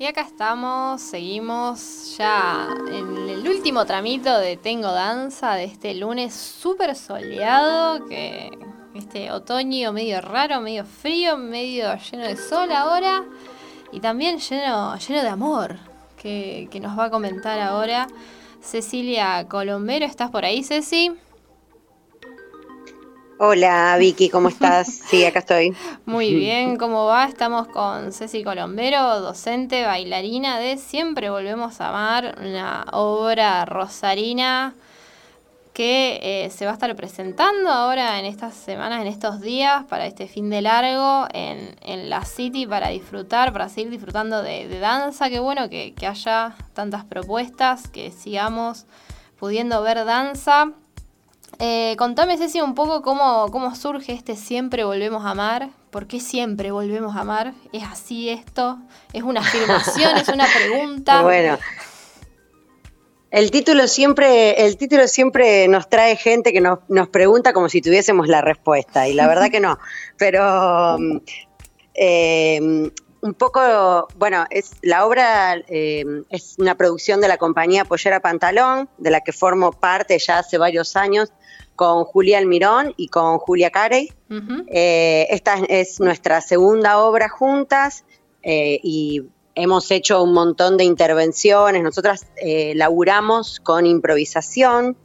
Y 0.00 0.06
acá 0.06 0.20
estamos, 0.20 1.00
seguimos 1.00 2.16
ya 2.16 2.68
en 2.86 3.16
el 3.28 3.48
último 3.48 3.84
tramito 3.84 4.38
de 4.38 4.56
Tengo 4.56 4.92
Danza 4.92 5.54
de 5.54 5.64
este 5.64 5.92
lunes 5.96 6.32
súper 6.34 6.94
soleado, 6.94 8.06
que 8.06 8.48
este 8.94 9.32
otoño 9.32 9.92
medio 9.92 10.20
raro, 10.20 10.60
medio 10.60 10.84
frío, 10.84 11.36
medio 11.36 11.92
lleno 11.96 12.28
de 12.28 12.36
sol 12.36 12.70
ahora 12.70 13.24
y 13.90 13.98
también 13.98 14.38
lleno, 14.38 14.96
lleno 14.96 15.22
de 15.22 15.28
amor, 15.28 15.78
que, 16.16 16.68
que 16.70 16.78
nos 16.78 16.96
va 16.96 17.06
a 17.06 17.10
comentar 17.10 17.58
ahora 17.58 18.06
Cecilia 18.60 19.48
Colombero. 19.48 20.06
¿Estás 20.06 20.30
por 20.30 20.44
ahí, 20.44 20.62
Ceci? 20.62 21.10
Hola 23.40 23.96
Vicky, 24.00 24.30
¿cómo 24.30 24.48
estás? 24.48 24.88
Sí, 25.08 25.24
acá 25.24 25.38
estoy. 25.38 25.72
Muy 26.06 26.34
bien, 26.34 26.76
¿cómo 26.76 27.06
va? 27.06 27.24
Estamos 27.24 27.68
con 27.68 28.12
Ceci 28.12 28.42
Colombero, 28.42 29.20
docente, 29.20 29.84
bailarina 29.84 30.58
de 30.58 30.76
Siempre 30.76 31.30
Volvemos 31.30 31.80
a 31.80 31.90
Amar, 31.90 32.36
una 32.44 32.84
obra 32.90 33.64
rosarina 33.64 34.74
que 35.72 36.18
eh, 36.20 36.50
se 36.50 36.64
va 36.64 36.72
a 36.72 36.74
estar 36.74 36.96
presentando 36.96 37.70
ahora 37.70 38.18
en 38.18 38.24
estas 38.24 38.54
semanas, 38.54 39.02
en 39.02 39.06
estos 39.06 39.40
días, 39.40 39.84
para 39.84 40.06
este 40.06 40.26
fin 40.26 40.50
de 40.50 40.60
largo 40.60 41.28
en, 41.32 42.10
la 42.10 42.24
City 42.24 42.66
para 42.66 42.88
disfrutar, 42.88 43.52
para 43.52 43.68
seguir 43.68 43.90
disfrutando 43.90 44.42
de, 44.42 44.80
danza. 44.80 45.30
Qué 45.30 45.38
bueno 45.38 45.70
que 45.70 45.94
haya 46.04 46.56
tantas 46.74 47.04
propuestas, 47.04 47.86
que 47.86 48.10
sigamos 48.10 48.86
pudiendo 49.38 49.80
ver 49.82 50.04
danza 50.04 50.72
Eh, 51.60 51.96
contame, 51.98 52.38
Ceci, 52.38 52.60
un 52.60 52.74
poco 52.74 53.02
cómo, 53.02 53.50
cómo 53.50 53.74
surge 53.74 54.12
este 54.12 54.36
Siempre 54.36 54.84
Volvemos 54.84 55.24
a 55.24 55.30
Amar. 55.30 55.70
¿Por 55.90 56.06
qué 56.06 56.20
siempre 56.20 56.70
volvemos 56.70 57.16
a 57.16 57.20
amar? 57.20 57.54
¿Es 57.72 57.82
así 57.82 58.28
esto? 58.28 58.78
¿Es 59.12 59.22
una 59.22 59.40
afirmación? 59.40 60.18
¿Es 60.18 60.28
una 60.28 60.46
pregunta? 60.46 61.22
Bueno. 61.22 61.58
El 63.30 63.50
título 63.50 63.86
siempre, 63.88 64.64
el 64.64 64.78
título 64.78 65.06
siempre 65.06 65.68
nos 65.68 65.90
trae 65.90 66.16
gente 66.16 66.50
que 66.50 66.62
nos, 66.62 66.78
nos 66.88 67.08
pregunta 67.08 67.52
como 67.52 67.68
si 67.68 67.82
tuviésemos 67.82 68.26
la 68.26 68.40
respuesta, 68.40 69.06
y 69.06 69.12
la 69.12 69.28
verdad 69.28 69.50
que 69.50 69.60
no. 69.60 69.78
Pero 70.16 70.96
eh, 71.92 72.90
un 73.20 73.34
poco, 73.34 74.08
bueno, 74.16 74.46
es 74.48 74.72
la 74.80 75.04
obra 75.04 75.56
eh, 75.68 76.04
es 76.30 76.54
una 76.58 76.74
producción 76.76 77.20
de 77.20 77.28
la 77.28 77.36
compañía 77.36 77.84
Pollera 77.84 78.20
Pantalón, 78.20 78.88
de 78.96 79.10
la 79.10 79.20
que 79.20 79.32
formo 79.32 79.72
parte 79.72 80.18
ya 80.18 80.38
hace 80.38 80.56
varios 80.56 80.96
años 80.96 81.30
con 81.78 82.02
Julia 82.02 82.38
Almirón 82.38 82.92
y 82.96 83.06
con 83.06 83.38
Julia 83.38 83.70
Carey. 83.70 84.12
Eh, 84.66 85.28
esta 85.30 85.58
es 85.68 86.00
nuestra 86.00 86.40
segunda 86.40 86.98
obra 86.98 87.28
juntas 87.28 88.04
eh, 88.42 88.80
y 88.82 89.22
hemos 89.54 89.88
hecho 89.92 90.20
un 90.24 90.32
montón 90.32 90.76
de 90.76 90.82
intervenciones. 90.82 91.84
Nosotras 91.84 92.26
laburamos 92.74 93.60
con 93.60 93.86
improvisación. 93.86 94.96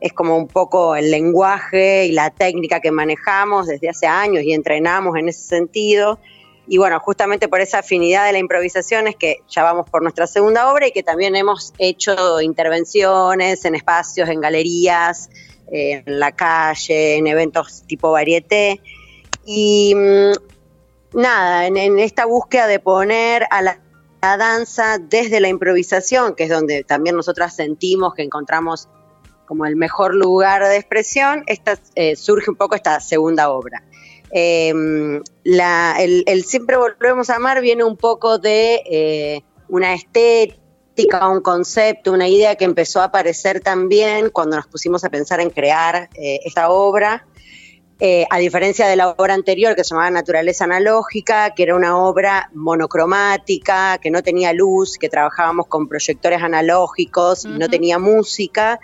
Es 0.00 0.14
como 0.14 0.38
un 0.38 0.48
poco 0.48 0.96
el 0.96 1.10
lenguaje 1.10 2.06
y 2.06 2.12
la 2.12 2.30
técnica 2.30 2.80
que 2.80 2.90
manejamos 2.90 3.66
desde 3.66 3.90
hace 3.90 4.06
años 4.06 4.44
y 4.44 4.54
entrenamos 4.54 5.18
en 5.18 5.28
ese 5.28 5.42
sentido. 5.42 6.18
Y 6.66 6.78
bueno, 6.78 6.98
justamente 7.00 7.46
por 7.46 7.60
esa 7.60 7.80
afinidad 7.80 8.24
de 8.24 8.32
la 8.32 8.38
improvisación 8.38 9.06
es 9.06 9.16
que 9.16 9.42
ya 9.48 9.62
vamos 9.62 9.88
por 9.90 10.02
nuestra 10.02 10.26
segunda 10.26 10.72
obra 10.72 10.86
y 10.86 10.92
que 10.92 11.02
también 11.02 11.36
hemos 11.36 11.74
hecho 11.76 12.40
intervenciones 12.40 13.66
en 13.66 13.74
espacios, 13.74 14.30
en 14.30 14.40
galerías, 14.40 15.28
en 15.70 16.18
la 16.18 16.32
calle, 16.32 17.16
en 17.16 17.26
eventos 17.26 17.84
tipo 17.86 18.10
varieté. 18.10 18.80
Y 19.44 19.94
mm, 19.94 20.32
nada, 21.18 21.66
en, 21.66 21.98
esta 21.98 22.26
búsqueda 22.26 22.66
de 22.66 22.80
poner 22.80 23.46
a 23.50 23.62
la, 23.62 23.80
danza 24.20 24.98
desde 24.98 25.40
la 25.40 25.48
improvisación, 25.48 26.34
que 26.34 26.44
es 26.44 26.50
donde 26.50 26.82
también 26.82 27.14
nosotras 27.14 27.54
sentimos 27.54 28.14
que 28.14 28.22
encontramos 28.22 28.88
como 29.46 29.64
el 29.64 29.76
mejor 29.76 30.14
lugar 30.14 30.62
de 30.66 30.76
expresión, 30.76 31.44
eh, 31.94 32.16
surge 32.16 32.50
un 32.50 32.56
poco 32.56 32.74
esta 32.74 33.00
segunda 33.00 33.48
obra. 33.50 33.82
Em, 34.30 35.22
el, 35.44 36.44
Siempre 36.44 36.76
Volvemos 36.76 37.30
a 37.30 37.36
Amar 37.36 37.62
viene 37.62 37.84
un 37.84 37.96
poco 37.96 38.38
de 38.38 38.82
eh, 38.84 39.42
una 39.68 39.94
estética, 39.94 40.60
un 41.30 41.40
concepto, 41.40 42.12
una 42.12 42.28
idea 42.28 42.56
que 42.56 42.64
empezó 42.64 43.00
a 43.00 43.04
aparecer 43.04 43.60
también 43.60 44.30
cuando 44.30 44.56
nos 44.56 44.66
pusimos 44.66 45.04
a 45.04 45.10
pensar 45.10 45.40
en 45.40 45.50
crear 45.50 46.08
eh, 46.14 46.40
esta 46.44 46.70
obra. 46.70 47.26
Eh, 48.00 48.26
a 48.30 48.38
diferencia 48.38 48.86
de 48.86 48.94
la 48.94 49.08
obra 49.08 49.34
anterior 49.34 49.74
que 49.74 49.82
se 49.82 49.90
llamaba 49.90 50.10
Naturaleza 50.10 50.64
Analógica, 50.64 51.52
que 51.54 51.64
era 51.64 51.74
una 51.74 51.98
obra 51.98 52.48
monocromática, 52.54 53.98
que 53.98 54.12
no 54.12 54.22
tenía 54.22 54.52
luz, 54.52 54.98
que 54.98 55.08
trabajábamos 55.08 55.66
con 55.66 55.88
proyectores 55.88 56.40
analógicos 56.40 57.44
y 57.44 57.48
no 57.48 57.68
tenía 57.68 57.98
música, 57.98 58.78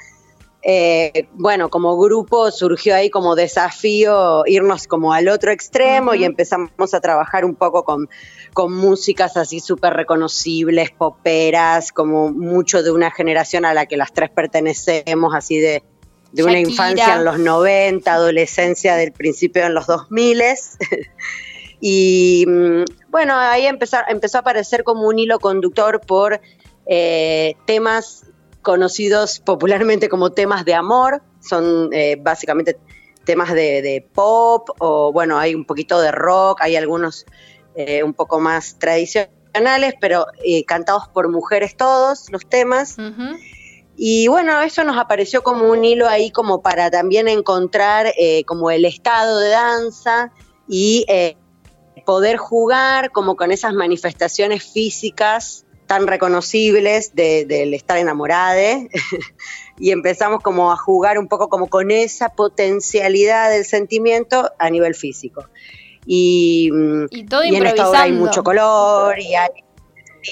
eh, 0.67 1.29
bueno, 1.35 1.69
como 1.69 1.99
grupo 1.99 2.51
surgió 2.51 2.95
ahí 2.95 3.11
como 3.11 3.35
desafío 3.35 4.45
irnos 4.47 4.87
como 4.87 5.13
al 5.13 5.29
otro 5.29 5.53
extremo 5.53 6.15
y 6.15 6.25
empezamos 6.25 6.95
a 6.95 7.01
trabajar 7.01 7.45
un 7.45 7.55
poco 7.55 7.85
con, 7.85 8.09
con 8.55 8.73
músicas 8.73 9.37
así 9.37 9.61
súper 9.61 9.93
reconocibles, 9.93 10.91
poperas, 10.91 11.93
como 11.93 12.33
mucho 12.33 12.83
de 12.83 12.91
una 12.93 13.11
generación 13.11 13.67
a 13.67 13.75
la 13.75 13.85
que 13.85 13.99
las 13.99 14.15
tres 14.15 14.31
pertenecemos, 14.31 15.35
así 15.35 15.59
de, 15.59 15.83
de 16.33 16.43
una 16.43 16.59
infancia 16.59 17.17
en 17.17 17.27
los 17.27 17.39
90, 17.39 18.11
adolescencia 18.11 18.97
del 18.97 19.13
principio 19.13 19.67
en 19.67 19.75
los 19.75 19.87
2000. 19.87 20.43
y 21.81 22.47
mm, 22.49 22.85
bueno, 23.11 23.35
ahí 23.37 23.67
empezó, 23.67 23.99
empezó 24.09 24.39
a 24.39 24.41
aparecer 24.41 24.83
como 24.83 25.09
un 25.09 25.19
hilo 25.19 25.41
conductor 25.41 26.01
por 26.01 26.41
eh, 26.87 27.55
temas 27.67 28.25
conocidos 28.65 29.39
popularmente 29.39 30.09
como 30.09 30.33
temas 30.33 30.65
de 30.65 30.75
amor, 30.75 31.23
son 31.41 31.91
eh, 31.93 32.17
básicamente 32.21 32.77
temas 33.25 33.53
de, 33.53 34.05
pop 34.13 34.69
o 34.81 35.13
bueno, 35.13 35.39
hay 35.39 35.55
un 35.55 35.65
poquito 35.65 36.01
de 36.01 36.11
rock, 36.11 36.59
hay 36.63 36.75
algunos 36.75 37.27
eh, 37.77 38.03
un 38.03 38.13
poco 38.13 38.41
más 38.41 38.79
tradicionales, 38.81 39.95
pero 40.01 40.27
eh, 40.45 40.65
cantados 40.65 41.07
por 41.09 41.29
mujeres 41.31 41.77
todos 41.77 42.31
los 42.33 42.47
temas. 42.47 42.97
Y 43.97 44.27
bueno, 44.27 44.61
eso 44.61 44.83
nos 44.83 44.99
apareció 44.99 45.45
como 45.45 45.71
un 45.71 45.85
hilo 45.85 46.09
ahí 46.09 46.33
como 46.33 46.61
para 46.61 46.91
también 46.91 47.29
encontrar 47.29 48.13
como 48.45 48.73
el 48.73 48.85
estado 48.85 49.39
de 49.39 49.51
danza 49.51 50.33
y 50.67 51.07
poder 52.05 52.37
jugar 52.37 53.13
como 53.13 53.37
con 53.37 53.53
esas 53.53 53.73
manifestaciones 53.73 54.65
físicas 54.65 55.64
tan 55.87 56.07
reconocibles 56.07 57.15
del 57.15 57.75
estar 57.75 57.99
enamorada 57.99 58.79
y 59.79 59.91
empezamos 59.91 60.43
como 60.43 60.73
a 60.73 60.77
jugar 60.77 61.19
un 61.19 61.29
poco 61.29 61.49
como 61.49 61.69
con 61.69 61.91
esa 61.91 62.31
potencialidad 62.31 63.51
del 63.51 63.65
sentimiento 63.65 64.53
a 64.59 64.71
nivel 64.71 64.95
físico. 64.95 65.45
Y, 66.07 66.71
y, 67.11 67.27
en 67.55 67.67
esta 67.67 67.89
obra 67.89 68.03
hay 68.03 68.13
mucho 68.13 68.43
color 68.43 69.19
y 69.19 69.35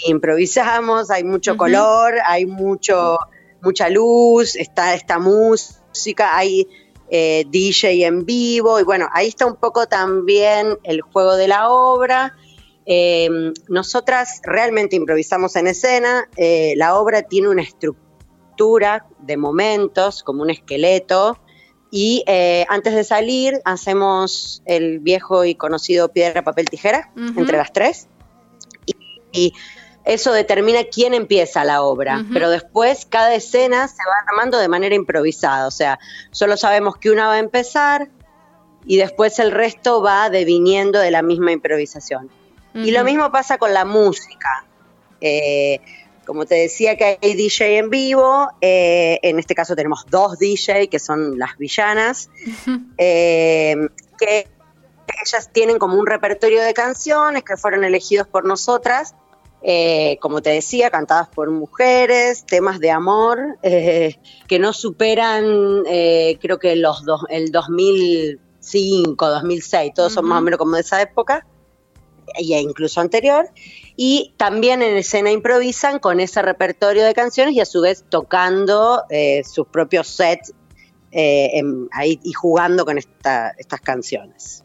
improvisamos, 0.06 1.10
hay 1.10 1.24
mucho 1.24 1.56
color, 1.56 2.14
hay 2.26 2.46
mucho 2.46 3.18
mucha 3.62 3.88
luz, 3.88 4.56
está 4.56 4.94
esta 4.94 5.18
música, 5.18 6.36
hay 6.36 6.68
eh, 7.10 7.44
DJ 7.48 8.06
en 8.06 8.26
vivo 8.26 8.80
y 8.80 8.82
bueno, 8.82 9.08
ahí 9.12 9.28
está 9.28 9.46
un 9.46 9.56
poco 9.56 9.86
también 9.86 10.78
el 10.82 11.00
juego 11.00 11.36
de 11.36 11.48
la 11.48 11.70
obra 11.70 12.36
eh, 12.86 13.52
nosotras 13.68 14.40
realmente 14.42 14.96
improvisamos 14.96 15.54
en 15.56 15.68
escena, 15.68 16.28
eh, 16.36 16.74
la 16.76 16.96
obra 16.96 17.22
tiene 17.22 17.48
una 17.48 17.62
estructura 17.62 19.06
de 19.20 19.36
momentos, 19.36 20.22
como 20.22 20.42
un 20.42 20.50
esqueleto, 20.50 21.38
y 21.90 22.24
eh, 22.26 22.64
antes 22.68 22.94
de 22.94 23.04
salir 23.04 23.60
hacemos 23.64 24.62
el 24.64 24.98
viejo 24.98 25.44
y 25.44 25.54
conocido 25.54 26.08
piedra, 26.08 26.42
papel, 26.42 26.66
tijera, 26.68 27.12
entre 27.36 27.56
las 27.56 27.72
tres, 27.72 28.08
y, 29.32 29.52
eso 30.04 30.32
determina 30.32 30.82
quién 30.82 31.14
empieza 31.14 31.62
la 31.62 31.82
obra, 31.82 32.24
pero 32.32 32.50
después 32.50 33.06
cada 33.06 33.32
escena 33.36 33.86
se 33.86 34.02
va 34.04 34.14
armando 34.28 34.58
de 34.58 34.66
manera 34.66 34.96
improvisada, 34.96 35.68
o 35.68 35.70
sea, 35.70 36.00
solo 36.32 36.56
sabemos 36.56 36.96
que 36.96 37.12
una 37.12 37.28
va 37.28 37.34
a 37.34 37.38
empezar 37.38 38.10
y 38.84 38.96
después 38.96 39.38
el 39.38 39.52
resto 39.52 40.02
va 40.02 40.28
deviniendo 40.28 40.98
de 40.98 41.12
la 41.12 41.22
misma 41.22 41.52
improvisación. 41.52 42.30
Y 42.74 42.90
lo 42.90 43.04
mismo 43.04 43.30
pasa 43.30 43.58
con 43.58 43.72
la 43.72 43.84
música. 43.84 44.64
Eh, 45.20 45.80
como 46.26 46.46
te 46.46 46.54
decía 46.54 46.96
que 46.96 47.18
hay 47.20 47.34
DJ 47.34 47.78
en 47.78 47.90
vivo, 47.90 48.48
eh, 48.60 49.18
en 49.22 49.38
este 49.38 49.54
caso 49.54 49.74
tenemos 49.74 50.06
dos 50.08 50.38
DJ 50.38 50.88
que 50.88 50.98
son 50.98 51.38
las 51.38 51.58
villanas, 51.58 52.30
eh, 52.96 53.88
que 54.18 54.48
ellas 55.24 55.50
tienen 55.52 55.78
como 55.78 55.98
un 55.98 56.06
repertorio 56.06 56.62
de 56.62 56.74
canciones 56.74 57.42
que 57.42 57.56
fueron 57.56 57.84
elegidos 57.84 58.28
por 58.28 58.44
nosotras, 58.44 59.14
como 60.20 60.42
te 60.42 60.50
decía, 60.50 60.90
cantadas 60.90 61.28
por 61.28 61.50
mujeres, 61.50 62.44
temas 62.46 62.80
de 62.80 62.90
amor, 62.90 63.58
que 63.62 64.58
no 64.58 64.72
superan, 64.72 65.84
creo 65.84 66.58
que 66.58 66.76
los 66.76 67.04
el 67.30 67.52
2005, 67.52 69.28
2006, 69.28 69.92
todos 69.94 70.12
son 70.12 70.24
más 70.24 70.38
o 70.38 70.42
menos 70.42 70.58
como 70.58 70.74
de 70.74 70.80
esa 70.80 71.02
época 71.02 71.46
e 72.36 72.60
incluso 72.60 73.00
anterior, 73.00 73.48
y 73.96 74.32
también 74.36 74.82
en 74.82 74.96
escena 74.96 75.30
improvisan 75.30 75.98
con 75.98 76.20
ese 76.20 76.42
repertorio 76.42 77.04
de 77.04 77.14
canciones 77.14 77.54
y 77.54 77.60
a 77.60 77.66
su 77.66 77.80
vez 77.80 78.04
tocando 78.08 79.02
eh, 79.10 79.42
sus 79.44 79.66
propios 79.66 80.08
sets 80.08 80.52
eh, 81.10 81.62
ahí, 81.92 82.18
y 82.22 82.32
jugando 82.32 82.84
con 82.84 82.98
estas 82.98 83.80
canciones. 83.82 84.64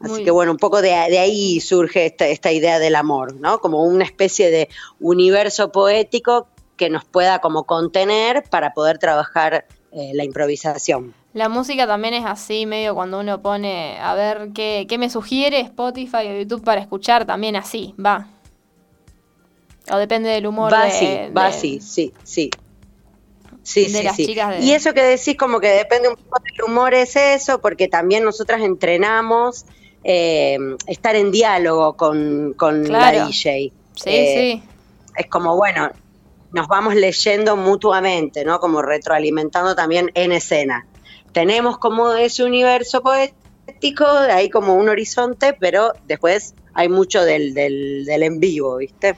Así 0.00 0.22
que 0.22 0.30
bueno, 0.30 0.52
un 0.52 0.58
poco 0.58 0.82
de, 0.82 0.92
ahí 0.92 1.60
surge 1.60 2.06
esta, 2.06 2.26
esta, 2.26 2.52
idea 2.52 2.78
del 2.78 2.94
amor, 2.94 3.36
¿no? 3.36 3.58
Como 3.60 3.84
una 3.84 4.04
especie 4.04 4.50
de 4.50 4.68
universo 5.00 5.72
poético 5.72 6.46
que 6.76 6.90
nos 6.90 7.04
pueda 7.04 7.38
como 7.40 7.64
contener 7.64 8.44
para 8.50 8.74
poder 8.74 8.98
trabajar 8.98 9.66
eh, 9.92 10.10
la 10.12 10.24
improvisación. 10.24 11.14
La 11.34 11.48
música 11.48 11.84
también 11.88 12.14
es 12.14 12.24
así, 12.24 12.64
medio 12.64 12.94
cuando 12.94 13.18
uno 13.18 13.42
pone 13.42 13.98
a 13.98 14.14
ver 14.14 14.50
qué, 14.54 14.86
me 14.98 15.10
sugiere 15.10 15.58
Spotify 15.60 16.28
o 16.28 16.38
YouTube 16.38 16.62
para 16.62 16.80
escuchar, 16.80 17.26
también 17.26 17.56
así, 17.56 17.92
va. 18.02 18.28
O 19.90 19.96
depende 19.96 20.30
del 20.30 20.46
humor. 20.46 20.72
Va 20.72 20.84
así, 20.84 21.18
va 21.36 21.46
así, 21.46 21.80
sí, 21.80 22.14
sí. 22.22 22.50
Sí, 23.64 23.86
sí, 23.86 24.06
sí. 24.14 24.36
Y 24.60 24.72
eso 24.72 24.94
que 24.94 25.02
decís 25.02 25.36
como 25.36 25.58
que 25.58 25.68
depende 25.68 26.08
un 26.08 26.14
poco 26.14 26.40
del 26.44 26.70
humor 26.70 26.94
es 26.94 27.16
eso, 27.16 27.60
porque 27.60 27.88
también 27.88 28.22
nosotras 28.22 28.60
entrenamos 28.62 29.64
eh, 30.04 30.56
estar 30.86 31.16
en 31.16 31.32
diálogo 31.32 31.94
con, 31.96 32.54
la 32.88 33.26
DJ. 33.26 33.72
Sí, 33.96 34.04
eh, 34.06 34.60
sí. 34.62 34.68
Es 35.16 35.26
como, 35.26 35.56
bueno, 35.56 35.90
nos 36.52 36.68
vamos 36.68 36.94
leyendo 36.94 37.56
mutuamente, 37.56 38.44
¿no? 38.44 38.60
Como 38.60 38.82
retroalimentando 38.82 39.74
también 39.74 40.12
en 40.14 40.30
escena. 40.30 40.86
Tenemos 41.34 41.76
como 41.78 42.12
ese 42.14 42.44
universo 42.44 43.02
poético, 43.02 44.06
ahí 44.06 44.48
como 44.48 44.74
un 44.74 44.88
horizonte, 44.88 45.52
pero 45.52 45.92
después 46.06 46.54
hay 46.74 46.88
mucho 46.88 47.24
del, 47.24 47.52
del, 47.54 48.04
del 48.06 48.22
en 48.22 48.38
vivo, 48.40 48.76
¿viste? 48.76 49.16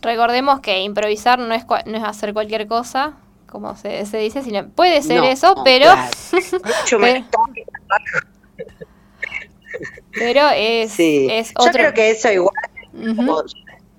Recordemos 0.00 0.60
que 0.60 0.80
improvisar 0.80 1.40
no 1.40 1.52
es, 1.52 1.64
no 1.86 1.98
es 1.98 2.04
hacer 2.04 2.32
cualquier 2.32 2.68
cosa, 2.68 3.16
como 3.46 3.74
se, 3.74 4.06
se 4.06 4.18
dice, 4.18 4.42
sino, 4.42 4.68
puede 4.68 5.02
ser 5.02 5.24
eso, 5.24 5.56
pero... 5.64 5.86
pero, 10.12 10.48
es, 10.54 10.94
es 10.98 11.50
otro... 11.56 11.66
Yo 11.66 11.72
creo 11.72 11.92
que 11.92 12.10
eso 12.10 12.30
igual 12.30 12.54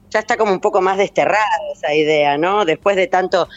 ya 0.09 0.19
está 0.19 0.37
como 0.37 0.51
un 0.51 0.59
poco 0.59 0.81
más 0.81 0.97
desterrada 0.97 1.45
esa 1.73 1.93
idea, 1.93 2.37
¿no? 2.37 2.65
Después 2.65 2.95
de 2.95 3.07
tanto 3.07 3.47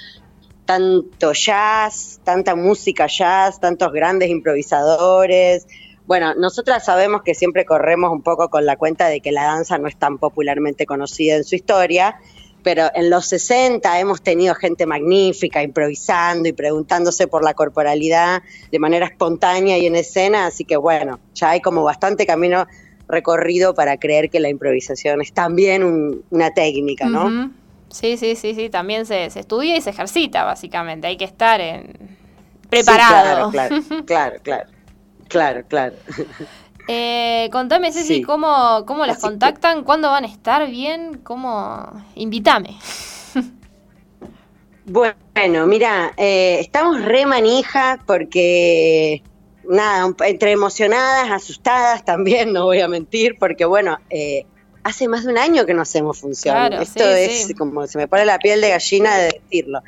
tanto 0.65 1.33
jazz, 1.33 2.21
tanta 2.25 2.55
música 2.55 3.07
jazz, 3.07 3.61
tantos 3.61 3.93
grandes 3.93 4.31
improvisadores. 4.31 5.67
Bueno, 6.07 6.35
nosotras 6.35 6.85
sabemos 6.85 7.23
que 7.23 7.35
siempre 7.35 7.65
corremos 7.65 8.13
un 8.13 8.23
poco 8.23 8.49
con 8.49 8.67
la 8.67 8.77
cuenta 8.77 9.09
de 9.09 9.21
que 9.21 9.33
la 9.33 9.45
danza 9.45 9.79
no 9.79 9.89
es 9.89 9.97
tan 9.97 10.19
popularmente 10.19 10.87
conocida 10.87 11.37
en 11.37 11.45
su 11.45 11.55
historia, 11.55 12.17
pero 12.63 12.91
en 12.95 13.11
los 13.11 13.27
60 13.27 14.01
hemos 14.01 14.23
tenido 14.23 14.55
gente 14.55 14.87
magnífica 14.87 15.63
improvisando 15.63 16.49
y 16.49 16.53
preguntándose 16.53 17.27
por 17.27 17.45
la 17.45 17.55
corporalidad 17.55 18.43
de 18.71 18.79
manera 18.79 19.07
espontánea 19.07 19.79
y 19.79 19.87
en 19.87 19.97
escena, 19.97 20.47
así 20.47 20.65
que 20.65 20.77
bueno, 20.77 21.21
ya 21.35 21.51
hay 21.51 21.61
como 21.61 21.83
bastante 21.83 22.27
camino 22.27 22.67
recorrido 23.09 23.75
para 23.75 23.99
creer 23.99 24.31
que 24.31 24.41
la 24.41 24.49
improvisación 24.49 25.21
es 25.21 25.33
también 25.33 26.23
una 26.31 26.55
técnica, 26.55 27.07
¿no? 27.09 27.53
Sí, 27.93 28.16
sí, 28.16 28.36
sí, 28.36 28.55
sí, 28.55 28.70
también 28.70 29.07
se, 29.07 29.26
estudia 29.26 29.76
y 29.76 29.80
se 29.80 29.90
ejercita, 29.90 30.45
básicamente, 30.45 31.07
hay 31.07 31.16
que 31.16 31.24
estar 31.24 31.61
en... 31.61 32.16
preparado. 32.68 33.51
claro, 33.51 33.76
claro, 34.07 34.36
claro, 34.43 34.70
claro, 35.28 35.64
claro. 35.68 35.95
Eh, 36.88 37.49
contame, 37.53 37.93
Ceci, 37.93 38.22
¿cómo, 38.22 38.84
cómo 38.86 39.07
las 39.07 39.18
contactan? 39.18 39.84
¿Cuándo 39.84 40.11
van 40.11 40.24
a 40.24 40.28
estar 40.28 40.68
bien? 40.68 41.20
¿Cómo? 41.22 41.86
Invítame. 42.16 42.76
Bueno, 44.84 45.66
mira, 45.66 46.12
eh, 46.16 46.59
estamos 46.61 47.05
re 47.05 47.24
manija 47.24 48.01
porque, 48.05 49.22
nada, 49.68 50.12
entre 50.26 50.53
emocionadas, 50.53 51.30
asustadas 51.30 52.05
también, 52.05 52.53
no 52.53 52.64
voy 52.64 52.80
a 52.80 52.88
mentir, 52.88 53.36
porque 53.38 53.64
bueno, 53.64 53.99
eh, 54.11 54.47
hace 54.85 55.09
más 55.09 55.24
de 55.24 55.33
un 55.33 55.39
año 55.39 55.66
que 55.66 55.74
no 55.74 55.83
hacemos 55.83 56.20
función. 56.20 56.72
Esto 56.74 57.05
es 57.05 57.55
como 57.57 57.87
se 57.87 57.99
me 57.99 58.09
pone 58.09 58.24
la 58.24 58.39
piel 58.39 58.61
de 58.61 58.70
gallina 58.70 59.16
de 59.16 59.41
decirlo. 59.41 59.83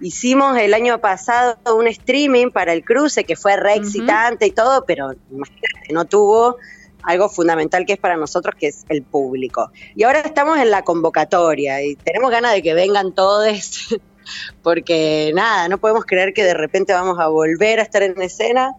Hicimos 0.00 0.58
el 0.58 0.74
año 0.74 1.00
pasado 1.00 1.56
un 1.74 1.86
streaming 1.86 2.50
para 2.50 2.72
el 2.72 2.84
cruce 2.84 3.24
que 3.24 3.36
fue 3.36 3.56
re 3.56 3.74
excitante 3.74 4.46
y 4.46 4.50
todo, 4.50 4.84
pero 4.84 5.12
imagínate, 5.30 5.92
no 5.92 6.04
tuvo 6.04 6.56
algo 7.02 7.28
fundamental 7.28 7.86
que 7.86 7.94
es 7.94 7.98
para 7.98 8.16
nosotros, 8.16 8.54
que 8.58 8.68
es 8.68 8.84
el 8.88 9.02
público. 9.02 9.70
Y 9.94 10.02
ahora 10.02 10.20
estamos 10.20 10.58
en 10.58 10.70
la 10.70 10.82
convocatoria 10.82 11.82
y 11.82 11.96
tenemos 11.96 12.30
ganas 12.30 12.52
de 12.52 12.62
que 12.62 12.74
vengan 12.74 13.12
todos, 13.12 13.96
porque 14.62 15.30
nada, 15.34 15.68
no 15.68 15.78
podemos 15.78 16.04
creer 16.04 16.32
que 16.34 16.44
de 16.44 16.54
repente 16.54 16.92
vamos 16.92 17.18
a 17.20 17.28
volver 17.28 17.78
a 17.78 17.82
estar 17.82 18.02
en 18.02 18.20
escena. 18.20 18.74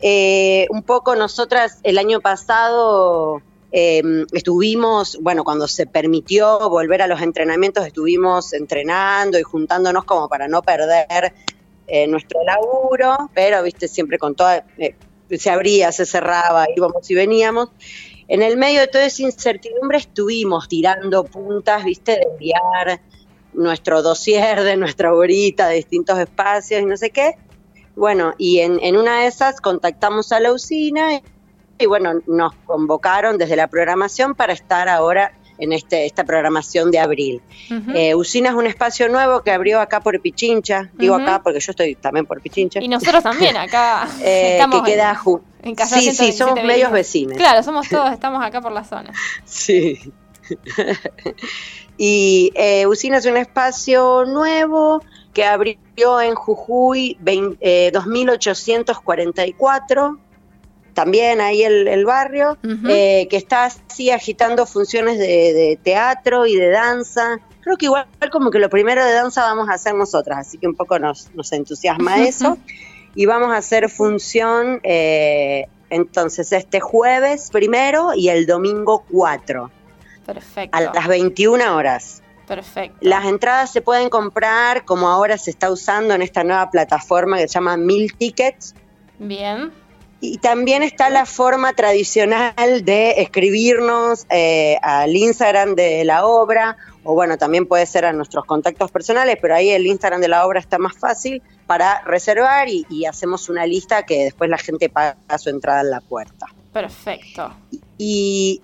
Eh, 0.00 0.66
un 0.70 0.82
poco 0.82 1.16
nosotras 1.16 1.80
el 1.82 1.96
año 1.96 2.20
pasado 2.20 3.42
Em, 3.78 4.24
estuvimos, 4.32 5.18
bueno, 5.20 5.44
cuando 5.44 5.68
se 5.68 5.84
permitió 5.84 6.70
volver 6.70 7.02
a 7.02 7.06
los 7.06 7.20
entrenamientos, 7.20 7.86
estuvimos 7.86 8.54
entrenando 8.54 9.38
y 9.38 9.42
juntándonos 9.42 10.06
como 10.06 10.30
para 10.30 10.48
no 10.48 10.62
perder 10.62 11.34
eh, 11.86 12.06
nuestro 12.06 12.42
laburo, 12.42 13.30
pero, 13.34 13.62
viste, 13.62 13.86
siempre 13.86 14.16
con 14.18 14.34
toda, 14.34 14.64
eh, 14.78 14.94
se 15.28 15.50
abría, 15.50 15.92
se 15.92 16.06
cerraba, 16.06 16.64
íbamos 16.74 17.10
y 17.10 17.14
veníamos. 17.16 17.68
En 18.28 18.40
el 18.40 18.56
medio 18.56 18.80
de 18.80 18.86
toda 18.86 19.04
esa 19.04 19.24
incertidumbre 19.24 19.98
estuvimos 19.98 20.68
tirando 20.68 21.24
puntas, 21.24 21.84
viste, 21.84 22.12
de 22.12 22.22
enviar 22.22 23.02
nuestro 23.52 24.00
dossier 24.00 24.62
de 24.62 24.78
nuestra 24.78 25.12
horita 25.12 25.68
de 25.68 25.74
distintos 25.74 26.18
espacios 26.18 26.80
y 26.80 26.86
no 26.86 26.96
sé 26.96 27.10
qué. 27.10 27.34
Bueno, 27.94 28.32
y 28.38 28.60
en, 28.60 28.78
en 28.82 28.96
una 28.96 29.20
de 29.20 29.26
esas 29.26 29.60
contactamos 29.60 30.32
a 30.32 30.40
la 30.40 30.54
usina 30.54 31.20
y 31.78 31.86
bueno, 31.86 32.20
nos 32.26 32.54
convocaron 32.64 33.38
desde 33.38 33.56
la 33.56 33.68
programación 33.68 34.34
para 34.34 34.52
estar 34.52 34.88
ahora 34.88 35.32
en 35.58 35.72
este, 35.72 36.04
esta 36.06 36.22
programación 36.24 36.90
de 36.90 36.98
abril. 36.98 37.42
Eh, 37.94 38.14
Usina 38.14 38.48
es 38.50 38.54
un 38.54 38.66
espacio 38.66 39.08
nuevo 39.08 39.40
que 39.42 39.50
abrió 39.50 39.80
acá 39.80 40.00
por 40.00 40.20
Pichincha, 40.20 40.90
digo 40.94 41.14
acá 41.14 41.40
porque 41.42 41.60
yo 41.60 41.70
estoy 41.70 41.94
también 41.94 42.26
por 42.26 42.42
Pichincha. 42.42 42.80
Y 42.80 42.88
nosotros 42.88 43.22
también 43.22 43.56
acá. 43.56 44.06
eh, 44.22 44.60
que 44.70 44.82
queda 44.82 45.18
en, 45.62 45.70
en 45.70 45.76
Sí, 45.86 46.12
sí, 46.12 46.32
somos 46.32 46.62
medios 46.62 46.92
vecinos. 46.92 47.38
Claro, 47.38 47.62
somos 47.62 47.88
todos, 47.88 48.12
estamos 48.12 48.44
acá 48.44 48.60
por 48.60 48.72
la 48.72 48.84
zona. 48.84 49.14
Sí. 49.44 50.12
y 51.96 52.52
eh, 52.54 52.86
Usina 52.86 53.16
es 53.18 53.26
un 53.26 53.36
espacio 53.36 54.24
nuevo 54.26 55.02
que 55.32 55.44
abrió 55.44 56.20
en 56.20 56.34
Jujuy 56.34 57.16
2844 57.20 60.18
también 60.96 61.42
ahí 61.42 61.62
el, 61.62 62.06
barrio, 62.06 62.56
eh, 62.88 63.28
que 63.28 63.36
está 63.36 63.66
así 63.66 64.10
agitando 64.10 64.64
funciones 64.64 65.18
de, 65.18 65.78
teatro 65.82 66.46
y 66.46 66.56
de 66.56 66.70
danza. 66.70 67.38
Creo 67.60 67.76
que 67.76 67.84
igual 67.84 68.06
como 68.32 68.50
que 68.50 68.58
lo 68.58 68.70
primero 68.70 69.04
de 69.04 69.12
danza 69.12 69.42
vamos 69.42 69.68
a 69.68 69.74
hacer 69.74 69.94
nosotras, 69.94 70.38
así 70.38 70.56
que 70.56 70.66
un 70.66 70.74
poco 70.74 70.98
nos, 70.98 71.28
entusiasma 71.52 72.24
eso. 72.24 72.56
Y 73.14 73.26
vamos 73.26 73.50
a 73.50 73.58
hacer 73.58 73.90
función 73.90 74.80
eh, 74.84 75.66
entonces 75.90 76.50
este 76.52 76.80
jueves 76.80 77.50
primero 77.52 78.14
y 78.14 78.30
el 78.30 78.46
domingo 78.46 79.04
4. 79.12 79.70
Perfecto. 80.24 80.78
A 80.78 80.80
las 80.80 81.06
21 81.06 81.76
horas. 81.76 82.22
Perfecto. 82.48 82.96
Las 83.02 83.26
entradas 83.26 83.70
se 83.70 83.82
pueden 83.82 84.08
comprar 84.08 84.86
como 84.86 85.08
ahora 85.08 85.36
se 85.36 85.50
está 85.50 85.70
usando 85.70 86.14
en 86.14 86.22
esta 86.22 86.42
nueva 86.42 86.70
plataforma 86.70 87.36
que 87.36 87.48
se 87.48 87.54
llama 87.54 87.76
Mil 87.76 88.14
Tickets. 88.16 88.74
Bien. 89.18 89.72
Y 90.20 90.38
también 90.38 90.82
está 90.82 91.10
la 91.10 91.26
forma 91.26 91.74
tradicional 91.74 92.84
de 92.84 93.20
escribirnos 93.20 94.26
eh, 94.30 94.78
al 94.82 95.14
Instagram 95.14 95.74
de 95.74 96.04
la 96.04 96.26
obra, 96.26 96.76
o 97.04 97.14
bueno, 97.14 97.36
también 97.36 97.66
puede 97.66 97.86
ser 97.86 98.04
a 98.04 98.12
nuestros 98.12 98.44
contactos 98.46 98.90
personales, 98.90 99.36
pero 99.40 99.54
ahí 99.54 99.70
el 99.70 99.86
Instagram 99.86 100.20
de 100.20 100.28
la 100.28 100.46
obra 100.46 100.58
está 100.58 100.78
más 100.78 100.96
fácil 100.98 101.42
para 101.66 102.02
reservar 102.02 102.68
y, 102.68 103.04
hacemos 103.06 103.48
una 103.48 103.66
lista 103.66 104.04
que 104.04 104.24
después 104.24 104.48
la 104.48 104.58
gente 104.58 104.88
paga 104.88 105.16
su 105.38 105.50
entrada 105.50 105.82
en 105.82 105.90
la 105.90 106.00
puerta. 106.00 106.46
Perfecto. 106.72 107.52
Y, 107.98 108.62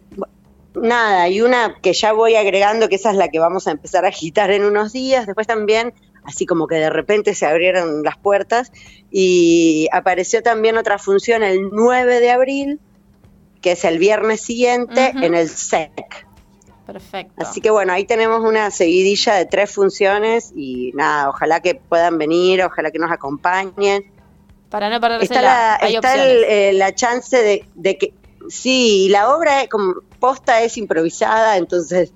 nada, 0.75 1.29
y 1.29 1.43
una 1.43 1.77
que 1.81 1.93
ya 1.93 2.13
voy 2.13 2.35
agregando, 2.35 2.89
que 2.89 2.97
esa 2.97 3.11
es 3.11 3.17
la 3.17 3.29
que 3.29 3.39
vamos 3.39 3.69
a 3.69 3.73
empezar 3.73 4.05
a 4.05 4.09
agitar 4.09 4.51
en 4.51 4.65
unos 4.65 4.93
días, 4.93 5.27
después 5.27 5.47
también 5.47 5.93
así 6.25 6.47
como 6.47 6.67
que 6.67 6.77
de 6.77 6.91
repente 6.91 7.35
se 7.35 7.47
abrieron 7.47 8.03
las 8.03 8.17
puertas 8.17 8.73
y 9.11 9.89
apareció 9.93 10.43
también 10.43 10.77
otra 10.77 10.99
función 10.99 11.43
el 11.43 11.71
9 11.71 12.21
de 12.21 12.31
abril, 12.31 12.81
que 13.61 13.73
es 13.73 13.85
el 13.85 13.99
viernes 13.99 14.41
siguiente, 14.41 15.13
en 15.15 15.35
el 15.35 15.49
SEC. 15.49 16.27
Perfecto. 16.87 17.35
Así 17.37 17.61
que 17.61 17.71
bueno, 17.71 17.93
ahí 17.93 18.05
tenemos 18.05 18.41
una 18.41 18.71
seguidilla 18.71 19.35
de 19.35 19.47
tres 19.47 19.71
funciones 19.71 20.53
y 20.55 20.93
nada, 20.95 21.29
ojalá 21.29 21.61
que 21.61 21.77
puedan 21.77 22.19
venir, 22.19 22.63
ojalá 22.63 22.91
que 22.91 22.99
nos 22.99 23.11
acompañen. 23.11 24.11
Para 24.69 24.91
no 24.91 25.01
perderse 25.01 25.25
está 25.25 25.43
la, 25.43 25.77
está 25.77 26.15
eh, 26.17 26.73
la 26.73 26.95
chance 26.95 27.37
de, 27.37 27.67
de, 27.75 27.99
que, 27.99 28.15
sí, 28.49 29.09
la 29.11 29.35
obra 29.35 29.69
como 29.69 29.97
posta 30.19 30.63
es 30.63 30.77
improvisada, 30.77 31.57
entonces 31.57 32.13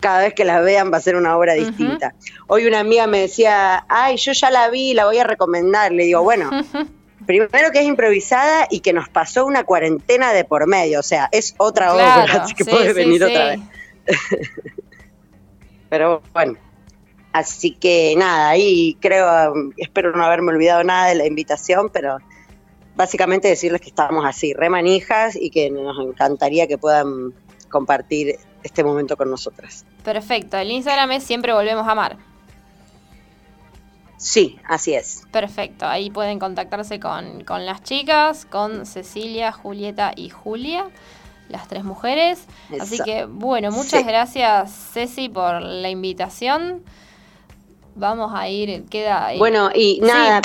cada 0.00 0.20
vez 0.20 0.34
que 0.34 0.44
la 0.44 0.60
vean 0.60 0.92
va 0.92 0.96
a 0.96 1.00
ser 1.00 1.16
una 1.16 1.36
obra 1.36 1.54
distinta. 1.54 2.14
Hoy 2.46 2.66
una 2.66 2.80
amiga 2.80 3.06
me 3.06 3.20
decía, 3.20 3.84
ay, 3.88 4.16
yo 4.16 4.32
ya 4.32 4.50
la 4.50 4.70
vi, 4.70 4.94
la 4.94 5.04
voy 5.04 5.18
a 5.18 5.24
recomendar. 5.24 5.92
Le 5.92 6.04
digo, 6.04 6.22
bueno, 6.22 6.50
primero 7.26 7.70
que 7.70 7.80
es 7.80 7.86
improvisada 7.86 8.66
y 8.70 8.80
que 8.80 8.92
nos 8.92 9.08
pasó 9.08 9.46
una 9.46 9.64
cuarentena 9.64 10.32
de 10.32 10.44
por 10.44 10.66
medio, 10.66 11.00
o 11.00 11.02
sea, 11.02 11.28
es 11.32 11.54
otra 11.58 11.94
obra, 11.94 12.24
así 12.42 12.54
que 12.54 12.64
puede 12.64 12.92
venir 12.92 13.22
otra 13.22 13.50
vez. 13.50 13.60
Pero 15.88 16.22
bueno, 16.32 16.56
así 17.32 17.72
que 17.72 18.14
nada, 18.16 18.48
ahí 18.48 18.96
creo, 19.00 19.52
espero 19.76 20.12
no 20.12 20.24
haberme 20.24 20.52
olvidado 20.52 20.84
nada 20.84 21.08
de 21.08 21.16
la 21.16 21.26
invitación, 21.26 21.90
pero 21.92 22.18
básicamente 22.94 23.48
decirles 23.48 23.80
que 23.80 23.88
estamos 23.88 24.24
así, 24.24 24.52
remanijas 24.52 25.34
y 25.34 25.50
que 25.50 25.68
nos 25.68 25.98
encantaría 25.98 26.68
que 26.68 26.78
puedan 26.78 27.34
compartir 27.68 28.38
este 28.62 28.84
momento 28.84 29.16
con 29.16 29.30
nosotras. 29.30 29.84
Perfecto, 30.04 30.56
el 30.56 30.70
Instagram 30.70 31.12
es 31.12 31.24
siempre 31.24 31.52
volvemos 31.52 31.86
a 31.86 31.92
amar. 31.92 32.16
Sí, 34.16 34.58
así 34.66 34.94
es. 34.94 35.22
Perfecto, 35.32 35.86
ahí 35.86 36.10
pueden 36.10 36.38
contactarse 36.38 37.00
con, 37.00 37.44
las 37.46 37.82
chicas, 37.82 38.44
con 38.44 38.84
Cecilia, 38.84 39.50
Julieta 39.50 40.12
y 40.14 40.28
Julia, 40.28 40.90
las 41.48 41.68
tres 41.68 41.84
mujeres. 41.84 42.44
Así 42.78 42.98
que 43.02 43.24
bueno, 43.24 43.70
muchas 43.70 44.06
gracias 44.06 44.90
Ceci 44.92 45.28
por 45.30 45.62
la 45.62 45.88
invitación. 45.88 46.82
vamos 47.94 48.32
a 48.34 48.48
ir, 48.48 48.84
queda... 48.90 49.30
Bueno, 49.38 49.70
y 49.74 50.00
nada, 50.02 50.42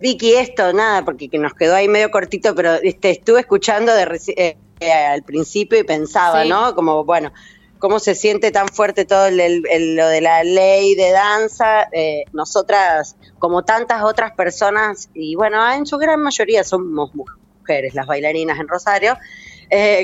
Vicky, 0.00 0.32
esto, 0.32 0.72
nada, 0.72 1.04
porque 1.04 1.28
nos 1.38 1.52
quedó 1.52 1.74
ahí 1.74 1.86
medio 1.86 2.10
cortito, 2.10 2.54
pero 2.54 2.72
este, 2.74 3.10
estuve 3.10 3.40
escuchando 3.40 3.94
de, 3.94 4.20
eh, 4.36 4.56
al 4.80 5.22
principio 5.22 5.78
y 5.78 5.84
pensaba, 5.84 6.44
¿no? 6.44 6.74
Como, 6.74 7.04
bueno, 7.04 7.32
cómo 7.78 7.98
se 7.98 8.14
siente 8.14 8.50
tan 8.50 8.68
fuerte 8.68 9.04
todo 9.04 9.30
lo 9.30 10.08
de 10.08 10.20
la 10.20 10.44
ley 10.44 10.94
de 10.94 11.10
danza. 11.10 11.88
Eh, 11.92 12.24
nosotras, 12.32 13.16
como 13.38 13.64
tantas 13.64 14.02
otras 14.02 14.32
personas, 14.32 15.10
y 15.14 15.34
bueno, 15.34 15.70
en 15.72 15.86
su 15.86 15.98
gran 15.98 16.20
mayoría 16.20 16.64
somos 16.64 17.10
mujeres 17.14 17.94
las 17.94 18.06
bailarinas 18.06 18.58
en 18.58 18.68
Rosario, 18.68 19.16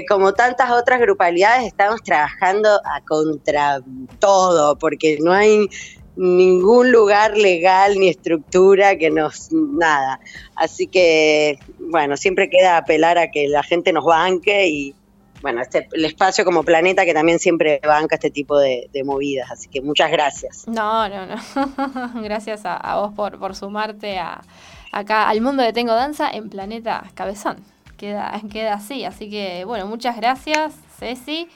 como 0.09 0.33
tantas 0.33 0.70
otras 0.70 1.01
grupalidades, 1.01 1.66
estamos 1.66 2.01
trabajando 2.03 2.81
a 2.85 3.01
contra 3.05 3.81
todo, 4.20 4.79
porque 4.79 5.18
no 5.20 5.33
hay 5.33 5.68
ningún 6.16 6.90
lugar 6.90 7.36
legal 7.36 7.98
ni 7.98 8.08
estructura 8.08 8.96
que 8.96 9.10
nos 9.10 9.52
nada. 9.52 10.18
Así 10.54 10.86
que, 10.86 11.58
bueno, 11.78 12.16
siempre 12.16 12.48
queda 12.48 12.78
apelar 12.78 13.18
a 13.18 13.30
que 13.30 13.48
la 13.48 13.62
gente 13.62 13.92
nos 13.92 14.04
banque 14.04 14.66
y, 14.68 14.94
bueno, 15.42 15.60
este, 15.60 15.88
el 15.92 16.04
espacio 16.04 16.44
como 16.44 16.64
planeta 16.64 17.04
que 17.04 17.12
también 17.12 17.38
siempre 17.38 17.80
banca 17.86 18.16
este 18.16 18.30
tipo 18.30 18.58
de, 18.58 18.88
movidas. 19.04 19.50
Así 19.50 19.68
que 19.68 19.82
muchas 19.82 20.10
gracias. 20.10 20.66
No, 20.66 21.08
no, 21.08 21.26
no. 21.26 21.36
gracias 22.22 22.62
a, 22.64 22.96
vos 22.96 23.12
por, 23.14 23.54
sumarte 23.54 24.18
a, 24.18 24.42
acá 24.92 25.28
al 25.28 25.40
mundo 25.42 25.62
de 25.62 25.72
Tengo 25.72 25.92
Danza 25.92 26.30
en 26.30 26.48
Planeta 26.48 27.10
Cabezón. 27.14 27.58
Queda, 27.98 28.40
queda 28.50 28.74
así. 28.74 29.04
Así 29.04 29.30
que, 29.30 29.64
bueno, 29.64 29.86
muchas 29.86 30.16
gracias, 30.16 30.74
Ceci. 30.98 31.48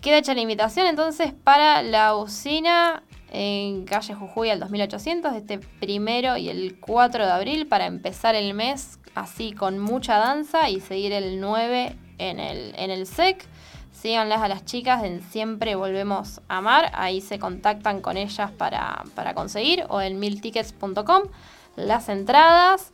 Queda 0.00 0.18
hecha 0.18 0.34
la 0.34 0.40
invitación 0.40 0.86
entonces 0.86 1.32
para 1.32 1.82
la 1.82 2.16
usina 2.16 3.04
en 3.34 3.86
calle 3.86 4.14
Jujuy 4.14 4.50
al 4.50 4.60
2800, 4.60 5.34
este 5.34 5.58
primero 5.58 6.36
y 6.36 6.50
el 6.50 6.78
4 6.78 7.24
de 7.24 7.32
abril, 7.32 7.66
para 7.66 7.86
empezar 7.86 8.34
el 8.34 8.52
mes 8.52 8.98
así 9.14 9.52
con 9.52 9.78
mucha 9.78 10.18
danza 10.18 10.68
y 10.68 10.80
seguir 10.80 11.12
el 11.12 11.40
9 11.40 11.96
en 12.18 12.38
el, 12.38 12.74
en 12.76 12.90
el 12.90 13.06
SEC. 13.06 13.48
Síganlas 13.90 14.42
a 14.42 14.48
las 14.48 14.64
chicas 14.66 15.02
en 15.04 15.22
Siempre 15.22 15.76
Volvemos 15.76 16.40
a 16.48 16.58
Amar. 16.58 16.90
Ahí 16.92 17.22
se 17.22 17.38
contactan 17.38 18.00
con 18.00 18.18
ellas 18.18 18.50
para, 18.50 19.04
conseguir 19.34 19.84
o 19.88 20.00
en 20.00 20.18
miltickets.com. 20.18 21.22
Las 21.76 22.08
entradas. 22.08 22.92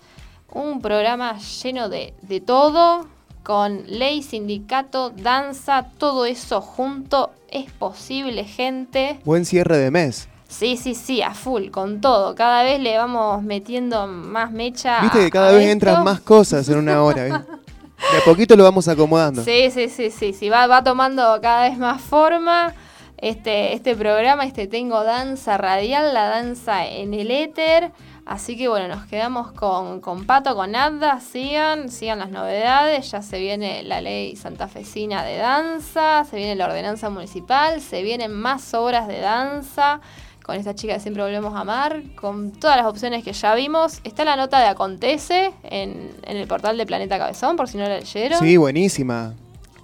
Un 0.52 0.80
programa 0.80 1.38
lleno 1.38 1.88
de, 1.88 2.14
de 2.22 2.40
todo. 2.40 3.17
Con 3.48 3.84
ley, 3.86 4.22
sindicato, 4.22 5.08
danza, 5.08 5.86
todo 5.96 6.26
eso 6.26 6.60
junto 6.60 7.30
es 7.50 7.72
posible, 7.72 8.44
gente. 8.44 9.20
Buen 9.24 9.46
cierre 9.46 9.78
de 9.78 9.90
mes. 9.90 10.28
Sí, 10.48 10.76
sí, 10.76 10.94
sí, 10.94 11.22
a 11.22 11.32
full, 11.32 11.70
con 11.70 12.02
todo. 12.02 12.34
Cada 12.34 12.62
vez 12.62 12.78
le 12.78 12.98
vamos 12.98 13.42
metiendo 13.42 14.06
más 14.06 14.50
mecha. 14.50 15.00
Viste 15.00 15.20
que 15.20 15.30
cada 15.30 15.52
vez 15.52 15.66
entran 15.66 16.04
más 16.04 16.20
cosas 16.20 16.68
en 16.68 16.76
una 16.76 17.02
hora. 17.02 17.26
¿eh? 17.26 17.30
De 17.30 18.18
a 18.18 18.24
poquito 18.26 18.54
lo 18.54 18.64
vamos 18.64 18.86
acomodando. 18.86 19.42
Sí, 19.42 19.70
sí, 19.70 19.88
sí, 19.88 20.10
sí, 20.10 20.34
sí. 20.34 20.50
Va, 20.50 20.66
va 20.66 20.84
tomando 20.84 21.22
cada 21.40 21.70
vez 21.70 21.78
más 21.78 22.02
forma 22.02 22.74
este, 23.16 23.72
este 23.72 23.96
programa, 23.96 24.44
este 24.44 24.66
Tengo 24.66 25.04
Danza 25.04 25.56
Radial, 25.56 26.12
la 26.12 26.28
danza 26.28 26.86
en 26.86 27.14
el 27.14 27.30
éter. 27.30 27.92
Así 28.28 28.58
que 28.58 28.68
bueno, 28.68 28.88
nos 28.88 29.06
quedamos 29.06 29.52
con, 29.52 30.02
con 30.02 30.26
Pato, 30.26 30.54
con 30.54 30.76
Abda, 30.76 31.18
sigan, 31.18 31.88
sigan 31.88 32.18
las 32.18 32.28
novedades, 32.28 33.10
ya 33.10 33.22
se 33.22 33.38
viene 33.38 33.82
la 33.82 34.02
ley 34.02 34.36
santafesina 34.36 35.24
de 35.24 35.38
danza, 35.38 36.26
se 36.28 36.36
viene 36.36 36.54
la 36.54 36.66
ordenanza 36.66 37.08
municipal, 37.08 37.80
se 37.80 38.02
vienen 38.02 38.32
más 38.32 38.74
obras 38.74 39.08
de 39.08 39.20
danza 39.20 40.02
con 40.42 40.56
esta 40.56 40.74
chica 40.74 40.92
que 40.92 41.00
siempre 41.00 41.22
volvemos 41.22 41.54
a 41.54 41.60
amar, 41.60 42.02
con 42.16 42.52
todas 42.52 42.76
las 42.76 42.84
opciones 42.84 43.24
que 43.24 43.32
ya 43.32 43.54
vimos. 43.54 44.00
Está 44.04 44.26
la 44.26 44.36
nota 44.36 44.60
de 44.60 44.66
Acontece 44.66 45.52
en, 45.62 46.10
el 46.22 46.46
portal 46.46 46.76
de 46.76 46.84
Planeta 46.84 47.16
Cabezón, 47.16 47.56
por 47.56 47.66
si 47.66 47.78
no 47.78 47.84
la 47.84 47.98
leyeron. 47.98 48.40
Sí, 48.40 48.58
buenísima. 48.58 49.32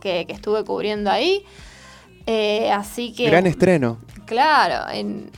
Que, 0.03 0.27
que 0.27 0.35
estuve 0.35 0.65
cubriendo 0.65 1.11
ahí. 1.11 1.47
Eh, 2.27 2.71
así 2.71 3.15
que. 3.15 3.27
Gran 3.27 3.47
estreno. 3.47 3.99
Claro, 4.27 4.91
en, 4.93 5.31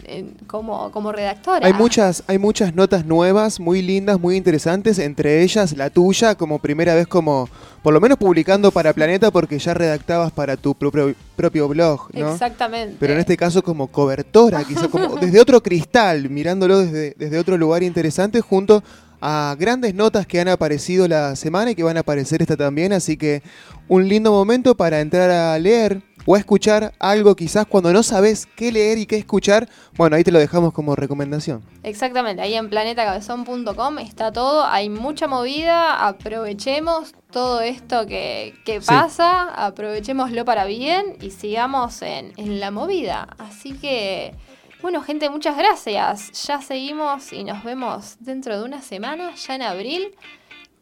como, 0.46 0.90
como 0.92 1.12
redactora. 1.12 1.66
Hay 1.66 1.72
muchas, 1.72 2.22
hay 2.26 2.38
muchas 2.38 2.74
notas 2.74 3.04
nuevas, 3.04 3.58
muy 3.58 3.82
lindas, 3.82 4.20
muy 4.20 4.36
interesantes, 4.36 4.98
entre 4.98 5.42
ellas 5.42 5.76
la 5.76 5.90
tuya, 5.90 6.36
como 6.36 6.58
primera 6.58 6.94
vez 6.94 7.06
como, 7.06 7.48
por 7.82 7.92
lo 7.92 8.00
menos 8.00 8.18
publicando 8.18 8.70
para 8.70 8.92
Planeta, 8.92 9.30
porque 9.30 9.58
ya 9.58 9.74
redactabas 9.74 10.32
para 10.32 10.56
tu 10.56 10.74
propio, 10.74 11.14
propio 11.34 11.68
blog, 11.68 12.08
¿no? 12.14 12.32
Exactamente. 12.32 12.96
Pero 13.00 13.14
en 13.14 13.18
este 13.18 13.36
caso 13.36 13.62
como 13.62 13.88
cobertora, 13.88 14.62
quizá 14.64 14.88
como 14.88 15.16
desde 15.20 15.40
otro 15.40 15.62
cristal, 15.62 16.30
mirándolo 16.30 16.78
desde, 16.78 17.14
desde 17.18 17.38
otro 17.38 17.56
lugar 17.56 17.82
interesante, 17.82 18.40
junto 18.40 18.82
a 19.20 19.56
grandes 19.58 19.94
notas 19.94 20.26
que 20.26 20.40
han 20.40 20.48
aparecido 20.48 21.08
la 21.08 21.34
semana 21.36 21.72
y 21.72 21.74
que 21.74 21.82
van 21.82 21.96
a 21.96 22.00
aparecer 22.00 22.42
esta 22.42 22.56
también, 22.56 22.92
así 22.92 23.16
que 23.16 23.42
un 23.88 24.08
lindo 24.08 24.30
momento 24.30 24.76
para 24.76 25.00
entrar 25.00 25.30
a 25.30 25.58
leer 25.58 26.02
o 26.26 26.34
a 26.34 26.38
escuchar 26.38 26.92
algo 26.98 27.34
quizás 27.36 27.66
cuando 27.66 27.92
no 27.92 28.02
sabes 28.02 28.46
qué 28.56 28.72
leer 28.72 28.98
y 28.98 29.06
qué 29.06 29.16
escuchar, 29.16 29.68
bueno, 29.96 30.16
ahí 30.16 30.24
te 30.24 30.32
lo 30.32 30.38
dejamos 30.38 30.72
como 30.72 30.96
recomendación. 30.96 31.62
Exactamente, 31.82 32.42
ahí 32.42 32.54
en 32.54 32.68
planetacabezón.com 32.68 33.98
está 34.00 34.32
todo, 34.32 34.66
hay 34.66 34.90
mucha 34.90 35.28
movida, 35.28 36.06
aprovechemos 36.06 37.14
todo 37.30 37.60
esto 37.60 38.06
que, 38.06 38.54
pasa, 38.86 39.44
aprovechémoslo 39.54 40.44
para 40.44 40.64
bien 40.64 41.16
y 41.20 41.30
sigamos 41.30 42.02
en, 42.02 42.32
en 42.36 42.60
la 42.60 42.70
movida. 42.70 43.28
Así 43.38 43.72
que... 43.72 44.34
Bueno, 44.82 45.02
gente, 45.02 45.30
muchas 45.30 45.56
gracias. 45.56 46.46
Ya 46.46 46.60
seguimos 46.60 47.32
y 47.32 47.44
nos 47.44 47.64
vemos 47.64 48.16
dentro 48.20 48.58
de 48.58 48.64
una 48.64 48.82
semana, 48.82 49.34
ya 49.34 49.54
en 49.54 49.62
abril, 49.62 50.14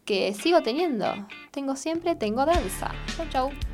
que 0.04 0.34
sigo 0.34 0.62
teniendo. 0.62 1.06
Tengo 1.52 1.76
siempre, 1.76 2.14
tengo 2.14 2.44
danza. 2.44 2.92
Chau, 3.16 3.26
chau. 3.30 3.73